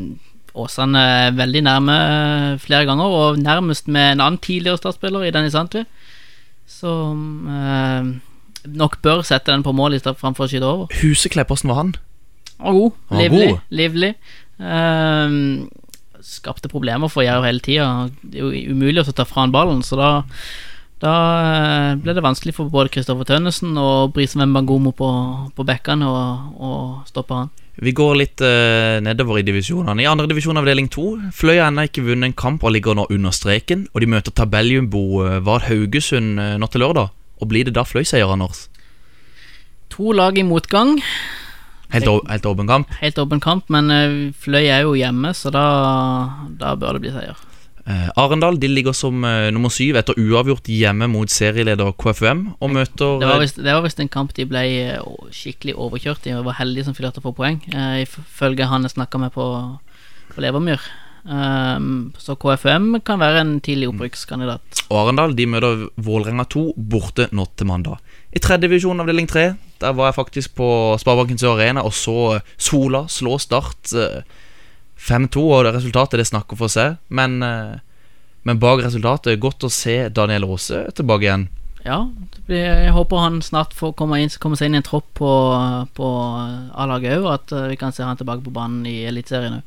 Åsane 0.61 0.99
er 0.99 1.35
veldig 1.39 1.61
nærme 1.67 1.97
eh, 1.97 2.59
flere 2.63 2.87
ganger, 2.89 3.05
og 3.21 3.39
nærmest 3.39 3.87
med 3.89 4.17
en 4.17 4.25
annen 4.25 4.41
tidligere 4.43 4.81
startspiller 4.81 5.29
i 5.29 5.33
Dennis 5.35 5.55
Antvi. 5.59 5.85
Som 6.71 7.47
eh, 7.51 8.11
nok 8.71 9.01
bør 9.05 9.23
sette 9.27 9.53
den 9.53 9.63
på 9.67 9.73
mål 9.77 9.95
i 9.99 10.01
stedet 10.03 10.19
framfor 10.21 10.47
å 10.47 10.51
skyte 10.51 10.67
over. 10.69 10.97
Huseklepp, 11.03 11.53
åssen 11.55 11.71
var 11.73 11.83
han? 11.83 11.93
Og 12.61 12.75
god. 12.81 12.97
Han 13.11 13.17
var 13.19 13.23
Livlig. 13.29 13.49
god. 13.53 13.61
livlig. 13.83 14.11
Ehm, 14.61 15.69
skapte 16.21 16.69
problemer 16.69 17.09
for 17.09 17.25
Jerv 17.25 17.47
hele 17.49 17.63
tida. 17.65 17.87
Det 18.23 18.41
er 18.41 18.45
jo 18.51 18.75
umulig 18.75 19.05
å 19.07 19.13
ta 19.17 19.25
fra 19.29 19.47
han 19.47 19.55
ballen, 19.55 19.81
så 19.87 19.97
da 20.01 20.11
da 21.01 21.15
eh, 21.41 21.95
ble 22.01 22.15
det 22.17 22.25
vanskelig 22.25 22.55
for 22.57 22.73
både 22.73 22.93
Kristoffer 22.93 23.29
Tønnesen 23.29 23.79
og 23.81 24.13
Brisen 24.17 24.43
Wembangomo 24.43 24.93
på, 24.97 25.09
på 25.57 25.67
bekkene 25.67 26.09
å 26.09 26.21
å 26.61 26.71
stoppe 27.09 27.39
han. 27.39 27.51
Vi 27.81 27.95
går 27.97 28.17
litt 28.19 28.43
uh, 28.45 28.99
nedover 29.01 29.39
i 29.41 29.45
divisjonene. 29.47 30.03
I 30.05 30.09
andre 30.11 30.29
divisjon 30.29 30.59
avdeling 30.61 30.91
to 30.93 31.15
Fløy 31.33 31.55
har 31.55 31.71
ennå 31.71 31.87
ikke 31.89 32.05
vunnet 32.05 32.29
en 32.29 32.37
kamp 32.37 32.67
og 32.67 32.75
ligger 32.75 32.99
nå 32.99 33.07
under 33.09 33.33
streken. 33.33 33.87
Og 33.95 34.05
de 34.05 34.11
møter 34.13 34.35
tabelljumbo 34.37 35.05
Var 35.23 35.41
Vard 35.47 35.65
Haugesund 35.71 36.37
uh, 36.37 36.59
nå 36.61 36.69
til 36.69 36.85
lørdag. 36.85 37.15
Og 37.41 37.49
blir 37.49 37.65
det 37.65 37.79
da 37.79 37.87
Fløy-seier, 37.89 38.29
Anders? 38.29 38.67
To 39.97 40.13
lag 40.13 40.37
i 40.37 40.45
motgang. 40.45 40.99
Helt, 41.91 42.07
helt 42.29 42.47
åpen 42.47 42.69
kamp. 42.69 42.93
Helt 43.01 43.19
åpen 43.19 43.41
kamp, 43.43 43.71
men 43.73 43.91
eh, 43.91 44.19
Fløy 44.39 44.69
er 44.69 44.85
jo 44.85 44.93
hjemme, 44.95 45.33
så 45.35 45.51
da, 45.51 45.65
da 46.61 46.77
bør 46.79 46.99
det 46.99 47.07
bli 47.07 47.15
seier. 47.15 47.41
Eh, 47.89 48.09
Arendal 48.21 48.59
de 48.61 48.69
ligger 48.69 48.95
som 48.97 49.25
eh, 49.25 49.49
nummer 49.55 49.73
syv 49.73 49.99
etter 50.01 50.19
uavgjort 50.21 50.69
hjemme 50.71 51.09
mot 51.11 51.31
serieleder 51.33 51.93
KFUM. 52.01 52.43
Og 52.61 52.73
møter 52.75 53.21
Det 53.23 53.29
var 53.29 53.39
eh, 53.39 53.45
visst, 53.45 53.61
det 53.61 53.75
var 53.75 53.85
visst 53.87 54.03
en 54.03 54.13
kamp 54.13 54.35
de 54.37 54.49
ble 54.49 54.65
skikkelig 55.35 55.77
overkjørt 55.81 56.29
i, 56.29 56.35
var 56.45 56.59
heldige 56.61 56.89
som 56.89 56.97
fikk 56.97 57.23
få 57.23 57.35
poeng, 57.37 57.63
eh, 57.73 58.03
ifølge 58.05 58.69
han 58.69 58.85
jeg 58.87 58.97
snakka 58.97 59.23
med 59.23 59.33
på, 59.37 59.47
på 60.35 60.45
Levermyr. 60.45 60.83
Um, 61.21 62.15
så 62.17 62.33
KFUM 62.41 62.95
kan 63.05 63.21
være 63.21 63.43
en 63.43 63.59
tidlig 63.61 63.91
opprykkskandidat. 63.91 64.87
Og 64.89 65.03
Arendal 65.03 65.35
de 65.37 65.45
møter 65.53 65.83
Vålerenga 66.01 66.47
2 66.49 66.63
borte 66.91 67.27
nå 67.37 67.45
til 67.61 67.69
mandag. 67.69 68.01
I 68.33 68.41
tredje 68.41 68.65
divisjon 68.65 69.03
avdeling 69.03 69.27
3 69.29 69.43
Der 69.83 69.95
var 69.99 70.09
jeg 70.09 70.17
faktisk 70.17 70.55
på 70.55 70.69
Sparebanken 71.03 71.41
Sør 71.41 71.59
Arena 71.59 71.83
og 71.85 71.93
så 71.93 72.39
Sola 72.57 73.05
slå 73.11 73.37
Start 73.43 73.93
eh, 73.93 74.23
5-2, 75.01 75.45
og 75.47 75.65
det 75.65 75.77
resultatet 75.79 76.21
det 76.21 76.29
snakker 76.29 76.59
for 76.61 76.73
seg. 76.73 76.99
Men, 77.09 77.41
eh, 77.43 77.79
men 78.45 78.61
bak 78.61 78.85
resultatet, 78.85 79.41
godt 79.41 79.65
å 79.65 79.73
se 79.73 80.03
Daniel 80.13 80.49
Aase 80.49 80.87
tilbake 80.97 81.29
igjen. 81.29 81.49
Ja, 81.81 82.03
jeg 82.53 82.93
håper 82.93 83.23
han 83.23 83.39
snart 83.41 83.73
får 83.73 83.95
komme, 83.97 84.19
inn, 84.21 84.33
komme 84.41 84.59
seg 84.59 84.69
inn 84.69 84.77
i 84.77 84.81
en 84.83 84.85
tropp 84.85 85.07
på, 85.17 85.33
på 85.97 86.09
A-laget 86.77 87.17
òg, 87.17 87.25
og 87.25 87.33
at 87.39 87.55
eh, 87.57 87.69
vi 87.73 87.81
kan 87.81 87.95
se 87.97 88.05
han 88.05 88.21
tilbake 88.21 88.45
på 88.45 88.53
banen 88.55 88.85
i 88.89 89.01
Eliteserien 89.09 89.61
òg. 89.61 89.67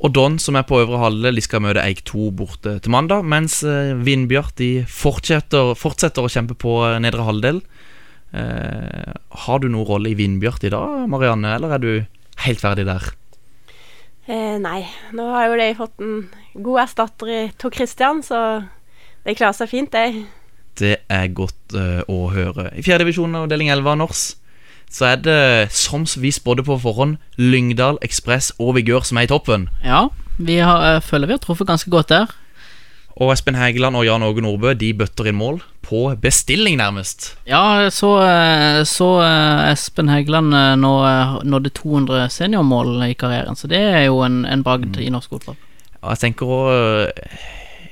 Og 0.00 0.14
Don, 0.16 0.38
som 0.40 0.56
er 0.56 0.64
på 0.64 0.78
øvre 0.80 0.96
halve, 1.02 1.28
de 1.36 1.42
skal 1.44 1.60
møte 1.60 1.82
Eik 1.84 2.00
2 2.08 2.30
borte 2.32 2.78
til 2.80 2.92
mandag. 2.94 3.26
Mens 3.28 3.58
eh, 3.66 3.92
Vindbjart 3.98 4.54
de 4.60 4.70
fortsetter, 4.88 5.74
fortsetter 5.76 6.24
å 6.24 6.30
kjempe 6.32 6.56
på 6.56 6.78
nedre 7.04 7.26
halvdel. 7.26 7.60
Eh, 8.32 9.12
har 9.44 9.60
du 9.60 9.68
noen 9.68 9.88
rolle 9.88 10.12
i 10.12 10.16
Vindbjart 10.16 10.64
i 10.64 10.72
dag, 10.72 11.04
Marianne, 11.10 11.52
eller 11.58 11.76
er 11.76 11.82
du 11.82 11.90
helt 12.46 12.62
ferdig 12.62 12.86
der? 12.88 13.10
Eh, 14.28 14.58
nei, 14.60 14.82
nå 15.16 15.30
har 15.32 15.48
jo 15.48 15.56
de 15.60 15.70
fått 15.78 16.02
en 16.04 16.18
god 16.54 16.82
erstatter 16.84 17.32
i 17.32 17.40
Tor 17.60 17.72
Christian, 17.74 18.20
så 18.24 18.62
de 19.24 19.36
klarer 19.36 19.56
seg 19.56 19.70
fint, 19.72 19.94
de. 19.94 20.26
Det 20.80 20.96
er 21.12 21.32
godt 21.36 21.74
uh, 21.76 22.02
å 22.08 22.28
høre. 22.32 22.68
I 22.76 22.84
fjerde 22.84 23.04
divisjon 23.04 23.34
avdeling 23.36 23.72
11 23.72 23.90
av 23.94 23.98
Nors 24.00 24.26
så 24.90 25.06
er 25.12 25.20
det, 25.22 25.40
som 25.70 26.02
vi 26.18 26.32
spådde 26.34 26.64
på 26.66 26.74
forhånd, 26.82 27.20
Lyngdal, 27.38 28.00
Ekspress 28.02 28.50
og 28.58 28.74
Vigør 28.74 29.04
som 29.06 29.20
er 29.20 29.28
i 29.28 29.30
toppen. 29.30 29.68
Ja, 29.86 30.08
vi 30.38 30.58
har, 30.58 30.82
jeg 30.82 31.04
føler 31.06 31.30
vi 31.30 31.36
har 31.36 31.42
truffet 31.44 31.68
ganske 31.68 31.92
godt 31.92 32.10
der. 32.10 32.32
Og 33.14 33.30
Espen 33.30 33.54
Hægeland 33.54 33.98
og 33.98 34.06
Jan 34.08 34.24
Åge 34.26 34.42
Nordbø 34.42 34.74
de 34.74 34.90
bøtter 34.98 35.30
inn 35.30 35.38
mål 35.38 35.60
på 35.82 36.02
bestilling, 36.22 36.76
nærmest. 36.80 37.32
Ja, 37.48 37.88
så, 37.90 38.12
eh, 38.22 38.82
så 38.88 39.08
eh, 39.24 39.70
Espen 39.72 40.08
Hægeland 40.08 40.54
eh, 40.54 40.74
nå 40.78 40.92
nådde 41.44 41.72
200 41.80 42.28
seniormål 42.30 43.02
i 43.08 43.14
karrieren, 43.14 43.56
så 43.56 43.70
det 43.70 43.80
er 43.80 44.04
jo 44.08 44.20
en, 44.26 44.44
en 44.44 44.62
bragd 44.66 45.00
i 45.00 45.10
norsk 45.10 45.30
fotball. 45.30 45.58
Ja, 46.00 46.12
jeg 46.12 46.22
tenker 46.24 46.52
òg 46.56 47.24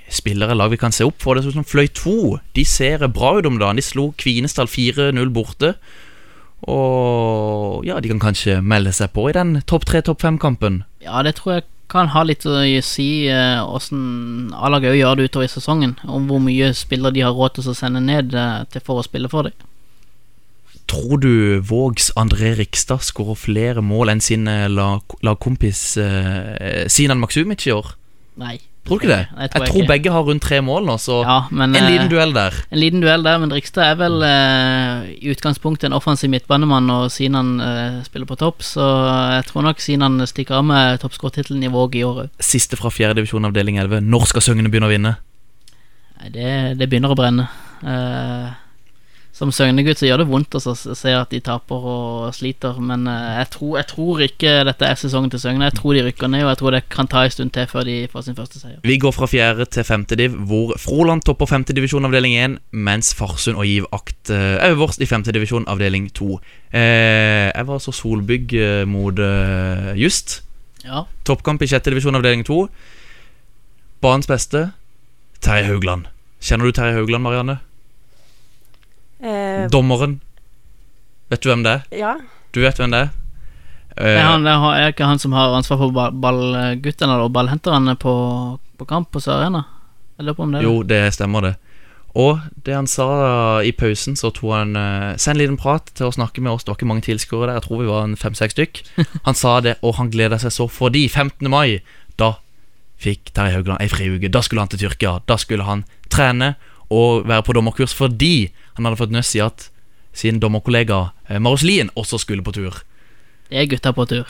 spillere 0.08 0.56
lag 0.56 0.70
vi 0.72 0.80
kan 0.80 0.94
se 0.94 1.04
opp 1.04 1.20
for. 1.20 1.36
Det 1.36 1.42
er 1.42 1.50
sånn 1.50 1.60
som 1.60 1.68
Fløy 1.68 1.88
2. 1.92 2.18
De 2.56 2.64
ser 2.64 3.04
bra 3.12 3.34
ut 3.36 3.48
om 3.48 3.58
dagen. 3.60 3.76
De 3.76 3.84
slo 3.84 4.10
Kvinesdal 4.16 4.70
4-0 4.70 5.32
borte. 5.34 5.74
Og 6.68 7.84
ja, 7.86 7.98
de 8.00 8.10
kan 8.10 8.22
kanskje 8.22 8.58
melde 8.64 8.94
seg 8.96 9.12
på 9.14 9.28
i 9.28 9.34
den 9.36 9.58
topp 9.68 9.84
tre, 9.90 10.00
topp 10.02 10.24
fem-kampen. 10.24 10.82
Ja, 11.04 11.20
det 11.26 11.36
tror 11.38 11.58
jeg 11.58 11.68
kan 11.88 12.10
ha 12.12 12.22
litt 12.26 12.44
å 12.46 12.58
si 12.84 13.26
eh, 13.32 13.60
åssen 13.64 14.50
A-laget 14.52 14.92
òg 14.92 14.98
gjør 15.00 15.16
det 15.16 15.28
utover 15.30 15.48
i 15.48 15.52
sesongen. 15.52 15.94
Om 16.04 16.26
hvor 16.28 16.42
mye 16.44 16.70
spillere 16.76 17.14
de 17.16 17.24
har 17.24 17.32
råd 17.36 17.56
til 17.58 17.70
å 17.72 17.76
sende 17.78 18.02
ned 18.04 18.34
eh, 18.36 18.64
til 18.72 18.84
for 18.84 19.00
å 19.00 19.06
spille 19.06 19.30
for 19.32 19.48
dem. 19.48 19.56
Tror 20.88 21.20
du 21.20 21.60
Vågs 21.68 22.10
André 22.16 22.54
Rikstad 22.56 23.02
skårer 23.04 23.36
flere 23.36 23.82
mål 23.84 24.14
enn 24.14 24.22
sin 24.24 24.46
lagkompis 24.48 24.72
lag- 24.72 25.18
lagkompis 25.26 25.82
eh, 26.00 26.86
Sinan 26.88 27.20
Maksumic 27.20 27.66
i 27.68 27.74
år? 27.76 27.90
Nei. 28.40 28.54
Tror 28.88 28.96
du 28.96 29.04
ikke 29.04 29.12
det? 29.12 29.24
Jeg 29.28 29.50
tror 29.52 29.64
jeg 29.66 29.72
tror 29.74 29.88
begge 29.90 30.12
har 30.14 30.24
rundt 30.24 30.42
tre 30.42 30.58
mål 30.64 30.86
nå, 30.88 30.96
så 31.02 31.20
Ja, 31.20 31.38
men, 31.52 31.74
en 31.76 31.84
eh, 31.84 31.90
liten 31.92 32.08
duell 32.08 32.32
der. 32.32 32.56
En 32.72 32.80
liten 32.80 33.02
duell 33.04 33.26
der, 33.26 33.38
men 33.42 33.52
Rikstad 33.52 33.84
er 33.84 33.98
vel 34.00 34.22
eh, 34.24 35.10
i 35.18 35.32
utgangspunktet 35.34 35.90
en 35.90 35.96
offensiv 35.98 36.32
midtbanemann, 36.32 36.88
og 36.94 37.10
Sinan 37.12 37.58
eh, 37.60 37.98
spiller 38.08 38.28
på 38.30 38.38
topp, 38.40 38.64
så 38.64 38.86
jeg 39.36 39.48
tror 39.50 39.68
nok 39.68 39.84
Sinan 39.84 40.24
stikker 40.30 40.62
av 40.62 40.68
med 40.70 41.02
toppskårtittelen 41.04 41.66
i 41.68 41.72
Våg 41.72 41.98
i 42.00 42.04
år 42.08 42.22
òg. 42.24 42.30
Siste 42.40 42.80
fra 42.80 42.92
fjerdedivisjon 42.94 43.50
avdeling 43.50 43.76
11. 43.82 44.00
Når 44.08 44.30
skal 44.32 44.46
Søgne 44.48 44.72
begynne 44.72 44.88
å 44.88 44.94
vinne? 44.94 45.14
Nei, 46.18 46.32
det, 46.34 46.50
det 46.80 46.88
begynner 46.88 47.12
å 47.12 47.18
brenne. 47.18 47.50
Eh, 47.84 48.48
som 49.38 49.52
Søgne-gutt 49.54 50.00
så 50.00 50.08
gjør 50.08 50.24
det 50.24 50.28
vondt 50.32 50.56
å 50.58 50.60
se 50.74 51.12
at 51.14 51.30
de 51.30 51.38
taper 51.44 51.84
og 51.86 52.34
sliter, 52.34 52.80
men 52.82 53.06
eh, 53.06 53.36
jeg, 53.38 53.50
tror, 53.54 53.76
jeg 53.78 53.88
tror 53.92 54.22
ikke 54.24 54.54
dette 54.66 54.88
er 54.88 54.98
sesongen 54.98 55.30
til 55.30 55.42
Søgne. 55.42 55.68
Jeg 55.68 55.76
tror 55.78 55.94
de 55.94 56.02
rykker 56.08 56.32
ned, 56.32 56.42
og 56.42 56.50
jeg 56.50 56.60
tror 56.62 56.74
det 56.74 56.80
kan 56.90 57.10
ta 57.10 57.22
en 57.22 57.34
stund 57.34 57.54
til 57.54 57.68
før 57.70 57.86
de 57.86 57.94
får 58.10 58.26
sin 58.26 58.38
første 58.38 58.58
seier. 58.58 58.80
Vi 58.82 58.96
går 58.98 59.14
fra 59.14 59.28
fjerde 59.30 59.68
til 59.70 59.86
femte 59.86 60.18
div, 60.18 60.34
hvor 60.50 60.74
Froland 60.82 61.22
topper 61.28 61.50
femtedivisjon 61.50 62.08
avdeling 62.08 62.34
1, 62.34 62.58
mens 62.88 63.12
Farsund 63.18 63.60
og 63.60 63.68
Giv 63.68 63.86
Akt 63.94 64.34
eh, 64.34 64.56
er 64.58 64.74
øverst 64.74 65.06
i 65.06 65.10
femtedivisjon 65.10 65.70
avdeling 65.70 66.10
2. 66.18 66.32
Eh, 66.74 67.46
jeg 67.52 67.70
var 67.70 67.84
så 67.84 67.94
Solbygg 67.94 68.58
mot 68.90 69.22
Just. 69.98 70.40
Ja. 70.82 71.04
Toppkamp 71.26 71.62
i 71.62 71.70
sjette 71.70 71.94
divisjon 71.94 72.18
avdeling 72.18 72.42
2. 72.46 72.58
Banens 74.02 74.26
beste, 74.30 74.72
Terje 75.42 75.70
Haugland. 75.70 76.10
Kjenner 76.42 76.66
du 76.66 76.74
Terje 76.74 76.98
Haugland, 76.98 77.22
Marianne? 77.22 77.60
Eh, 79.20 79.66
Dommeren. 79.72 80.20
Vet 81.30 81.42
du 81.44 81.48
hvem 81.50 81.62
det 81.66 81.72
er? 81.78 81.82
ja. 81.98 82.16
Du 82.54 82.62
vet 82.64 82.78
hvem 82.80 82.90
det 82.94 83.00
er? 83.06 83.08
Det 83.12 83.14
Eh, 83.98 84.14
er, 84.14 84.22
han, 84.22 84.44
det 84.46 84.52
er 84.54 84.92
ikke 84.92 85.04
han 85.08 85.18
som 85.18 85.32
har 85.34 85.50
ansvar 85.56 85.76
for 85.80 85.90
ball- 85.92 86.14
ballguttene 86.22 87.16
og 87.18 87.32
ballhenterne 87.34 87.96
på, 87.98 88.12
på 88.78 88.86
kamp 88.86 89.10
på 89.10 89.18
Sør-Arena? 89.20 89.64
Jeg 90.18 90.24
lurer 90.28 90.36
på 90.38 90.42
om 90.44 90.52
det 90.54 90.60
er 90.60 90.62
det. 90.62 90.68
Jo, 90.70 90.82
det 90.86 91.00
stemmer 91.16 91.40
det. 91.42 91.50
Og 92.14 92.38
det 92.64 92.74
han 92.74 92.86
sa 92.86 93.60
i 93.66 93.72
pausen, 93.72 94.14
så 94.16 94.30
tok 94.34 94.54
han 94.54 94.76
uh, 94.78 95.16
Send 95.18 95.36
en 95.36 95.42
liten 95.42 95.58
prat 95.60 95.90
til 95.98 96.06
å 96.08 96.14
snakke 96.14 96.40
med 96.40 96.52
oss. 96.52 96.62
Det 96.64 96.70
var 96.72 96.78
ikke 96.78 96.88
mange 96.88 97.04
tilskuere 97.08 97.50
der, 97.50 97.58
jeg 97.58 97.66
tror 97.66 97.82
vi 97.82 97.90
var 97.90 98.06
en 98.06 98.16
fem-seks 98.16 98.54
stykk. 98.56 98.80
Han 99.26 99.34
sa 99.38 99.58
det, 99.66 99.76
og 99.82 99.94
han 99.98 100.10
gleda 100.14 100.38
seg 100.38 100.54
så 100.54 100.68
fordi 100.70 101.04
15. 101.10 101.50
mai, 101.50 101.82
da 102.18 102.36
fikk 103.02 103.34
Terje 103.34 103.58
Haugland 103.58 103.82
ei 103.82 103.90
friuke. 103.92 104.30
Da 104.30 104.40
skulle 104.46 104.62
han 104.64 104.70
til 104.72 104.80
Tyrkia. 104.86 105.18
Da 105.28 105.36
skulle 105.38 105.66
han 105.68 105.84
trene 106.10 106.54
og 106.88 107.28
være 107.28 107.44
på 107.44 107.54
dommerkurs 107.56 107.94
fordi 107.96 108.50
han 108.76 108.86
hadde 108.88 109.00
fått 109.00 109.14
nøss 109.14 109.34
i 109.36 109.44
at 109.44 109.68
sin 110.16 110.40
dommerkollega 110.42 111.10
eh, 111.28 111.38
Marius 111.38 111.66
Lien 111.66 111.92
også 111.94 112.18
skulle 112.18 112.44
på 112.44 112.54
tur. 112.56 112.82
Det 113.48 113.60
er 113.60 113.70
gutta 113.70 113.92
på 113.92 114.08
tur. 114.08 114.26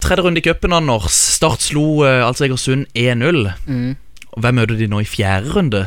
Tredje 0.00 0.24
runde 0.26 0.40
i 0.40 0.42
cupen, 0.42 0.72
Anders. 0.74 1.14
Start 1.36 1.62
slo 1.62 2.02
eh, 2.02 2.24
altså 2.26 2.48
Egersund 2.48 2.88
1-0. 2.98 3.44
Mm. 3.70 3.92
Hvem 4.42 4.56
møter 4.58 4.78
de 4.78 4.88
nå 4.90 5.04
i 5.04 5.06
fjerde 5.06 5.52
runde? 5.54 5.84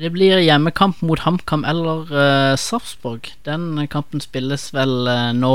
Det 0.00 0.08
blir 0.14 0.40
hjemmekamp 0.40 1.02
mot 1.04 1.20
HamKam 1.20 1.66
eller 1.68 2.08
uh, 2.08 2.54
Sarpsborg. 2.56 3.28
Den 3.44 3.76
kampen 3.92 4.22
spilles 4.24 4.70
vel 4.72 4.94
uh, 5.04 5.30
nå 5.36 5.52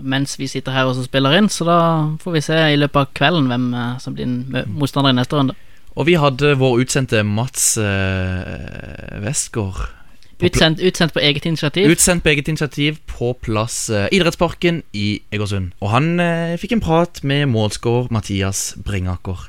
mens 0.00 0.38
vi 0.40 0.48
sitter 0.48 0.72
her 0.72 0.88
og 0.88 0.96
så 0.96 1.04
spiller 1.04 1.36
inn, 1.36 1.50
så 1.52 1.66
da 1.68 1.78
får 2.22 2.38
vi 2.38 2.44
se 2.46 2.62
i 2.72 2.78
løpet 2.80 3.02
av 3.02 3.12
kvelden 3.18 3.50
hvem 3.52 3.68
uh, 3.76 3.98
som 4.00 4.16
blir 4.16 4.64
motstander 4.72 5.12
i 5.12 5.18
neste 5.20 5.36
runde. 5.36 5.58
Og 5.96 6.08
vi 6.08 6.16
hadde 6.20 6.56
vår 6.60 6.80
utsendte 6.84 7.20
Mats 7.24 7.74
uh, 7.80 9.20
Westgård 9.24 9.84
Utsendt, 10.36 10.82
utsendt 10.84 11.14
på 11.16 11.20
eget 11.24 11.46
initiativ. 11.48 11.88
Utsendt 11.88 12.22
på 12.22 12.28
eget 12.28 12.48
initiativ 12.48 12.98
på 13.08 13.32
plass 13.40 13.88
uh, 13.88 14.04
Idrettsparken 14.12 14.82
i 14.92 15.22
Egersund. 15.32 15.72
Og 15.80 15.90
han 15.94 16.20
uh, 16.20 16.56
fikk 16.60 16.76
en 16.76 16.84
prat 16.84 17.22
med 17.24 17.46
målskårer 17.48 18.12
Mathias 18.12 18.74
Bringaker. 18.84 19.48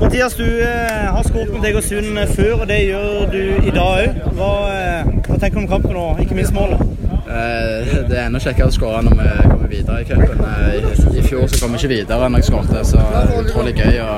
Mathias, 0.00 0.34
du 0.34 0.62
eh, 0.62 1.12
har 1.12 1.22
skåret 1.28 1.50
mot 1.52 1.64
Egersund 1.68 2.16
eh, 2.18 2.30
før, 2.36 2.62
og 2.62 2.68
det 2.70 2.78
gjør 2.86 3.26
du 3.28 3.40
i 3.68 3.72
dag 3.74 3.82
òg. 3.84 4.14
Hva, 4.38 4.48
eh, 4.72 5.10
hva 5.26 5.36
tenker 5.42 5.58
du 5.58 5.60
om 5.60 5.66
kampen 5.68 5.98
og 6.00 6.22
ikke 6.22 6.38
minst 6.38 6.54
målet? 6.56 6.80
Eh, 7.28 7.90
Det 8.08 8.16
er 8.16 8.30
enda 8.30 8.40
kjekkere 8.40 8.70
å 8.70 8.72
skåre 8.72 9.02
når 9.04 9.18
vi 9.18 9.26
kommer 9.50 9.68
videre 9.74 9.98
i 10.00 10.06
cupen. 10.08 10.40
I 10.40 11.18
i 11.20 11.26
fjor 11.26 11.44
så 11.52 11.60
kom 11.60 11.76
vi 11.76 11.82
ikke 11.82 11.92
videre 11.92 12.30
når 12.32 12.40
jeg 12.40 12.48
skåret, 12.48 12.88
så 12.94 13.04
det 13.04 13.20
er 13.20 13.42
utrolig 13.42 13.76
gøy 13.76 14.00
å, 14.06 14.16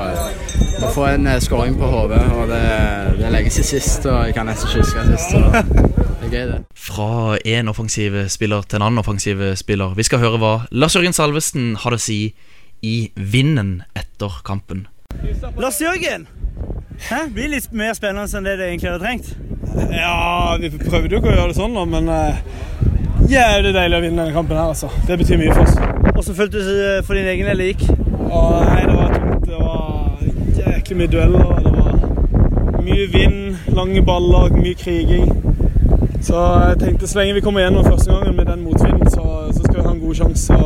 å 0.87 0.93
få 0.95 1.05
en 1.11 1.27
skåring 1.43 1.75
på 1.83 1.91
hodet. 1.97 2.23
Og 2.39 2.47
det, 2.55 2.63
det 3.19 3.27
er 3.27 3.35
lenge 3.35 3.51
siden 3.57 3.69
sist, 3.73 4.07
og 4.07 4.23
jeg 4.29 4.39
kan 4.39 4.47
nesten 4.47 4.71
ikke 4.71 4.87
huske 4.87 5.05
sist. 5.11 5.35
Så 5.35 5.43
det 5.51 6.31
er 6.31 6.33
gøy, 6.39 6.49
det. 6.55 6.63
Fra 6.87 7.11
én 7.43 7.75
offensiv 7.75 8.21
spiller 8.31 8.63
til 8.63 8.79
en 8.79 8.87
annen 8.87 9.03
offensiv 9.03 9.43
spiller. 9.59 9.99
Vi 9.99 10.07
skal 10.07 10.23
høre 10.23 10.39
hva 10.39 10.55
Lars 10.71 10.95
Jørgen 10.95 11.19
Salvesen 11.19 11.73
hadde 11.83 11.99
å 11.99 12.07
si 12.07 12.19
i 12.87 12.97
vinden 13.19 13.81
etter 13.99 14.39
kampen. 14.47 14.87
Lars 15.57 15.81
Jørgen! 15.81 16.27
Hæ? 17.09 17.25
Blir 17.33 17.51
litt 17.51 17.67
mer 17.75 17.93
spennende 17.93 18.37
enn 18.37 18.47
det 18.47 18.55
det 18.59 18.69
egentlig 18.69 18.91
hadde 18.91 19.03
trengt. 19.03 19.33
Ja, 19.91 20.55
vi 20.59 20.69
prøvde 20.69 21.11
jo 21.11 21.19
ikke 21.19 21.31
å 21.31 21.35
gjøre 21.35 21.51
det 21.51 21.57
sånn, 21.57 21.75
da, 21.75 21.83
men 21.89 22.07
uh, 22.07 22.37
jævlig 23.29 23.73
deilig 23.75 23.97
å 23.97 24.03
vinne 24.05 24.23
denne 24.23 24.35
kampen 24.35 24.57
her, 24.57 24.71
altså. 24.71 24.89
Det 25.07 25.17
betyr 25.19 25.41
mye 25.41 25.55
for 25.55 25.65
oss. 25.65 25.75
Hvordan 26.15 26.37
føltes 26.39 26.69
det 26.69 26.93
for 27.07 27.19
din 27.19 27.27
egen 27.33 27.49
del 27.49 27.63
det 27.63 27.71
gikk? 27.73 27.83
Og, 28.29 28.53
nei, 28.63 28.85
det 28.87 28.95
var 28.95 29.15
tungt. 29.17 29.49
Det 29.49 29.59
var 29.59 30.71
jæklig 30.71 30.99
mye 31.01 31.11
dueller. 31.11 31.59
Det 31.65 31.73
var 31.75 32.81
mye 32.85 33.09
vind, 33.17 33.41
lange 33.75 34.05
baller, 34.05 34.55
mye 34.55 34.79
kriging. 34.79 35.27
Så 36.25 36.41
jeg 36.69 36.79
tenkte 36.81 37.07
så 37.07 37.19
lenge 37.19 37.35
vi 37.37 37.43
kommer 37.45 37.65
gjennom 37.65 37.85
første 37.85 38.13
gangen 38.13 38.35
med 38.39 38.47
den 38.49 38.63
motvinden, 38.65 39.09
så, 39.11 39.25
så 39.51 39.61
skal 39.61 39.75
vi 39.77 39.85
ha 39.85 39.91
en 39.93 40.01
god 40.01 40.15
sjanse. 40.21 40.59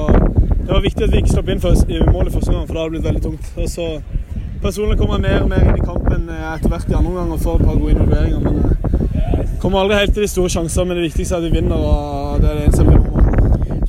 Det 0.60 0.72
var 0.76 0.86
viktig 0.86 1.04
at 1.04 1.12
vi 1.12 1.24
ikke 1.24 1.34
slapp 1.34 1.50
inn 1.50 1.62
først, 1.64 1.90
i 1.90 2.00
målet 2.06 2.34
første 2.34 2.54
gang, 2.54 2.68
for 2.68 2.78
da 2.78 2.84
hadde 2.84 2.94
det 2.94 3.00
blitt 3.00 3.10
veldig 3.10 3.24
tungt. 3.26 3.50
Og 3.58 3.70
så 3.74 3.88
Personlig 4.62 4.98
kommer 5.00 5.16
jeg 5.16 5.24
mer 5.24 5.44
og 5.46 5.50
mer 5.50 5.62
inn 5.70 5.78
i 5.80 5.86
kampen 5.86 6.30
eh, 6.30 6.48
etter 6.54 6.72
hvert 6.74 6.90
i 6.92 6.96
andre 6.98 7.12
omgang 7.12 7.32
og 7.32 7.40
får 7.44 7.60
et 7.62 7.66
par 7.70 7.78
gode 7.80 7.92
involveringer. 7.96 8.40
Men 8.40 8.56
jeg 9.40 9.60
kommer 9.62 9.80
aldri 9.80 10.00
helt 10.02 10.14
til 10.18 10.26
de 10.26 10.32
store 10.32 10.50
sjanser, 10.56 10.84
men 10.88 10.98
det 11.00 11.06
viktigste 11.08 11.36
er 11.36 11.40
at 11.40 11.46
vi 11.48 11.54
vinner. 11.56 11.76
og 11.76 12.42
det 12.42 12.50
er 12.50 12.58
det 12.58 12.66
eneste 12.66 12.84
jeg 12.84 12.90
meg. 12.92 13.06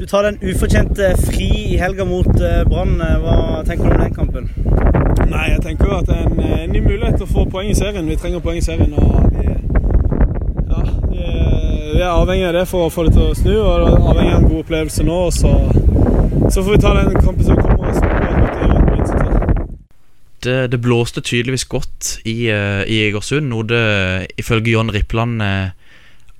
Du 0.01 0.07
tar 0.07 0.23
den 0.29 0.39
ufortjente 0.51 1.09
fri 1.27 1.49
i 1.75 1.77
helga 1.81 2.05
mot 2.09 2.31
eh, 2.41 2.63
Brann. 2.71 2.95
Eh, 3.03 3.17
Hva 3.25 3.35
tenker 3.67 3.85
du 3.85 3.97
om 3.97 4.05
den 4.05 4.15
kampen? 4.15 4.47
Nei, 5.31 5.45
jeg 5.53 5.61
tenker 5.67 5.91
jo 5.91 5.99
at 5.99 6.07
det 6.09 6.17
er 6.17 6.31
en, 6.31 6.41
en 6.61 6.73
ny 6.73 6.81
mulighet 6.87 7.19
til 7.19 7.27
å 7.27 7.33
få 7.35 7.45
poeng 7.51 7.69
i 7.71 7.77
serien. 7.79 8.07
Vi 8.09 8.17
trenger 8.23 8.43
poeng 8.47 8.59
i 8.59 8.65
serien. 8.65 8.95
og 8.95 9.27
vi, 9.35 9.47
ja, 10.71 10.87
vi, 11.11 11.27
vi 11.97 12.01
er 12.01 12.15
avhengig 12.15 12.47
av 12.49 12.57
det 12.61 12.65
for 12.71 12.87
å 12.87 12.95
få 12.95 13.09
det 13.09 13.17
til 13.19 13.27
å 13.27 13.37
snu, 13.39 13.53
og 13.59 13.91
avhengig 14.15 14.33
av 14.37 14.41
en 14.41 14.49
god 14.49 14.63
opplevelse 14.65 15.07
nå. 15.07 15.19
Så, 15.35 15.53
så 16.47 16.63
får 16.63 16.71
vi 16.73 16.81
ta 16.87 16.95
den 17.03 17.19
kampen 17.21 17.45
som 17.51 17.59
kommer. 17.59 17.91
og 17.91 17.95
så 17.99 18.07
må 18.07 18.15
vi 18.15 18.31
gjøre 18.31 18.39
et 18.39 18.43
godt 18.47 18.63
jobb 18.65 18.87
på 18.87 18.97
minst 18.97 19.15
til. 19.19 19.27
Det, 20.45 20.71
det 20.73 20.81
blåste 20.81 21.21
tydeligvis 21.21 21.67
godt 21.69 22.15
i, 22.25 22.49
eh, 22.49 22.83
i 22.89 23.03
Egersund, 23.09 23.51
noe 23.53 23.67
det 23.69 23.83
ifølge 24.41 24.73
John 24.73 24.91
Rippland 24.95 25.43
eh, 25.45 25.71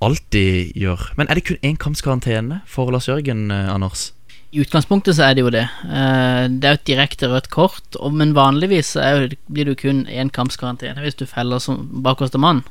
alltid 0.01 0.73
gjør. 0.77 1.11
Men 1.17 1.29
er 1.29 1.37
det 1.37 1.45
kun 1.49 1.61
én 1.61 1.77
kamps 1.77 2.01
karantene 2.01 2.61
for 2.69 2.89
Lars 2.93 3.07
Jørgen, 3.11 3.51
eh, 3.53 3.69
Anders? 3.73 4.11
I 4.51 4.59
utgangspunktet 4.65 5.15
så 5.15 5.29
er 5.29 5.35
det 5.37 5.43
jo 5.45 5.51
det. 5.53 5.63
Eh, 5.85 6.47
Det 6.51 6.65
er 6.67 6.73
jo 6.73 6.79
et 6.81 6.87
direkte 6.89 7.29
rødt 7.31 7.49
kort, 7.53 7.95
men 8.11 8.33
vanligvis 8.35 8.89
så 8.97 8.99
er 9.05 9.13
jo, 9.21 9.29
blir 9.47 9.65
det 9.69 9.75
jo 9.77 9.81
kun 9.85 10.01
én 10.11 10.31
kamps 10.33 10.57
karantene 10.59 10.99
hvis 11.05 11.15
du 11.15 11.25
feller 11.29 11.61
som 11.63 11.85
bakerste 12.03 12.41
mann. 12.41 12.63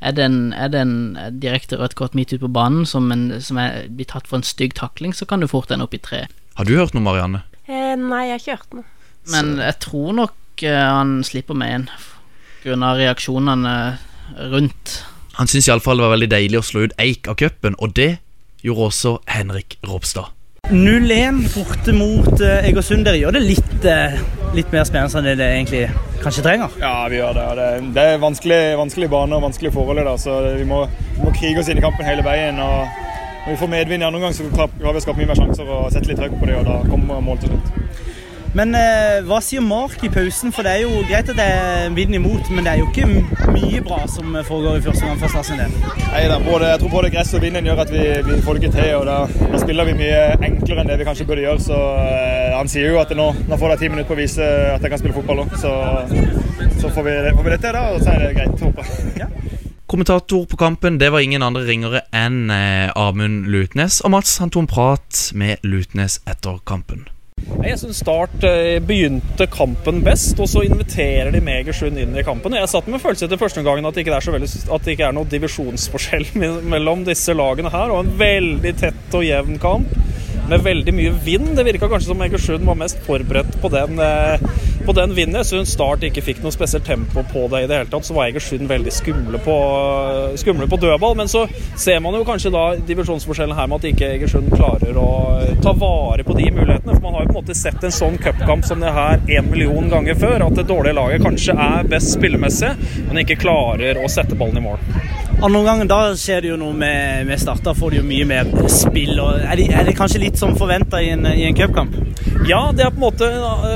Er 0.00 0.16
det 0.16 0.24
en, 0.24 0.52
er 0.56 0.68
det 0.72 0.80
en 0.80 0.96
direkte 1.38 1.76
rødt 1.78 1.94
kort 1.94 2.16
midt 2.18 2.32
ute 2.32 2.40
på 2.42 2.50
banen 2.50 2.86
som, 2.88 3.12
en, 3.12 3.28
som 3.40 3.60
er, 3.62 3.84
blir 3.92 4.08
tatt 4.10 4.26
for 4.26 4.40
en 4.40 4.46
stygg 4.48 4.74
takling, 4.74 5.12
så 5.14 5.28
kan 5.28 5.38
du 5.40 5.46
fort 5.46 5.70
ende 5.70 5.84
opp 5.86 5.94
i 5.94 6.02
tre. 6.02 6.24
Har 6.56 6.64
du 6.66 6.74
hørt 6.74 6.96
noe, 6.96 7.04
Marianne? 7.04 7.44
Eh, 7.68 7.94
nei, 8.00 8.24
jeg 8.26 8.32
har 8.34 8.40
ikke 8.42 8.56
hørt 8.56 8.74
noe. 8.80 8.88
Men 9.30 9.58
jeg 9.60 9.78
tror 9.84 10.14
nok 10.16 10.34
han 10.68 11.20
slipper 11.24 11.56
med 11.56 11.74
en 11.74 11.86
pga. 12.62 12.94
reaksjonene 12.98 13.76
rundt. 14.52 14.98
Han 15.38 15.48
syntes 15.48 15.70
iallfall 15.70 16.00
det 16.00 16.04
var 16.04 16.16
veldig 16.16 16.30
deilig 16.30 16.60
å 16.60 16.66
slå 16.66 16.84
ut 16.84 16.98
Eik 17.00 17.30
av 17.30 17.38
cupen, 17.40 17.78
og 17.78 17.94
det 17.96 18.18
gjorde 18.66 18.90
også 18.90 19.16
Henrik 19.30 19.78
Ropstad. 19.88 20.28
0-1 20.70 21.40
borte 21.54 21.92
mot 21.96 22.40
eh, 22.44 22.66
Egersund. 22.68 23.06
Dere 23.06 23.18
gjør 23.18 23.34
det 23.34 23.42
litt, 23.42 23.84
eh, 23.88 24.20
litt 24.54 24.70
mer 24.70 24.84
spennende 24.86 25.18
enn 25.18 25.26
det 25.26 25.38
det 25.40 25.48
egentlig 25.56 25.84
kanskje 26.22 26.44
trenger. 26.44 26.76
Ja, 26.82 27.08
vi 27.10 27.18
gjør 27.18 27.34
det. 27.38 27.46
Det, 27.58 27.68
det 27.96 28.04
er 28.06 28.20
vanskelig, 28.22 28.60
vanskelig 28.78 29.08
bane 29.10 29.38
og 29.38 29.46
vanskelige 29.48 29.74
forhold. 29.74 30.12
så 30.20 30.36
Vi 30.60 30.66
må, 30.68 30.84
vi 31.16 31.24
må 31.24 31.32
krige 31.34 31.64
oss 31.64 31.72
inn 31.72 31.80
i 31.80 31.86
kampen 31.86 32.06
hele 32.06 32.26
veien. 32.26 32.60
og 32.60 32.86
når 33.40 33.54
vi 33.54 33.56
får 33.56 33.72
medvind 33.72 34.02
i 34.02 34.06
andre 34.06 34.20
omgang, 34.20 34.34
så 34.36 34.44
klarer 34.52 34.92
vi 34.92 35.00
å 35.00 35.02
skape 35.02 35.18
mye 35.18 35.30
mer 35.32 35.38
sjanser 35.38 35.70
og 35.72 35.86
sette 35.94 36.10
litt 36.10 36.18
trøkk 36.20 36.36
på 36.36 36.48
det, 36.50 36.58
og 36.60 36.66
da 36.68 36.76
kommer 36.90 37.22
mål 37.24 37.40
til 37.40 37.54
slutt. 37.54 38.09
Men 38.50 38.74
eh, 38.74 39.20
hva 39.28 39.38
sier 39.44 39.62
Mark 39.62 40.00
i 40.02 40.10
pausen? 40.10 40.50
For 40.54 40.66
det 40.66 40.72
er 40.72 40.80
jo 40.82 41.04
greit 41.06 41.28
at 41.30 41.38
det 41.38 41.44
er 41.46 41.92
vind 41.94 42.16
imot, 42.18 42.48
men 42.50 42.66
det 42.66 42.72
er 42.72 42.80
jo 42.80 42.88
ikke 42.90 43.06
mye 43.52 43.82
bra 43.86 44.00
som 44.10 44.34
foregår 44.34 44.80
i 44.80 44.82
første 44.82 45.06
gang 45.06 45.20
for 45.20 45.30
Stars 45.30 45.52
sin 45.52 45.60
del. 45.60 45.76
Nei, 46.10 46.24
da, 46.26 46.40
både, 46.42 46.72
jeg 46.72 46.82
tror 46.82 46.92
både 46.96 47.12
gress 47.14 47.30
og 47.38 47.44
vinden 47.44 47.68
gjør 47.70 47.84
at 47.84 47.92
vi, 47.94 48.02
vi 48.26 48.38
får 48.42 48.58
det 48.58 48.64
ikke 48.64 48.74
til. 48.74 48.90
og 48.98 49.06
da, 49.06 49.18
da 49.52 49.60
spiller 49.62 49.86
vi 49.92 49.94
mye 50.00 50.24
enklere 50.34 50.82
enn 50.82 50.90
det 50.90 50.98
vi 50.98 51.06
kanskje 51.06 51.28
burde 51.28 51.44
gjøre. 51.46 51.62
så 51.68 51.78
eh, 52.02 52.56
Han 52.56 52.72
sier 52.72 52.90
jo 52.90 52.98
at 53.02 53.14
nå, 53.14 53.28
nå 53.46 53.60
får 53.60 53.74
de 53.74 53.78
ti 53.84 53.92
minutter 53.92 54.10
på 54.10 54.18
å 54.18 54.22
vise 54.24 54.50
at 54.74 54.82
jeg 54.82 54.94
kan 54.96 55.02
spille 55.04 55.18
fotball 55.20 55.44
òg. 55.44 55.54
Så, 55.60 55.76
så 56.82 56.90
får, 56.90 57.06
vi, 57.06 57.16
får 57.36 57.46
vi 57.46 57.54
det 57.54 57.60
til, 57.62 57.78
da, 57.78 57.86
og 57.94 58.02
så 58.02 58.16
er 58.16 58.26
det 58.26 58.34
greit. 58.40 58.66
håper 58.66 58.90
jeg. 59.20 59.30
Kommentator 59.90 60.44
på 60.46 60.58
kampen 60.58 60.98
det 61.02 61.08
var 61.10 61.22
ingen 61.22 61.42
andre 61.42 61.64
ringere 61.66 62.04
enn 62.14 62.50
eh, 62.54 62.90
Amund 62.98 63.46
Lutnes. 63.50 64.02
Og 64.02 64.14
Mats 64.18 64.36
han 64.42 64.50
tok 64.50 64.66
en 64.66 64.70
prat 64.74 65.24
med 65.38 65.62
Lutnes 65.66 66.18
etter 66.26 66.58
kampen. 66.66 67.06
Jeg 67.60 67.76
syns 67.80 68.00
Start 68.00 68.44
eh, 68.46 68.78
begynte 68.84 69.46
kampen 69.52 70.00
best, 70.04 70.38
og 70.40 70.48
så 70.48 70.62
inviterer 70.64 71.32
de 71.34 71.42
Megersund 71.44 71.98
inn 72.00 72.14
i 72.16 72.24
kampen. 72.24 72.56
Jeg 72.56 72.70
satt 72.72 72.88
med 72.88 73.02
følelse 73.02 73.26
etter 73.26 73.40
første 73.40 73.64
gangen 73.66 73.84
at 73.88 73.96
det 73.96 74.04
ikke 74.04 74.16
er, 74.16 74.24
så 74.24 74.74
at 74.76 74.86
det 74.86 74.94
ikke 74.94 75.10
er 75.10 75.16
noe 75.16 75.28
divisjonsforskjell 75.28 76.30
mellom 76.72 77.04
disse 77.08 77.34
lagene 77.36 77.72
her. 77.72 77.92
Og 77.92 78.04
en 78.04 78.14
veldig 78.20 78.74
tett 78.80 79.18
og 79.18 79.26
jevn 79.26 79.60
kamp 79.60 79.92
med 80.50 80.64
veldig 80.64 80.94
mye 80.94 81.12
vind. 81.24 81.52
Det 81.56 81.64
virka 81.66 81.88
kanskje 81.88 82.10
som 82.10 82.22
Egersund 82.24 82.66
var 82.66 82.78
mest 82.78 82.98
forberedt 83.06 83.56
på 83.62 83.70
den, 83.72 83.98
eh, 83.98 84.40
på 84.86 84.92
den 84.96 85.14
vinden. 85.14 85.38
Jeg 85.40 85.46
syns 85.46 85.74
Start 85.76 86.02
ikke 86.02 86.22
fikk 86.22 86.42
noe 86.42 86.52
spesielt 86.52 86.84
tempo 86.84 87.22
på 87.22 87.46
det 87.50 87.62
i 87.62 87.66
det 87.70 87.78
hele 87.78 87.90
tatt. 87.90 88.04
Så 88.04 88.14
var 88.14 88.26
Egersund 88.26 88.68
veldig 88.68 88.92
skumle 88.92 89.38
på, 89.38 89.56
skumle 90.36 90.66
på 90.66 90.80
dødball. 90.80 91.16
Men 91.16 91.28
så 91.28 91.46
ser 91.76 92.00
man 92.00 92.14
jo 92.14 92.24
kanskje 92.24 92.52
da 92.52 92.64
divisjonsforskjellen 92.76 93.56
her 93.56 93.70
med 93.70 93.78
at 93.78 93.90
ikke 93.92 94.10
Egersund 94.16 94.50
klarer 94.50 94.98
å 94.98 95.10
ta 95.62 95.72
vare 95.72 96.24
på 96.24 96.36
de 96.36 96.50
mulighetene. 96.50 96.94
For 96.94 97.02
man 97.02 97.14
har 97.14 97.26
jo 97.26 97.32
på 97.32 97.38
en 97.38 97.44
måte 97.44 97.56
sett 97.56 97.84
en 97.84 97.94
sånn 97.94 98.18
cupkamp 98.18 98.66
som 98.66 98.80
det 98.80 98.92
her 98.92 99.20
en 99.38 99.50
million 99.50 99.88
ganger 99.88 100.18
før. 100.18 100.46
At 100.48 100.58
det 100.58 100.68
dårlige 100.68 100.98
laget 100.98 101.22
kanskje 101.22 101.54
er 101.54 101.90
best 101.90 102.16
spillemessig, 102.18 102.74
men 103.08 103.22
ikke 103.22 103.40
klarer 103.46 104.02
å 104.02 104.10
sette 104.10 104.34
ballen 104.34 104.58
i 104.58 104.66
mål. 104.70 105.19
Andre 105.40 105.58
omgangen 105.58 105.88
da 105.88 105.98
skjer 106.20 106.42
det 106.44 106.50
jo 106.50 106.56
noe 106.60 106.74
med, 106.76 107.24
med 107.24 107.40
Start. 107.40 107.62
Da 107.64 107.72
får 107.72 107.94
de 107.94 108.00
jo 108.02 108.04
mye 108.04 108.26
mer 108.28 108.48
spill. 108.68 109.14
Og 109.22 109.38
er, 109.40 109.54
det, 109.56 109.70
er 109.72 109.86
det 109.88 109.94
kanskje 109.96 110.20
litt 110.20 110.36
som 110.36 110.52
forventa 110.58 111.00
i 111.00 111.08
en, 111.14 111.24
i 111.32 111.46
en 111.48 111.56
cupkamp? 111.56 111.94
Ja, 112.48 112.58
det 112.76 112.84
er 112.84 112.92
på 112.92 113.00
en 113.00 113.06
måte 113.06 113.28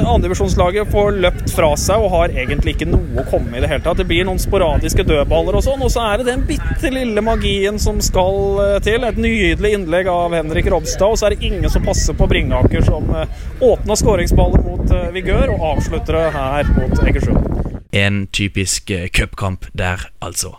andredivisjonslaget 0.05 0.91
får 0.93 1.17
løpt 1.25 1.55
fra 1.57 1.71
seg 1.81 2.05
og 2.05 2.13
har 2.13 2.35
egentlig 2.37 2.75
ikke 2.75 2.89
noe 2.91 3.23
å 3.23 3.25
komme 3.31 3.49
med 3.49 3.63
i 3.63 3.65
det 3.65 3.71
hele 3.73 3.85
tatt. 3.87 3.97
Det 4.03 4.07
blir 4.09 4.29
noen 4.29 4.41
sporadiske 4.43 5.07
dødballer 5.09 5.57
og 5.57 5.65
sånn, 5.65 5.85
og 5.85 5.93
så 5.93 6.05
er 6.11 6.21
det 6.21 6.29
den 6.29 6.45
bitte 6.49 6.93
lille 6.93 7.25
magien 7.25 7.81
som 7.81 8.01
skal 8.05 8.61
eh, 8.65 8.77
til. 8.85 9.09
Et 9.09 9.21
nydelig 9.25 9.75
innlegg 9.79 10.11
av 10.13 10.37
Henrik 10.37 10.69
Robstad, 10.75 11.15
og 11.15 11.21
så 11.21 11.31
er 11.31 11.37
det 11.37 11.49
ingen 11.49 11.73
som 11.73 11.85
passer 11.87 12.17
på 12.19 12.29
Bringaker, 12.29 12.85
som 12.85 13.09
eh, 13.17 13.41
åpna 13.65 13.97
skåringsballet 14.01 14.69
mot 14.69 14.93
eh, 14.93 15.09
Vigør 15.17 15.57
og 15.57 15.69
avslutter 15.75 16.21
det 16.21 16.29
her 16.37 16.75
mot 16.77 17.05
Egersund. 17.09 17.49
En 17.95 18.27
typisk 18.27 18.91
eh, 18.91 19.09
cupkamp 19.09 19.71
der, 19.73 20.11
altså. 20.21 20.59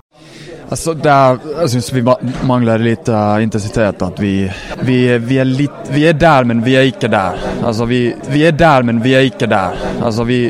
Altså, 0.71 0.93
der, 0.93 1.37
jeg 1.61 1.69
syns 1.75 1.91
vi 1.93 2.01
mangler 2.47 2.81
litt 2.81 3.09
uh, 3.13 3.37
intensitet. 3.43 4.01
At 4.01 4.21
vi, 4.21 4.33
vi, 4.87 4.97
vi, 5.21 5.37
er 5.41 5.49
litt, 5.49 5.93
vi 5.93 6.07
er 6.09 6.17
der, 6.17 6.47
men 6.49 6.65
vi 6.65 6.75
er 6.79 6.89
ikke 6.89 7.11
der. 7.11 7.37
Altså, 7.61 7.85
vi, 7.89 8.07
vi 8.33 8.43
er 8.47 8.57
der, 8.57 8.87
men 8.87 9.03
vi 9.03 9.13
er 9.13 9.29
ikke 9.29 9.49
der. 9.51 9.77
Altså, 10.01 10.25
vi 10.25 10.41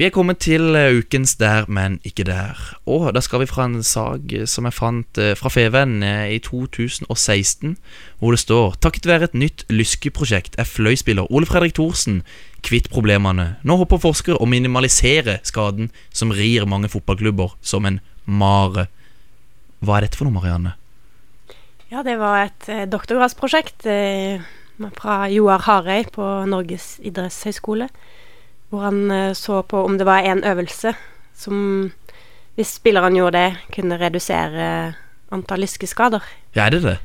Vi 0.00 0.06
er 0.06 0.14
kommet 0.14 0.38
til 0.40 0.76
eh, 0.76 0.96
ukens 0.96 1.34
Der, 1.36 1.66
men 1.68 1.98
ikke 2.04 2.24
der. 2.24 2.56
Og 2.86 3.10
da 3.14 3.20
skal 3.20 3.42
vi 3.42 3.46
fra 3.46 3.66
en 3.66 3.82
eh, 3.82 4.46
som 4.48 4.64
jeg 4.64 4.72
fant 4.72 5.18
eh, 5.18 5.34
fra 5.36 5.50
Feven 5.52 6.02
i 6.02 6.38
2016, 6.38 7.76
hvor 8.18 8.30
det 8.30 8.40
står 8.40 8.78
Takket 8.80 9.06
være 9.06 9.28
et 9.28 9.34
nytt 9.34 9.66
Lyske-prosjekt 9.68 10.56
er 10.56 10.64
fløyspiller 10.64 11.28
Ole 11.28 11.44
Fredrik 11.44 11.74
Thorsen 11.74 12.22
kvitt 12.64 12.88
problemene. 12.88 13.58
Nå 13.62 13.76
håper 13.76 14.00
forskere 14.00 14.40
å 14.40 14.48
minimalisere 14.48 15.36
skaden 15.44 15.90
som 16.08 16.32
rir 16.32 16.64
mange 16.64 16.88
fotballklubber 16.88 17.58
som 17.60 17.84
en 17.84 18.00
mare. 18.30 18.86
Hva 19.84 19.96
er 19.98 20.06
dette 20.06 20.18
for 20.20 20.28
noe, 20.28 20.36
Marianne? 20.38 20.74
Ja, 21.90 22.02
det 22.06 22.16
var 22.20 22.44
et 22.46 22.68
eh, 22.70 22.84
doktorgradsprosjekt 22.86 23.86
eh, 23.90 24.42
fra 24.96 25.24
Joar 25.32 25.64
Harøy 25.66 26.04
på 26.14 26.26
Norges 26.48 26.98
idrettshøgskole. 27.02 27.88
Hvor 28.70 28.84
han 28.86 29.00
eh, 29.10 29.32
så 29.34 29.62
på 29.66 29.80
om 29.88 29.96
det 29.98 30.06
var 30.06 30.22
en 30.30 30.44
øvelse 30.46 30.92
som, 31.34 31.90
hvis 32.54 32.76
spillerne 32.78 33.16
gjorde 33.18 33.40
det, 33.40 33.72
kunne 33.74 33.98
redusere 33.98 34.66
antall 35.34 35.64
lyskeskader. 35.64 36.22
Ja, 36.54 36.66
er 36.68 36.76
det 36.76 36.82
det? 36.84 36.98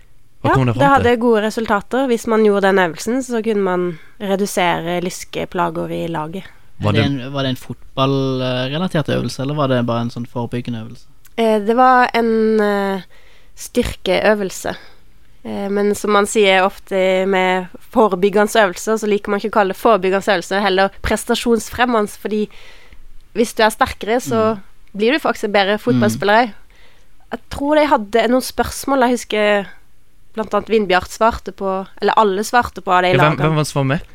Hva 0.44 0.52
Ja, 0.52 0.56
kom 0.60 0.68
det 0.68 0.76
det 0.76 0.78
fram 0.78 0.84
til? 0.84 0.94
hadde 0.94 1.16
gode 1.24 1.42
resultater. 1.48 2.06
Hvis 2.12 2.28
man 2.30 2.44
gjorde 2.46 2.68
den 2.68 2.80
øvelsen, 2.84 3.24
så 3.26 3.42
kunne 3.42 3.64
man 3.66 3.86
redusere 4.22 5.00
lyskeplager 5.02 5.90
i 5.90 6.04
laget. 6.12 6.44
Var 6.84 6.92
det 6.94 7.02
det- 7.02 7.06
en, 7.26 7.34
var 7.34 7.44
det 7.48 7.50
en 7.56 7.64
fotballrelatert 7.64 9.10
øvelse, 9.10 9.42
eller 9.42 9.56
var 9.56 9.68
det 9.72 9.86
bare 9.88 10.02
en 10.06 10.12
sånn 10.14 10.28
forebyggende 10.30 10.84
øvelse? 10.84 11.08
Eh, 11.38 11.62
det 11.62 11.76
var 11.76 12.10
en 12.16 12.62
eh, 12.64 13.06
styrkeøvelse. 13.60 14.76
Eh, 15.44 15.68
men 15.72 15.94
som 15.98 16.14
man 16.16 16.28
sier 16.30 16.64
ofte 16.66 16.98
med 17.30 17.72
forebyggende 17.94 18.64
øvelser, 18.64 19.00
så 19.02 19.10
liker 19.10 19.32
man 19.34 19.44
ikke 19.44 19.52
å 19.52 19.58
kalle 19.60 19.76
det 19.76 19.82
forebyggende 19.82 20.38
øvelser, 20.38 20.64
heller 20.64 20.96
prestasjonsfremmende, 21.06 22.16
fordi 22.22 22.46
hvis 23.36 23.56
du 23.56 23.66
er 23.66 23.74
sterkere, 23.74 24.22
så 24.24 24.56
blir 24.96 25.12
du 25.12 25.20
faktisk 25.20 25.50
en 25.50 25.58
bedre 25.58 25.80
fotballspiller 25.84 26.46
òg. 26.46 26.54
Jeg 27.36 27.42
tror 27.52 27.76
de 27.76 27.88
hadde 27.92 28.22
noen 28.32 28.46
spørsmål. 28.46 29.04
Jeg 29.04 29.18
husker 29.18 29.66
annet 30.40 30.70
Vindbjart 30.72 31.12
svarte 31.12 31.52
på 31.56 31.68
Eller 32.00 32.16
alle 32.20 32.44
svarte 32.48 32.84
på 32.84 32.92
av 32.92 33.04
de 33.04 33.10
Ja, 33.12 33.18
hvem, 33.18 33.36
lagene. 33.36 33.50
hvem 33.60 33.76
var 33.76 33.88
med? 33.90 34.06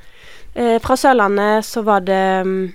Fra 0.85 0.97
Sørlandet 0.97 1.67
så 1.69 1.83
var 1.85 2.01
det 2.05 2.23
um, 2.47 2.73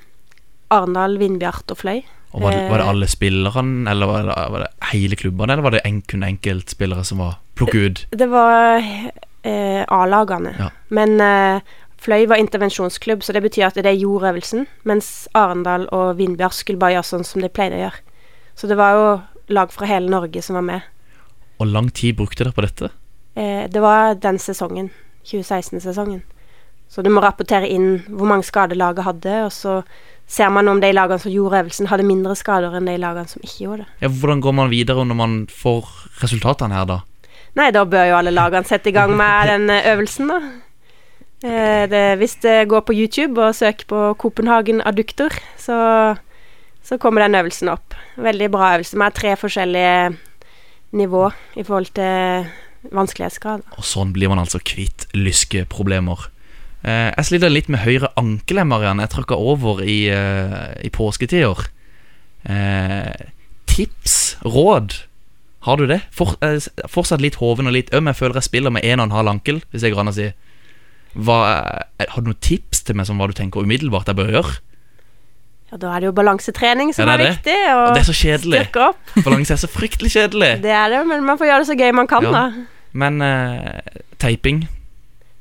Arendal, 0.70 1.18
Vindbjart 1.18 1.74
og 1.74 1.80
Fløy. 1.82 2.04
Og 2.36 2.44
var, 2.44 2.52
det, 2.52 2.66
var 2.68 2.82
det 2.82 2.84
Eh, 2.84 2.92
alle 2.92 3.08
spillerne, 3.08 3.92
eller 3.92 4.10
var 4.10 4.28
det, 4.28 4.36
var 4.52 4.66
det 4.66 4.90
hele 4.92 5.16
klubbene, 5.16 5.54
eller 5.54 5.64
var 5.64 5.76
det 5.78 5.86
en, 5.88 6.02
kun 6.02 6.26
enkeltspillere 6.28 7.06
som 7.08 7.24
var 7.24 7.38
plukket 7.56 7.76
ut? 7.76 8.02
Det 8.12 8.28
var 8.28 8.84
eh, 8.84 9.84
A-lagene. 9.88 10.52
Ja. 10.60 10.70
Men 10.90 11.16
eh, 11.24 11.62
Fløy 12.06 12.28
var 12.30 12.38
intervensjonsklubb, 12.38 13.24
så 13.24 13.34
det 13.34 13.42
betyr 13.42 13.70
at 13.70 13.80
de 13.82 13.94
gjorde 13.96 14.30
øvelsen, 14.30 14.68
mens 14.84 15.30
Arendal 15.34 15.88
og 15.96 16.20
Vindbjart 16.20 16.54
skulle 16.54 16.82
bare 16.82 17.00
gjøre 17.00 17.08
sånn 17.08 17.26
som 17.26 17.42
de 17.42 17.50
pleide 17.50 17.80
å 17.80 17.86
gjøre. 17.86 18.04
Så 18.60 18.70
det 18.70 18.78
var 18.78 19.00
jo 19.00 19.08
lag 19.56 19.72
fra 19.74 19.88
hele 19.90 20.12
Norge 20.12 20.44
som 20.44 20.60
var 20.60 20.68
med. 20.68 20.86
Og 21.58 21.72
lang 21.72 21.90
tid 21.90 22.20
brukte 22.20 22.44
dere 22.44 22.54
på 22.54 22.66
dette? 22.66 22.92
Eh, 23.40 23.66
det 23.72 23.82
var 23.82 24.20
den 24.22 24.38
sesongen, 24.44 24.92
2016-sesongen. 25.26 26.22
Så 26.92 27.02
du 27.02 27.10
må 27.10 27.24
rapportere 27.24 27.68
inn 27.72 28.04
hvor 28.06 28.30
mange 28.30 28.46
skader 28.46 28.78
laget 28.78 29.08
hadde, 29.08 29.40
og 29.48 29.52
så 29.56 29.80
ser 30.28 30.50
man 30.50 30.68
om 30.68 30.82
de 30.82 30.92
lagene 30.94 31.22
som 31.22 31.32
gjorde 31.32 31.62
øvelsen, 31.64 31.90
hadde 31.92 32.08
mindre 32.08 32.36
skader 32.38 32.76
enn 32.78 32.90
de 32.90 32.98
lagene 33.02 33.30
som 33.30 33.44
ikke 33.46 33.68
gjorde 33.68 33.86
det. 33.86 33.90
Ja, 34.02 34.10
hvordan 34.10 34.42
går 34.42 34.56
man 34.58 34.72
videre 34.74 35.06
når 35.06 35.20
man 35.20 35.36
får 35.52 35.90
resultatene 36.24 36.78
her, 36.78 36.88
da? 36.90 37.00
Nei, 37.56 37.70
da 37.72 37.86
bør 37.88 38.10
jo 38.10 38.18
alle 38.18 38.34
lagene 38.36 38.68
sette 38.68 38.92
i 38.92 38.96
gang 38.96 39.14
med 39.16 39.48
den 39.54 39.70
eh, 39.72 39.90
øvelsen, 39.94 40.32
da. 40.34 40.42
Eh, 41.46 41.86
det, 41.92 42.04
hvis 42.20 42.38
det 42.44 42.58
går 42.72 42.86
på 42.88 42.96
YouTube 42.96 43.42
og 43.44 43.56
søker 43.56 43.88
på 43.92 44.02
Copenhagen 44.20 44.82
adduktor, 44.82 45.36
så, 45.62 45.78
så 46.84 46.98
kommer 46.98 47.26
den 47.26 47.38
øvelsen 47.38 47.70
opp. 47.70 47.96
Veldig 48.18 48.52
bra 48.52 48.76
øvelse 48.76 48.98
med 48.98 49.18
tre 49.18 49.36
forskjellige 49.40 50.16
nivå 50.96 51.30
i 51.56 51.64
forhold 51.64 51.92
til 51.94 52.48
vanskelighetsgrad. 52.94 53.66
Og 53.78 53.86
sånn 53.86 54.14
blir 54.16 54.32
man 54.32 54.42
altså 54.42 54.62
kvitt 54.64 55.08
lyskeproblemer. 55.14 56.30
Eh, 56.86 57.10
jeg 57.18 57.26
sliter 57.26 57.50
litt 57.50 57.70
med 57.74 57.82
høyre 57.82 58.12
ankel, 58.20 58.60
Marianne. 58.70 59.02
Jeg 59.08 59.14
tråkka 59.16 59.38
over 59.42 59.82
i, 59.82 60.06
eh, 60.14 60.76
i 60.86 60.90
påsketider. 60.94 61.64
Eh, 62.46 63.14
tips, 63.66 64.38
råd, 64.46 64.94
har 65.66 65.78
du 65.82 65.88
det? 65.90 66.02
For, 66.14 66.36
fortsatt 66.88 67.22
litt 67.24 67.40
hoven 67.42 67.66
og 67.68 67.74
litt 67.74 67.90
øm. 67.94 68.06
Jeg 68.12 68.16
føler 68.20 68.38
jeg 68.38 68.44
spiller 68.52 68.70
med 68.76 68.86
en 68.86 69.00
og 69.02 69.08
en 69.10 69.16
halv 69.18 69.32
ankel, 69.34 69.64
hvis 69.72 69.82
jeg 69.82 69.96
går 69.96 70.04
an 70.06 70.12
å 70.14 70.14
si. 70.14 70.28
Hva, 71.16 71.40
har 71.98 72.22
du 72.22 72.30
noen 72.30 72.42
tips 72.44 72.84
til 72.86 72.96
meg 73.00 73.08
som 73.08 73.18
hva 73.18 73.28
du 73.32 73.34
tenker 73.34 73.64
umiddelbart 73.64 74.06
jeg 74.12 74.18
bør 74.20 74.30
gjøre? 74.36 74.56
Ja, 75.72 75.78
da 75.82 75.96
er 75.96 76.04
det 76.04 76.10
jo 76.12 76.16
balansetrening 76.20 76.94
som 76.94 77.08
Ja, 77.08 77.16
det 77.18 77.26
er, 77.26 77.26
er 77.26 77.32
det. 77.32 77.38
viktig, 77.40 77.58
Og 77.74 77.82
og 77.88 77.96
det 77.96 78.02
er 78.04 78.10
så 78.12 78.18
kjedelig. 78.20 78.62
opp. 78.78 78.98
Balanse 79.26 79.54
er 79.56 79.62
så 79.64 79.68
fryktelig 79.72 80.12
kjedelig. 80.14 80.52
Det 80.62 80.72
er 80.72 80.90
det, 80.94 81.08
men 81.08 81.24
man 81.26 81.40
får 81.40 81.48
gjøre 81.50 81.64
det 81.64 81.68
så 81.72 81.78
gøy 81.80 81.92
man 81.98 82.08
kan, 82.08 82.24
Ja. 82.24 82.32
da. 82.32 82.66
Men 82.94 83.22
eh, 83.22 83.80
teiping 84.20 84.68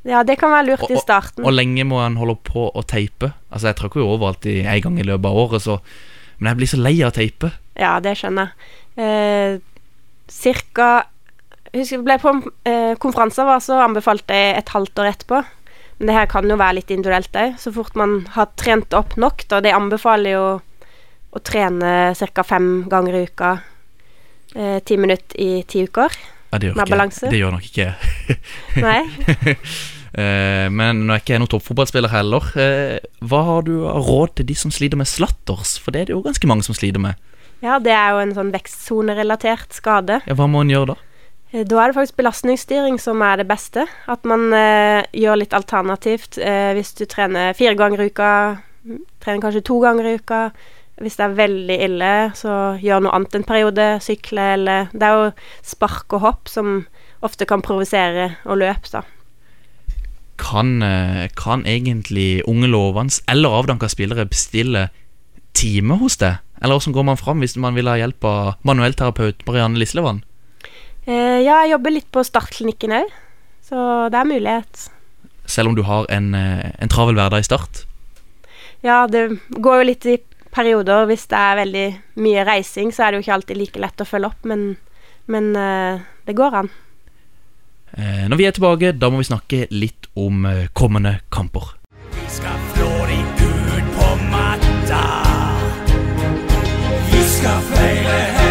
Ja, 0.04 0.22
det 0.26 0.36
kan 0.40 0.52
være 0.52 0.66
lurt 0.68 0.84
og, 0.84 0.90
i 0.92 1.00
starten. 1.00 1.42
og, 1.44 1.48
og 1.48 1.56
lenge 1.56 1.84
må 1.88 2.00
en 2.04 2.18
holde 2.20 2.36
på 2.44 2.66
å 2.68 2.82
teipe? 2.84 3.32
Altså 3.50 3.70
Jeg 3.70 3.78
tråkker 3.78 4.02
jo 4.02 4.10
overalt 4.12 4.44
i 4.50 4.58
en 4.60 4.82
gang 4.84 4.98
i 5.00 5.06
løpet 5.06 5.30
av 5.30 5.38
året, 5.46 5.64
så 5.64 5.78
Men 6.38 6.50
jeg 6.50 6.58
blir 6.60 6.70
så 6.74 6.80
lei 6.82 6.94
av 7.00 7.12
å 7.12 7.14
teipe. 7.14 7.52
Ja, 7.78 7.92
det 8.02 8.16
skjønner 8.18 8.50
jeg. 8.50 8.72
Eh, 9.04 9.60
cirka 10.28 10.88
husker 11.74 11.96
jeg 11.96 12.04
ble 12.06 12.16
på 12.22 12.32
eh, 12.68 12.94
konferanser, 13.02 13.46
var, 13.48 13.62
så 13.62 13.78
anbefalte 13.82 14.34
jeg 14.34 14.56
et 14.58 14.72
halvt 14.74 15.00
år 15.02 15.10
etterpå. 15.12 15.40
Men 15.98 16.10
det 16.10 16.16
her 16.18 16.26
kan 16.30 16.50
jo 16.50 16.58
være 16.58 16.80
litt 16.80 16.90
individuelt 16.90 17.38
òg. 17.38 17.54
Så 17.62 17.70
fort 17.74 17.94
man 17.98 18.24
har 18.34 18.50
trent 18.58 18.94
opp 18.98 19.14
nok, 19.16 19.46
da. 19.50 19.60
De 19.62 19.72
anbefaler 19.74 20.34
jo 20.34 20.44
å 21.34 21.42
trene 21.42 22.12
ca. 22.18 22.44
fem 22.46 22.68
ganger 22.90 23.14
i 23.18 23.24
uka. 23.30 23.52
Eh, 24.54 24.78
Ti 24.86 24.98
minutter 24.98 25.38
i 25.40 25.62
ti 25.70 25.86
uker. 25.86 26.14
Ja, 26.54 26.58
det 26.62 26.68
gjør 26.70 26.76
Med 26.78 26.86
ikke 26.86 26.94
balanse? 26.94 27.30
Det 27.32 27.38
gjør 27.42 27.54
nok 27.58 27.66
ikke 27.66 27.90
Nei. 28.86 29.00
Eh, 30.14 30.68
Men 30.70 31.00
nå 31.08 31.10
er 31.10 31.18
ikke 31.18 31.32
jeg 31.34 31.40
noen 31.42 31.50
toppfotballspiller 31.50 32.12
heller. 32.12 32.44
Eh, 32.54 33.00
Hva 33.26 33.40
har 33.48 33.64
du 33.66 33.72
av 33.90 34.04
råd 34.06 34.36
til 34.38 34.46
de 34.46 34.54
som 34.54 34.70
sliter 34.70 34.94
med 35.00 35.08
slatters? 35.10 35.72
For 35.82 35.90
det 35.90 36.04
er 36.04 36.06
det 36.06 36.14
jo 36.14 36.20
ganske 36.22 36.46
mange 36.46 36.62
som 36.62 36.76
sliter 36.78 37.02
med. 37.02 37.18
Ja, 37.64 37.80
det 37.82 37.90
er 37.90 38.12
jo 38.14 38.20
en 38.22 38.34
sånn 38.36 38.52
vekstsonerelatert 38.54 39.74
skade. 39.74 40.20
Ja, 40.28 40.36
Hva 40.38 40.46
må 40.46 40.62
en 40.62 40.70
gjøre 40.70 40.92
da? 40.92 40.96
Eh, 41.50 41.64
Da 41.66 41.80
er 41.82 41.90
det 41.90 41.96
faktisk 41.98 42.20
belastningsstyring 42.22 43.00
som 43.02 43.26
er 43.26 43.42
det 43.42 43.48
beste. 43.50 43.88
At 44.06 44.22
man 44.22 44.52
eh, 44.54 45.02
gjør 45.18 45.40
litt 45.42 45.56
alternativt. 45.58 46.38
Eh, 46.38 46.70
hvis 46.78 46.94
du 46.94 47.04
trener 47.10 47.50
fire 47.58 47.74
ganger 47.74 48.06
i 48.06 48.10
uka, 48.14 48.30
trener 49.18 49.42
kanskje 49.48 49.64
to 49.66 49.80
ganger 49.82 50.12
i 50.12 50.14
uka. 50.22 50.44
Hvis 51.02 51.16
det 51.18 51.24
er 51.24 51.38
veldig 51.38 51.76
ille, 51.88 52.12
så 52.38 52.52
gjør 52.78 53.02
noe 53.02 53.14
annet 53.16 53.34
en 53.34 53.46
periode. 53.46 53.86
Sykle 54.04 54.52
eller 54.54 54.92
Det 54.92 55.02
er 55.02 55.16
jo 55.18 55.32
spark 55.66 56.12
og 56.14 56.22
hopp 56.22 56.48
som 56.48 56.86
ofte 57.24 57.48
kan 57.48 57.64
provosere 57.64 58.36
og 58.44 58.60
løp, 58.62 58.86
da. 58.92 59.02
Kan, 60.38 60.82
eh, 60.82 61.28
kan 61.34 61.64
egentlig 61.66 62.42
unge 62.46 62.68
lovende 62.68 63.22
eller 63.28 63.48
avdanka 63.48 63.88
spillere 63.88 64.26
bestille 64.26 64.88
time 65.54 65.98
hos 65.98 66.16
deg? 66.16 66.38
Eller 66.62 66.78
hvordan 66.78 66.94
går 66.94 67.04
man 67.04 67.16
fram 67.16 67.42
hvis 67.42 67.56
man 67.56 67.74
vil 67.74 67.88
ha 67.90 67.96
hjelp 67.98 68.24
av 68.24 68.54
manuellterapeut 68.62 69.46
Marianne 69.46 69.78
Lislevann? 69.78 70.22
Eh, 71.06 71.42
ja, 71.44 71.62
jeg 71.64 71.74
jobber 71.74 71.92
litt 71.92 72.10
på 72.12 72.22
Startklinikken 72.24 72.94
òg, 72.96 73.10
så 73.66 74.08
det 74.10 74.20
er 74.20 74.30
mulighet. 74.30 74.86
Selv 75.46 75.68
om 75.68 75.74
du 75.76 75.82
har 75.82 76.06
en, 76.08 76.34
eh, 76.34 76.70
en 76.78 76.88
travel 76.88 77.14
hverdag 77.14 77.40
i 77.40 77.48
start? 77.50 77.84
Ja, 78.82 79.06
det 79.06 79.40
går 79.50 79.82
jo 79.82 79.88
litt 79.88 80.06
i 80.06 80.18
perioder. 80.54 81.04
Hvis 81.10 81.26
det 81.30 81.38
er 81.40 81.60
veldig 81.60 81.86
mye 82.24 82.44
reising, 82.48 82.92
så 82.94 83.04
er 83.06 83.12
det 83.12 83.20
jo 83.20 83.26
ikke 83.26 83.36
alltid 83.38 83.60
like 83.60 83.82
lett 83.82 84.04
å 84.04 84.08
følge 84.08 84.30
opp, 84.30 84.48
men, 84.48 84.66
men 85.30 85.52
eh, 85.58 86.04
det 86.28 86.36
går 86.38 86.58
an. 86.62 86.70
Eh, 87.96 88.24
Når 88.30 88.40
vi 88.40 88.46
er 88.48 88.56
tilbake, 88.56 88.92
da 88.98 89.10
må 89.10 89.22
vi 89.22 89.28
snakke 89.30 89.66
litt 89.74 90.08
om 90.18 90.46
eh, 90.50 90.66
kommende 90.74 91.18
kamper. 91.34 91.74
Vi 92.14 92.26
skal 92.38 92.58
flå 92.74 92.90
de 93.10 93.20
ut 93.50 93.92
på 93.98 94.08
matta. 94.30 95.04
Vi 97.12 97.22
skal 97.36 97.60
feire 97.74 98.18
hele 98.38 98.43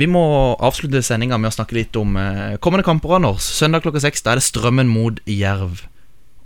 Vi 0.00 0.06
må 0.08 0.22
avslutte 0.56 1.02
sendinga 1.04 1.36
med 1.36 1.50
å 1.50 1.56
snakke 1.58 1.76
litt 1.76 1.96
om 2.00 2.14
eh, 2.16 2.54
kommende 2.64 2.86
kamper, 2.86 3.12
Anders. 3.18 3.44
Søndag 3.44 3.84
klokka 3.84 4.00
seks 4.00 4.24
da 4.24 4.32
er 4.32 4.40
det 4.40 4.46
Strømmen 4.46 4.88
mot 4.88 5.18
Jerv. 5.28 5.82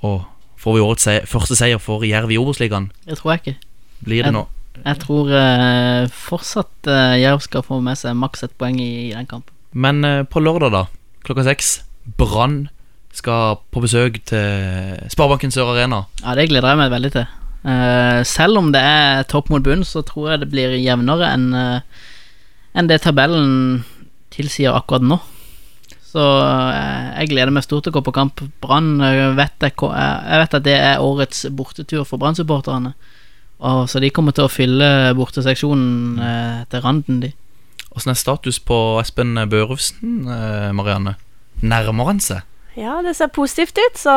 Og 0.03 0.25
får 0.59 0.75
vi 0.75 0.83
årets 0.83 1.07
første 1.31 1.59
seier 1.59 1.79
for 1.83 2.03
Jerv 2.07 2.33
i 2.35 2.41
Obos-ligaen? 2.43 2.89
Det 3.07 3.21
tror 3.21 3.37
jeg 3.37 3.43
ikke. 3.43 3.55
Blir 4.09 4.27
det 4.27 4.33
nå? 4.35 4.43
Jeg 4.81 5.01
tror 5.05 5.31
eh, 5.39 6.09
fortsatt 6.11 6.91
eh, 6.91 7.21
Jerv 7.23 7.45
skal 7.47 7.63
få 7.65 7.79
med 7.85 8.01
seg 8.01 8.19
maks 8.19 8.43
ett 8.49 8.57
poeng 8.59 8.81
i, 8.83 8.91
i 9.07 9.15
den 9.15 9.31
kampen. 9.31 9.55
Men 9.77 10.03
på 10.33 10.41
lørdag, 10.43 10.73
da, 10.73 10.83
klokka 11.27 11.45
seks, 11.47 11.71
Brann 12.19 12.65
skal 13.15 13.61
på 13.73 13.83
besøk 13.85 14.19
til 14.29 14.99
Sparebanken 15.13 15.55
Sør 15.55 15.71
Arena. 15.75 16.03
Ja, 16.25 16.35
det 16.37 16.49
gleder 16.51 16.73
jeg 16.73 16.81
meg 16.81 16.93
veldig 16.93 17.11
til. 17.13 17.27
Selv 18.29 18.61
om 18.61 18.71
det 18.73 18.81
er 18.81 19.25
topp 19.29 19.51
mot 19.53 19.65
bunn, 19.65 19.85
så 19.85 20.01
tror 20.07 20.31
jeg 20.33 20.43
det 20.45 20.49
blir 20.53 20.77
jevnere 20.81 21.29
enn 21.35 21.49
enn 22.77 22.91
det 22.91 23.01
tabellen 23.05 23.85
tilsier 24.35 24.77
akkurat 24.77 25.05
nå. 25.05 25.19
Så 26.07 26.23
eh, 26.23 27.07
jeg 27.21 27.33
gleder 27.33 27.53
meg 27.53 27.65
stort 27.67 27.87
til 27.87 27.93
å 27.93 27.99
gå 27.99 28.05
på 28.07 28.15
kamp. 28.17 28.41
Brann 28.63 29.01
eh, 29.05 29.33
vet 29.37 29.65
jeg, 29.65 29.75
eh, 29.89 30.19
jeg 30.31 30.43
vet 30.45 30.59
at 30.59 30.67
det 30.67 30.77
er 30.77 31.05
årets 31.05 31.47
bortetur 31.57 32.05
for 32.09 32.21
Brann-supporterne. 32.21 32.95
Så 33.57 34.01
de 34.05 34.11
kommer 34.13 34.35
til 34.37 34.45
å 34.45 34.53
fylle 34.53 34.87
borteseksjonen 35.17 36.19
eh, 36.21 36.59
til 36.69 36.83
randen, 36.85 37.23
de. 37.25 37.31
Åssen 37.97 38.13
er 38.13 38.19
status 38.21 38.59
på 38.61 38.77
Espen 39.01 39.33
Børufsen, 39.49 40.27
eh, 40.29 40.69
Marianne? 40.77 41.15
Nærmer 41.65 42.11
han 42.11 42.21
seg? 42.21 42.45
Ja, 42.77 42.99
det 43.05 43.15
ser 43.17 43.33
positivt 43.33 43.81
ut, 43.81 43.97
så 43.97 44.13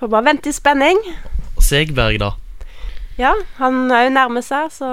får 0.00 0.10
bare 0.10 0.26
vente 0.26 0.50
i 0.50 0.56
spenning. 0.56 0.98
Og 1.54 1.62
Segberg, 1.62 2.18
da? 2.18 2.32
Ja, 3.20 3.36
han 3.60 3.84
er 3.94 4.08
jo 4.08 4.14
nærme 4.16 4.42
seg, 4.42 4.74
så 4.74 4.90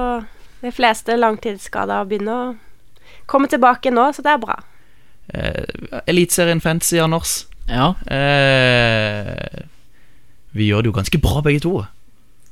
de 0.61 0.73
fleste 0.73 1.17
langtidsskader 1.17 2.05
begynner 2.05 2.37
å 2.37 2.55
komme 3.29 3.51
tilbake 3.51 3.91
nå, 3.93 4.09
så 4.15 4.25
det 4.25 4.33
er 4.33 4.41
bra. 4.41 4.57
Eh, 5.33 6.01
Eliteserien 6.07 6.63
Fantasy, 6.63 6.99
Anders. 7.03 7.45
Ja. 7.67 7.93
Eh, 8.07 9.65
vi 10.55 10.69
gjør 10.71 10.85
det 10.85 10.91
jo 10.91 10.97
ganske 10.97 11.21
bra, 11.21 11.41
begge 11.45 11.63
to. 11.65 11.81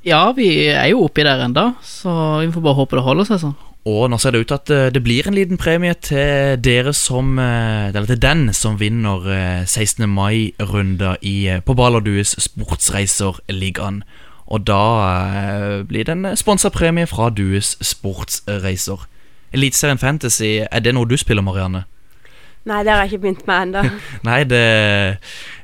Ja, 0.06 0.30
vi 0.36 0.68
er 0.70 0.86
jo 0.92 1.06
oppi 1.08 1.24
der 1.26 1.40
enda, 1.42 1.72
så 1.82 2.42
vi 2.44 2.52
får 2.54 2.62
bare 2.62 2.78
håpe 2.78 2.98
det 2.98 3.06
holder 3.06 3.26
seg 3.26 3.40
sånn. 3.42 3.56
Og 3.86 4.08
nå 4.10 4.18
ser 4.18 4.34
det 4.34 4.42
ut 4.42 4.50
til 4.50 4.58
at 4.58 4.70
eh, 4.74 4.88
det 4.90 5.02
blir 5.06 5.26
en 5.28 5.36
liten 5.36 5.58
premie 5.58 5.94
til 6.02 6.58
dere 6.58 6.90
som 6.94 7.38
eh, 7.38 7.92
Eller 7.92 8.06
til 8.10 8.22
den 8.22 8.48
som 8.54 8.80
vinner 8.80 9.28
eh, 9.30 9.62
16. 9.64 10.08
mai-runda 10.10 11.14
i 11.22 11.46
eh, 11.46 11.60
på 11.62 11.74
Ballerdues 11.78 12.34
Sportsreiserligaen. 12.42 14.02
Og 14.46 14.62
da 14.66 15.82
blir 15.90 16.06
det 16.06 16.12
en 16.14 16.36
sponsa 16.38 16.70
premie 16.70 17.06
fra 17.10 17.32
Dues 17.34 17.72
Sportsreiser. 17.82 19.06
Eliteserien 19.56 20.00
Fantasy, 20.00 20.58
er 20.64 20.84
det 20.84 20.94
noe 20.94 21.08
du 21.08 21.16
spiller, 21.20 21.44
Marianne? 21.44 21.86
Nei, 22.66 22.80
det 22.82 22.90
har 22.90 23.04
jeg 23.04 23.12
ikke 23.12 23.22
begynt 23.22 23.46
med 23.46 23.62
ennå. 23.62 23.82
Nei, 24.26 24.40
det 24.50 24.62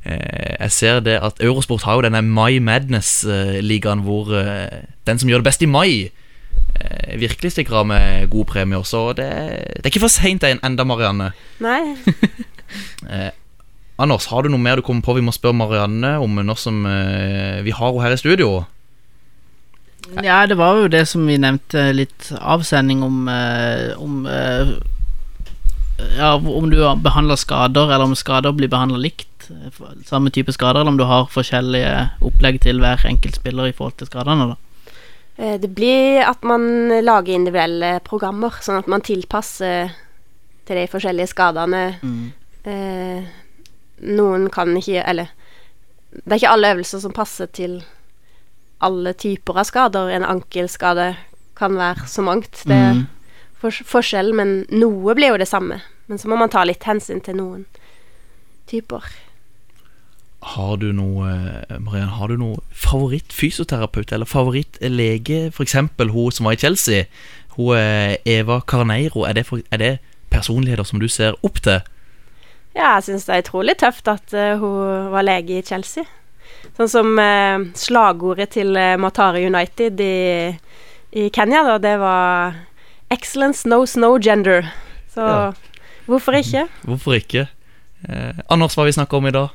eh, 0.06 0.58
Jeg 0.60 0.70
ser 0.70 1.00
det 1.02 1.16
at 1.18 1.40
Eurosport 1.42 1.82
har 1.82 1.98
jo 1.98 2.04
denne 2.06 2.22
My 2.22 2.60
Madness-ligaen 2.62 4.04
hvor 4.06 4.30
eh, 4.38 4.84
den 5.08 5.18
som 5.18 5.30
gjør 5.30 5.42
det 5.42 5.48
best 5.50 5.64
i 5.66 5.70
mai, 5.70 6.12
eh, 6.78 7.14
virkelig 7.18 7.56
stikker 7.56 7.80
av 7.82 7.88
med 7.90 8.30
gode 8.30 8.52
premier. 8.54 8.86
Så 8.86 9.08
det, 9.18 9.28
det 9.74 9.82
er 9.82 9.90
ikke 9.90 10.04
for 10.06 10.14
seint 10.14 10.46
enda, 10.46 10.86
Marianne. 10.86 11.32
Nei. 11.62 11.82
Eh, 13.04 13.28
Anders, 14.00 14.24
har 14.32 14.46
du 14.46 14.48
noe 14.48 14.62
mer 14.62 14.80
du 14.80 14.82
kommer 14.86 15.04
på 15.04 15.12
vi 15.18 15.24
må 15.26 15.34
spørre 15.34 15.58
Marianne 15.58 16.14
om 16.24 16.38
nå 16.40 16.54
som 16.56 16.78
eh, 16.88 17.58
vi 17.60 17.74
har 17.76 17.90
henne 17.90 18.06
her 18.06 18.14
i 18.14 18.20
studio? 18.22 18.48
Ja, 20.22 20.46
det 20.46 20.58
var 20.58 20.76
jo 20.76 20.88
det 20.88 21.06
som 21.08 21.26
vi 21.26 21.38
nevnte 21.38 21.92
litt 21.94 22.32
avsending 22.40 23.02
om, 23.02 23.28
eh, 23.28 23.92
om 23.98 24.26
eh, 24.26 24.72
Ja, 26.18 26.34
om 26.34 26.70
du 26.70 26.76
behandler 26.98 27.36
skader, 27.36 27.92
eller 27.92 28.04
om 28.04 28.14
skader 28.18 28.52
blir 28.52 28.68
behandla 28.68 28.98
likt. 28.98 29.50
eh, 29.50 29.86
Samme 30.04 30.30
type 30.30 30.52
skader, 30.52 30.80
eller 30.80 30.90
om 30.90 30.98
du 30.98 31.04
har 31.04 31.30
forskjellige 31.30 32.10
opplegg 32.20 32.60
til 32.60 32.80
hver 32.82 33.06
enkelt 33.06 33.38
spiller 33.38 33.70
i 33.70 33.72
forhold 33.72 33.96
til 33.96 34.06
skadene. 34.10 34.48
da 34.52 34.56
Eh, 35.38 35.58
Det 35.58 35.74
blir 35.74 36.22
at 36.28 36.44
man 36.44 36.88
lager 37.02 37.34
individuelle 37.34 38.00
programmer, 38.04 38.50
sånn 38.60 38.78
at 38.78 38.88
man 38.88 39.00
tilpasser 39.00 39.92
til 40.66 40.76
de 40.76 40.86
forskjellige 40.86 41.32
skadene. 41.32 41.96
Mm. 42.02 42.32
Eh, 42.64 43.24
noen 44.02 44.48
kan 44.50 44.76
ikke 44.76 45.02
Eller 45.06 45.28
det 46.12 46.32
er 46.32 46.36
ikke 46.36 46.52
alle 46.52 46.74
øvelser 46.74 47.00
som 47.00 47.12
passer 47.12 47.46
til 47.46 47.82
alle 48.82 49.12
typer 49.14 49.58
av 49.62 49.64
skader. 49.68 50.10
En 50.16 50.24
ankelskade 50.26 51.12
kan 51.58 51.76
være 51.78 52.06
så 52.10 52.22
mangt. 52.26 52.62
Det 52.66 52.76
er 52.76 52.92
Mm. 52.94 53.06
for, 53.60 53.70
forskjell, 53.70 54.32
men 54.34 54.66
noe 54.70 55.14
blir 55.14 55.28
jo 55.34 55.36
det 55.38 55.48
samme. 55.48 55.80
Men 56.08 56.18
så 56.18 56.28
må 56.28 56.36
man 56.36 56.50
ta 56.50 56.64
litt 56.64 56.82
hensyn 56.84 57.20
til 57.22 57.36
noen 57.38 57.64
typer. 58.66 59.04
Har 60.42 60.76
du 60.76 60.88
noe 60.92 61.28
eh, 61.70 61.78
Marianne, 61.78 62.10
har 62.18 62.28
du 62.32 62.36
noe 62.36 62.58
favoritt-fysioterapeut 62.74 64.12
eller 64.12 64.26
favorittlege? 64.26 65.52
Eksempel 65.60 66.10
hun 66.10 66.32
som 66.34 66.46
var 66.48 66.56
i 66.56 66.56
Chelsea. 66.62 67.04
Hun 67.56 67.76
er 67.76 68.16
Eva 68.26 68.60
Carneiro. 68.66 69.22
Er 69.28 69.32
det, 69.38 69.46
for, 69.46 69.60
er 69.70 69.76
det 69.78 69.98
personligheter 70.30 70.84
som 70.88 71.00
du 71.00 71.06
ser 71.08 71.36
opp 71.44 71.60
til? 71.62 71.80
Ja, 72.74 72.94
jeg 72.96 73.04
syns 73.04 73.26
det 73.28 73.34
er 73.36 73.42
utrolig 73.44 73.76
tøft 73.78 74.08
at 74.08 74.34
eh, 74.34 74.56
hun 74.58 75.10
var 75.12 75.22
lege 75.22 75.58
i 75.60 75.62
Chelsea. 75.62 76.04
Sånn 76.76 76.88
som 76.90 77.18
eh, 77.18 77.58
slagordet 77.78 78.54
til 78.56 78.76
eh, 78.76 78.96
Matare 79.00 79.42
United 79.44 80.00
i, 80.00 80.52
i 81.12 81.28
Kenya, 81.34 81.62
da, 81.66 81.78
det 81.82 81.96
var 82.00 82.54
'Excellence 83.10 83.62
knows 83.68 83.96
no 83.96 84.16
gender'. 84.18 84.70
Så 85.14 85.20
Ja. 85.20 85.52
hvorfor 86.06 86.32
ikke? 86.38 86.68
Hvorfor 86.88 87.14
ikke? 87.18 87.48
Eh, 88.08 88.32
Anders, 88.50 88.74
hva 88.74 88.84
vi 88.88 88.92
snakker 88.96 89.16
om 89.20 89.26
i 89.26 89.30
dag? 89.34 89.50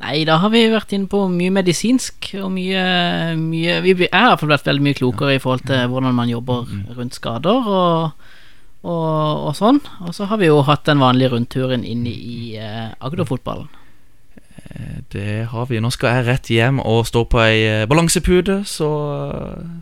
Nei, 0.00 0.24
da 0.24 0.38
har 0.40 0.48
vi 0.48 0.62
vært 0.72 0.94
inne 0.96 1.10
på 1.12 1.26
mye 1.28 1.50
medisinsk 1.52 2.30
og 2.40 2.52
mye, 2.54 3.36
mye 3.36 3.80
vi, 3.84 3.90
er 3.90 4.06
i 4.06 4.28
hvert 4.30 4.40
fall 4.40 4.48
vært 4.48 4.64
veldig 4.70 4.82
mye 4.86 4.96
klokere 4.96 5.34
i 5.34 5.38
forhold 5.42 5.66
til 5.68 5.90
hvordan 5.92 6.14
man 6.16 6.30
jobber 6.30 6.64
rundt 6.96 7.18
skader 7.18 7.68
og, 7.68 8.12
og, 8.80 9.48
og 9.50 9.52
sånn. 9.58 9.82
Og 10.06 10.14
så 10.16 10.24
har 10.30 10.40
vi 10.40 10.46
jo 10.48 10.62
hatt 10.64 10.86
den 10.88 11.02
vanlige 11.04 11.34
rundturen 11.34 11.84
inn 11.84 12.06
i 12.08 12.56
eh, 12.56 12.94
Agder-fotballen. 12.96 13.68
Det 15.10 15.48
har 15.50 15.66
vi. 15.66 15.80
Nå 15.82 15.90
skal 15.90 16.20
jeg 16.20 16.26
rett 16.28 16.50
hjem 16.52 16.78
og 16.78 17.02
stå 17.08 17.24
på 17.26 17.40
ei 17.42 17.86
balansepute, 17.90 18.20
balansepude, 18.20 18.64
så, 18.64 18.88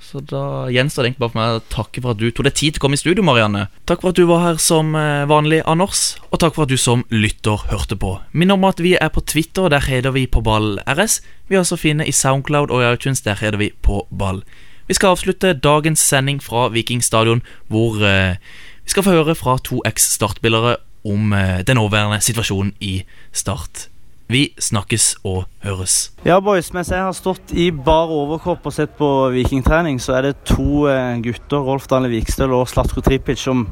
så 0.01 0.20
da 0.20 0.68
gjenstår 0.72 1.03
det 1.03 1.09
egentlig 1.09 1.22
bare 1.22 1.32
for 1.32 1.41
meg 1.41 1.57
å 1.57 1.64
takke 1.72 2.03
for 2.03 2.14
at 2.14 2.20
du 2.20 2.30
tok 2.30 2.49
deg 2.49 2.57
tid 2.57 2.74
til 2.74 2.80
å 2.80 2.84
komme 2.84 2.99
i 2.99 3.01
studio, 3.01 3.24
Marianne. 3.24 3.66
Takk 3.89 4.03
for 4.03 4.12
at 4.12 4.18
du 4.18 4.26
var 4.28 4.45
her 4.45 4.61
som 4.62 4.95
eh, 4.97 5.26
vanlig, 5.28 5.62
Anders, 5.66 6.18
og 6.30 6.41
takk 6.43 6.57
for 6.57 6.66
at 6.66 6.72
du 6.72 6.78
som 6.80 7.05
lytter 7.11 7.64
hørte 7.70 7.99
på. 7.99 8.16
Minn 8.32 8.55
om 8.55 8.64
at 8.68 8.80
vi 8.80 8.97
er 8.97 9.11
på 9.12 9.24
Twitter, 9.24 9.68
der 9.68 9.84
heter 9.84 10.14
vi 10.14 10.26
på 10.26 10.43
ball 10.45 10.78
RS. 10.86 11.20
Vi 11.49 11.57
er 11.57 11.64
også 11.64 11.78
finne 11.80 12.07
i 12.07 12.14
Soundcloud 12.14 12.70
og 12.70 12.82
i 12.82 12.89
iTunes, 12.93 13.22
der 13.24 13.39
heter 13.41 13.61
vi 13.61 13.72
på 13.82 14.05
ball. 14.11 14.43
Vi 14.89 14.97
skal 14.97 15.12
avslutte 15.12 15.53
dagens 15.53 16.01
sending 16.01 16.41
fra 16.43 16.68
Viking 16.72 17.05
stadion, 17.05 17.43
hvor 17.68 18.01
eh, 18.05 18.41
vi 18.84 18.95
skal 18.95 19.05
få 19.05 19.18
høre 19.18 19.36
fra 19.36 19.59
to 19.64 19.82
eks-startspillere 19.89 20.78
om 21.09 21.32
eh, 21.36 21.61
den 21.66 21.76
nåværende 21.80 22.20
situasjonen 22.24 22.74
i 22.80 23.03
Start. 23.32 23.89
Vi 24.29 24.51
snakkes 24.61 25.14
og 25.24 25.47
høres. 25.64 26.11
Ja, 26.20 26.37
boys, 26.45 26.66
mens 26.76 26.91
jeg 26.93 27.01
har 27.01 27.14
stått 27.16 27.55
i 27.57 27.70
bar 27.72 28.11
overkropp 28.12 28.66
og 28.68 28.74
sett 28.76 28.93
på 28.99 29.07
vikingtrening, 29.33 29.97
så 30.05 30.18
er 30.18 30.26
det 30.26 30.43
to 30.51 30.83
eh, 30.93 31.16
gutter, 31.24 31.64
Rolf 31.64 31.87
Dale 31.89 32.11
Vikstøl 32.12 32.53
og 32.53 32.66
Slatko 32.68 33.01
Tripic, 33.01 33.41
som 33.41 33.64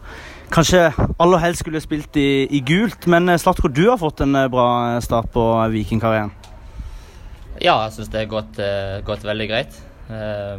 kanskje 0.49 0.87
aller 1.21 1.45
helst 1.45 1.61
skulle 1.61 1.85
spilt 1.85 2.17
i, 2.17 2.49
i 2.49 2.63
gult. 2.65 3.05
Men 3.05 3.29
eh, 3.29 3.37
Slatko, 3.37 3.69
du 3.69 3.83
har 3.91 4.01
fått 4.01 4.25
en 4.25 4.33
eh, 4.33 4.49
bra 4.49 4.97
start 5.05 5.29
på 5.37 5.45
vikingkarrieren. 5.77 6.33
Ja, 7.61 7.77
jeg 7.85 7.93
syns 7.99 8.09
det 8.17 8.25
har 8.25 8.33
gått, 8.33 8.65
gått 9.05 9.29
veldig 9.29 9.53
greit. 9.53 9.81
Eh, 10.09 10.57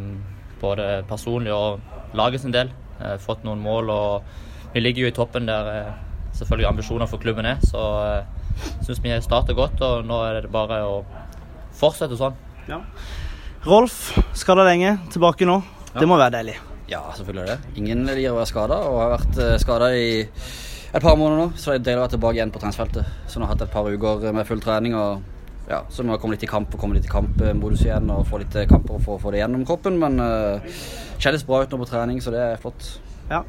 både 0.62 0.92
personlig 1.10 1.58
og 1.58 2.14
laget 2.14 2.46
sin 2.46 2.54
del. 2.54 2.70
Jeg 3.00 3.16
har 3.16 3.26
fått 3.26 3.42
noen 3.50 3.66
mål 3.66 3.90
og 3.98 4.74
vi 4.78 4.86
ligger 4.86 5.08
jo 5.08 5.10
i 5.10 5.18
toppen 5.24 5.50
der 5.50 5.96
selvfølgelig 6.38 6.70
ambisjoner 6.76 7.10
for 7.10 7.18
klubben 7.18 7.50
er. 7.50 7.66
Så 7.66 7.82
syns 8.86 9.02
vi 9.04 9.14
har 9.14 9.24
startet 9.26 9.58
godt, 9.58 9.82
og 9.86 10.06
nå 10.08 10.22
er 10.28 10.42
det 10.42 10.52
bare 10.54 10.82
å 10.88 11.02
fortsette 11.78 12.20
sånn. 12.20 12.38
Ja. 12.68 12.82
Rolf, 13.68 14.16
skada 14.38 14.66
lenge, 14.68 14.98
tilbake 15.14 15.48
nå. 15.48 15.62
Det 15.98 16.08
må 16.10 16.20
være 16.20 16.38
deilig. 16.40 16.58
Ja, 16.88 17.02
selvfølgelig 17.18 17.44
er 17.44 17.54
det. 17.54 17.76
Ingen 17.82 18.06
liker 18.08 18.36
å 18.36 18.40
være 18.40 18.52
skada, 18.52 18.82
og 18.88 19.02
har 19.02 19.16
vært 19.18 19.42
skada 19.64 19.92
i 19.98 20.10
et 20.28 21.04
par 21.04 21.18
måneder 21.20 21.42
nå. 21.42 21.48
Så 21.60 21.74
det 21.74 21.82
er 21.82 21.88
deilig 21.90 22.00
å 22.00 22.06
være 22.06 22.14
tilbake 22.16 22.40
igjen 22.40 22.54
på 22.54 22.62
treningsfeltet. 22.62 23.10
Så 23.28 23.40
nå 23.40 23.48
har 23.48 23.56
jeg 23.56 23.60
hatt 23.60 23.68
et 23.68 23.74
par 23.74 23.90
uker 23.92 24.32
med 24.36 24.48
full 24.48 24.64
trening. 24.64 24.96
og 24.96 25.22
ja, 25.68 25.82
Så 25.90 26.04
må 26.04 26.14
har 26.14 26.18
jeg 26.18 26.24
kommet 26.24 26.40
litt 26.40 26.48
i 26.48 26.52
kamp 26.52 26.74
og 26.74 26.80
kommet 26.80 27.02
litt 27.02 27.10
i 27.10 27.12
kampmodus 27.12 27.84
igjen 27.84 28.10
og 28.14 28.28
få 28.30 28.40
litt 28.40 28.56
kamper 28.70 29.04
for 29.04 29.18
å 29.18 29.22
få 29.22 29.34
det 29.36 29.42
gjennom 29.42 29.66
kroppen. 29.68 30.00
Men 30.00 30.20
uh, 30.24 30.80
kjennes 31.20 31.46
bra 31.48 31.64
ut 31.64 31.74
nå 31.74 31.82
på 31.82 31.90
trening, 31.90 32.22
så 32.24 32.32
det 32.34 32.44
er 32.44 32.62
flott. 32.62 32.94
Ja. 33.28 33.44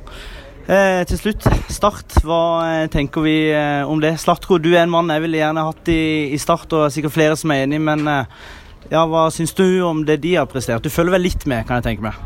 Eh, 0.68 1.00
til 1.08 1.16
slutt, 1.16 1.46
Start. 1.72 2.18
Hva 2.28 2.40
eh, 2.66 2.86
tenker 2.92 3.24
vi 3.24 3.36
eh, 3.56 3.88
om 3.88 4.02
det? 4.04 4.18
Slatko, 4.20 4.58
du 4.60 4.74
er 4.74 4.82
en 4.82 4.90
mann 4.92 5.08
jeg 5.08 5.22
ville 5.24 5.38
gjerne 5.40 5.62
hatt 5.64 5.88
i, 5.88 6.28
i 6.28 6.40
Start, 6.40 6.74
og 6.76 6.90
sikkert 6.92 7.14
flere 7.14 7.38
som 7.40 7.54
er 7.54 7.62
enig, 7.64 7.78
men 7.80 8.04
eh, 8.04 8.34
ja, 8.92 9.06
hva 9.08 9.30
syns 9.32 9.56
du 9.56 9.64
om 9.88 10.02
det 10.04 10.18
de 10.26 10.34
har 10.36 10.44
prestert? 10.50 10.84
Du 10.84 10.92
følger 10.92 11.16
vel 11.16 11.24
litt 11.24 11.46
med, 11.48 11.64
kan 11.64 11.80
jeg 11.80 11.86
tenke 11.86 12.04
meg? 12.04 12.20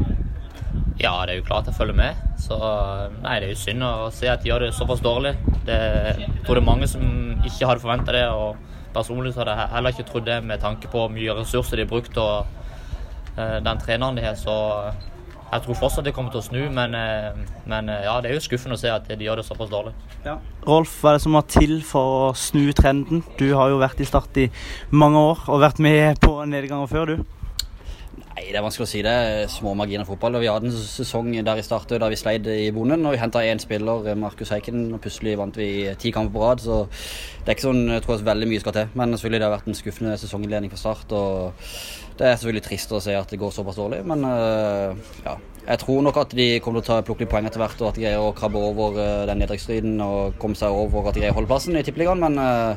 Ja, 0.98 1.12
det 1.22 1.36
er 1.36 1.38
jo 1.38 1.46
klart 1.46 1.70
jeg 1.70 1.78
følger 1.78 1.94
med. 2.00 2.18
Så 2.42 2.58
nei, 3.22 3.36
det 3.38 3.46
er 3.46 3.52
jo 3.52 3.60
synd 3.62 3.86
å 3.86 3.92
se 4.10 4.26
at 4.34 4.42
de 4.42 4.50
gjør 4.50 4.66
det 4.66 4.72
såpass 4.74 5.04
dårlig. 5.06 5.36
Det, 5.62 5.78
jeg 6.18 6.42
tror 6.42 6.58
det 6.58 6.64
er 6.64 6.70
mange 6.72 6.90
som 6.90 7.06
ikke 7.46 7.70
hadde 7.70 7.84
forventa 7.86 8.18
det. 8.18 8.26
og 8.26 8.90
Personlig 8.92 9.36
så 9.36 9.44
hadde 9.44 9.54
jeg 9.54 9.74
heller 9.76 9.94
ikke 9.94 10.08
trodd 10.10 10.26
det 10.26 10.42
med 10.50 10.66
tanke 10.66 10.90
på 10.90 11.06
mye 11.14 11.38
ressurser 11.38 11.78
de 11.78 11.86
har 11.86 11.94
brukt 11.94 12.18
og 12.18 13.38
eh, 13.38 13.58
den 13.62 13.86
treneren 13.86 14.18
de 14.18 14.26
har. 14.26 14.34
Så 14.34 14.58
jeg 15.52 15.64
tror 15.66 15.76
fortsatt 15.76 16.06
det 16.06 16.14
kommer 16.16 16.32
til 16.32 16.40
å 16.40 16.46
snu, 16.46 16.60
men, 16.72 16.94
eh, 16.96 17.58
men 17.68 17.90
eh, 17.92 18.06
ja, 18.06 18.14
det 18.24 18.30
er 18.30 18.38
jo 18.38 18.44
skuffende 18.46 18.78
å 18.78 18.80
se 18.80 18.88
at 18.88 19.04
de 19.08 19.26
gjør 19.26 19.42
det 19.42 19.44
såpass 19.44 19.68
dårlig. 19.72 19.92
Ja. 20.24 20.38
Rolf, 20.64 20.94
hva 21.02 21.12
er 21.12 21.18
det 21.18 21.24
som 21.26 21.36
må 21.36 21.42
til 21.44 21.74
for 21.84 22.16
å 22.30 22.32
snu 22.38 22.72
trenden? 22.76 23.20
Du 23.36 23.50
har 23.58 23.68
jo 23.68 23.82
vært 23.82 24.00
i 24.00 24.08
Start 24.08 24.40
i 24.40 24.48
mange 24.90 25.20
år 25.20 25.44
og 25.52 25.60
vært 25.60 25.82
med 25.84 26.20
på 26.24 26.38
nedganger 26.48 26.88
før, 26.88 27.12
du. 27.12 27.38
Nei, 28.32 28.46
Det 28.48 28.56
er 28.56 28.64
vanskelig 28.64 28.86
å 28.86 28.90
si. 28.90 29.02
Det 29.04 29.50
små 29.52 29.74
marginer 29.76 30.08
fotball. 30.08 30.36
og 30.36 30.40
Vi 30.40 30.48
hadde 30.48 30.70
en 30.70 30.72
sesong 30.72 31.28
der 31.44 31.60
i 31.60 31.64
startet 31.64 32.00
da 32.00 32.08
vi 32.08 32.16
sleit 32.16 32.46
i 32.48 32.70
bonden. 32.72 33.04
og 33.04 33.12
Vi 33.12 33.20
henta 33.20 33.44
én 33.44 33.60
spiller, 33.60 34.14
Markus 34.16 34.48
Heiken, 34.50 34.94
og 34.94 35.02
plutselig 35.04 35.36
vant 35.36 35.56
vi 35.56 35.94
ti 35.98 36.10
kamper 36.10 36.32
på 36.32 36.42
rad. 36.46 36.60
Så 36.60 36.86
det 37.44 37.52
er 37.52 37.56
ikke 37.56 37.68
sånn 37.68 37.88
jeg 37.92 38.02
tror 38.02 38.16
jeg 38.16 38.24
veldig 38.24 38.48
mye 38.48 38.60
skal 38.60 38.72
til. 38.72 38.88
Men 38.94 39.12
selvfølgelig 39.12 39.40
det 39.40 39.48
har 39.48 39.56
vært 39.58 39.68
en 39.68 39.80
skuffende 39.82 40.16
sesonginnledning 40.16 40.72
fra 40.72 40.80
start. 40.80 41.12
og 41.12 41.52
Det 42.18 42.26
er 42.28 42.36
selvfølgelig 42.36 42.66
trist 42.66 42.92
å 42.92 43.00
se 43.02 43.14
at 43.16 43.30
det 43.32 43.38
går 43.40 43.54
såpass 43.54 43.78
dårlig, 43.80 44.02
men 44.08 44.26
uh, 44.26 44.92
ja. 45.24 45.38
Jeg 45.62 45.78
tror 45.78 46.00
nok 46.02 46.16
at 46.18 46.32
de 46.34 46.46
kommer 46.58 46.82
til 46.82 46.90
å 46.90 46.96
ta, 46.98 47.04
plukke 47.06 47.22
litt 47.22 47.30
poeng 47.30 47.46
etter 47.46 47.60
hvert, 47.62 47.78
og 47.78 47.92
at 47.92 47.98
de 47.98 48.02
greier 48.02 48.18
å 48.18 48.32
krabbe 48.34 48.58
over 48.58 48.96
uh, 48.98 49.22
den 49.30 49.38
nedrykksstriden 49.44 50.00
og 50.02 50.34
komme 50.42 50.58
seg 50.58 50.74
over 50.74 51.06
at 51.06 51.14
de 51.14 51.22
greier 51.22 51.34
å 51.34 51.38
holde 51.38 51.50
plassen 51.52 51.78
i 51.78 51.84
Tippeligaen. 51.86 52.18
Men 52.18 52.34
uh, 52.42 52.74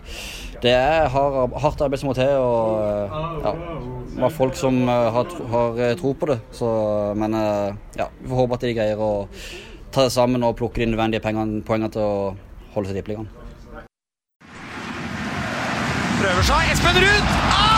det 0.62 0.76
er 0.78 1.10
hard, 1.12 1.56
hardt 1.64 1.82
arbeid 1.82 2.04
som 2.04 2.12
må 2.12 2.16
til, 2.18 2.30
og 2.38 3.42
ja, 3.42 3.54
det 4.14 4.22
var 4.22 4.36
folk 4.38 4.60
som 4.60 4.84
har, 4.88 5.34
har 5.52 5.82
tro 6.00 6.14
på 6.14 6.30
det. 6.30 6.38
Så, 6.56 6.70
men 7.18 7.36
ja, 7.98 8.08
vi 8.22 8.30
får 8.30 8.42
håpe 8.44 8.60
at 8.60 8.68
de 8.70 8.76
greier 8.78 9.02
å 9.02 9.12
ta 9.90 10.06
det 10.06 10.14
sammen 10.14 10.46
og 10.46 10.58
plukke 10.60 10.84
de 10.84 10.92
nødvendige 10.94 11.26
pengene, 11.26 11.64
poengene 11.66 11.92
til 11.96 12.06
å 12.06 12.16
holde 12.78 12.92
seg 12.92 13.00
i 13.00 13.02
Tippeligaen. 13.02 13.32
Prøver 16.22 16.46
seg. 16.54 16.76
Espen 16.76 17.02
Ruud! 17.02 17.34
Ah! 17.50 17.75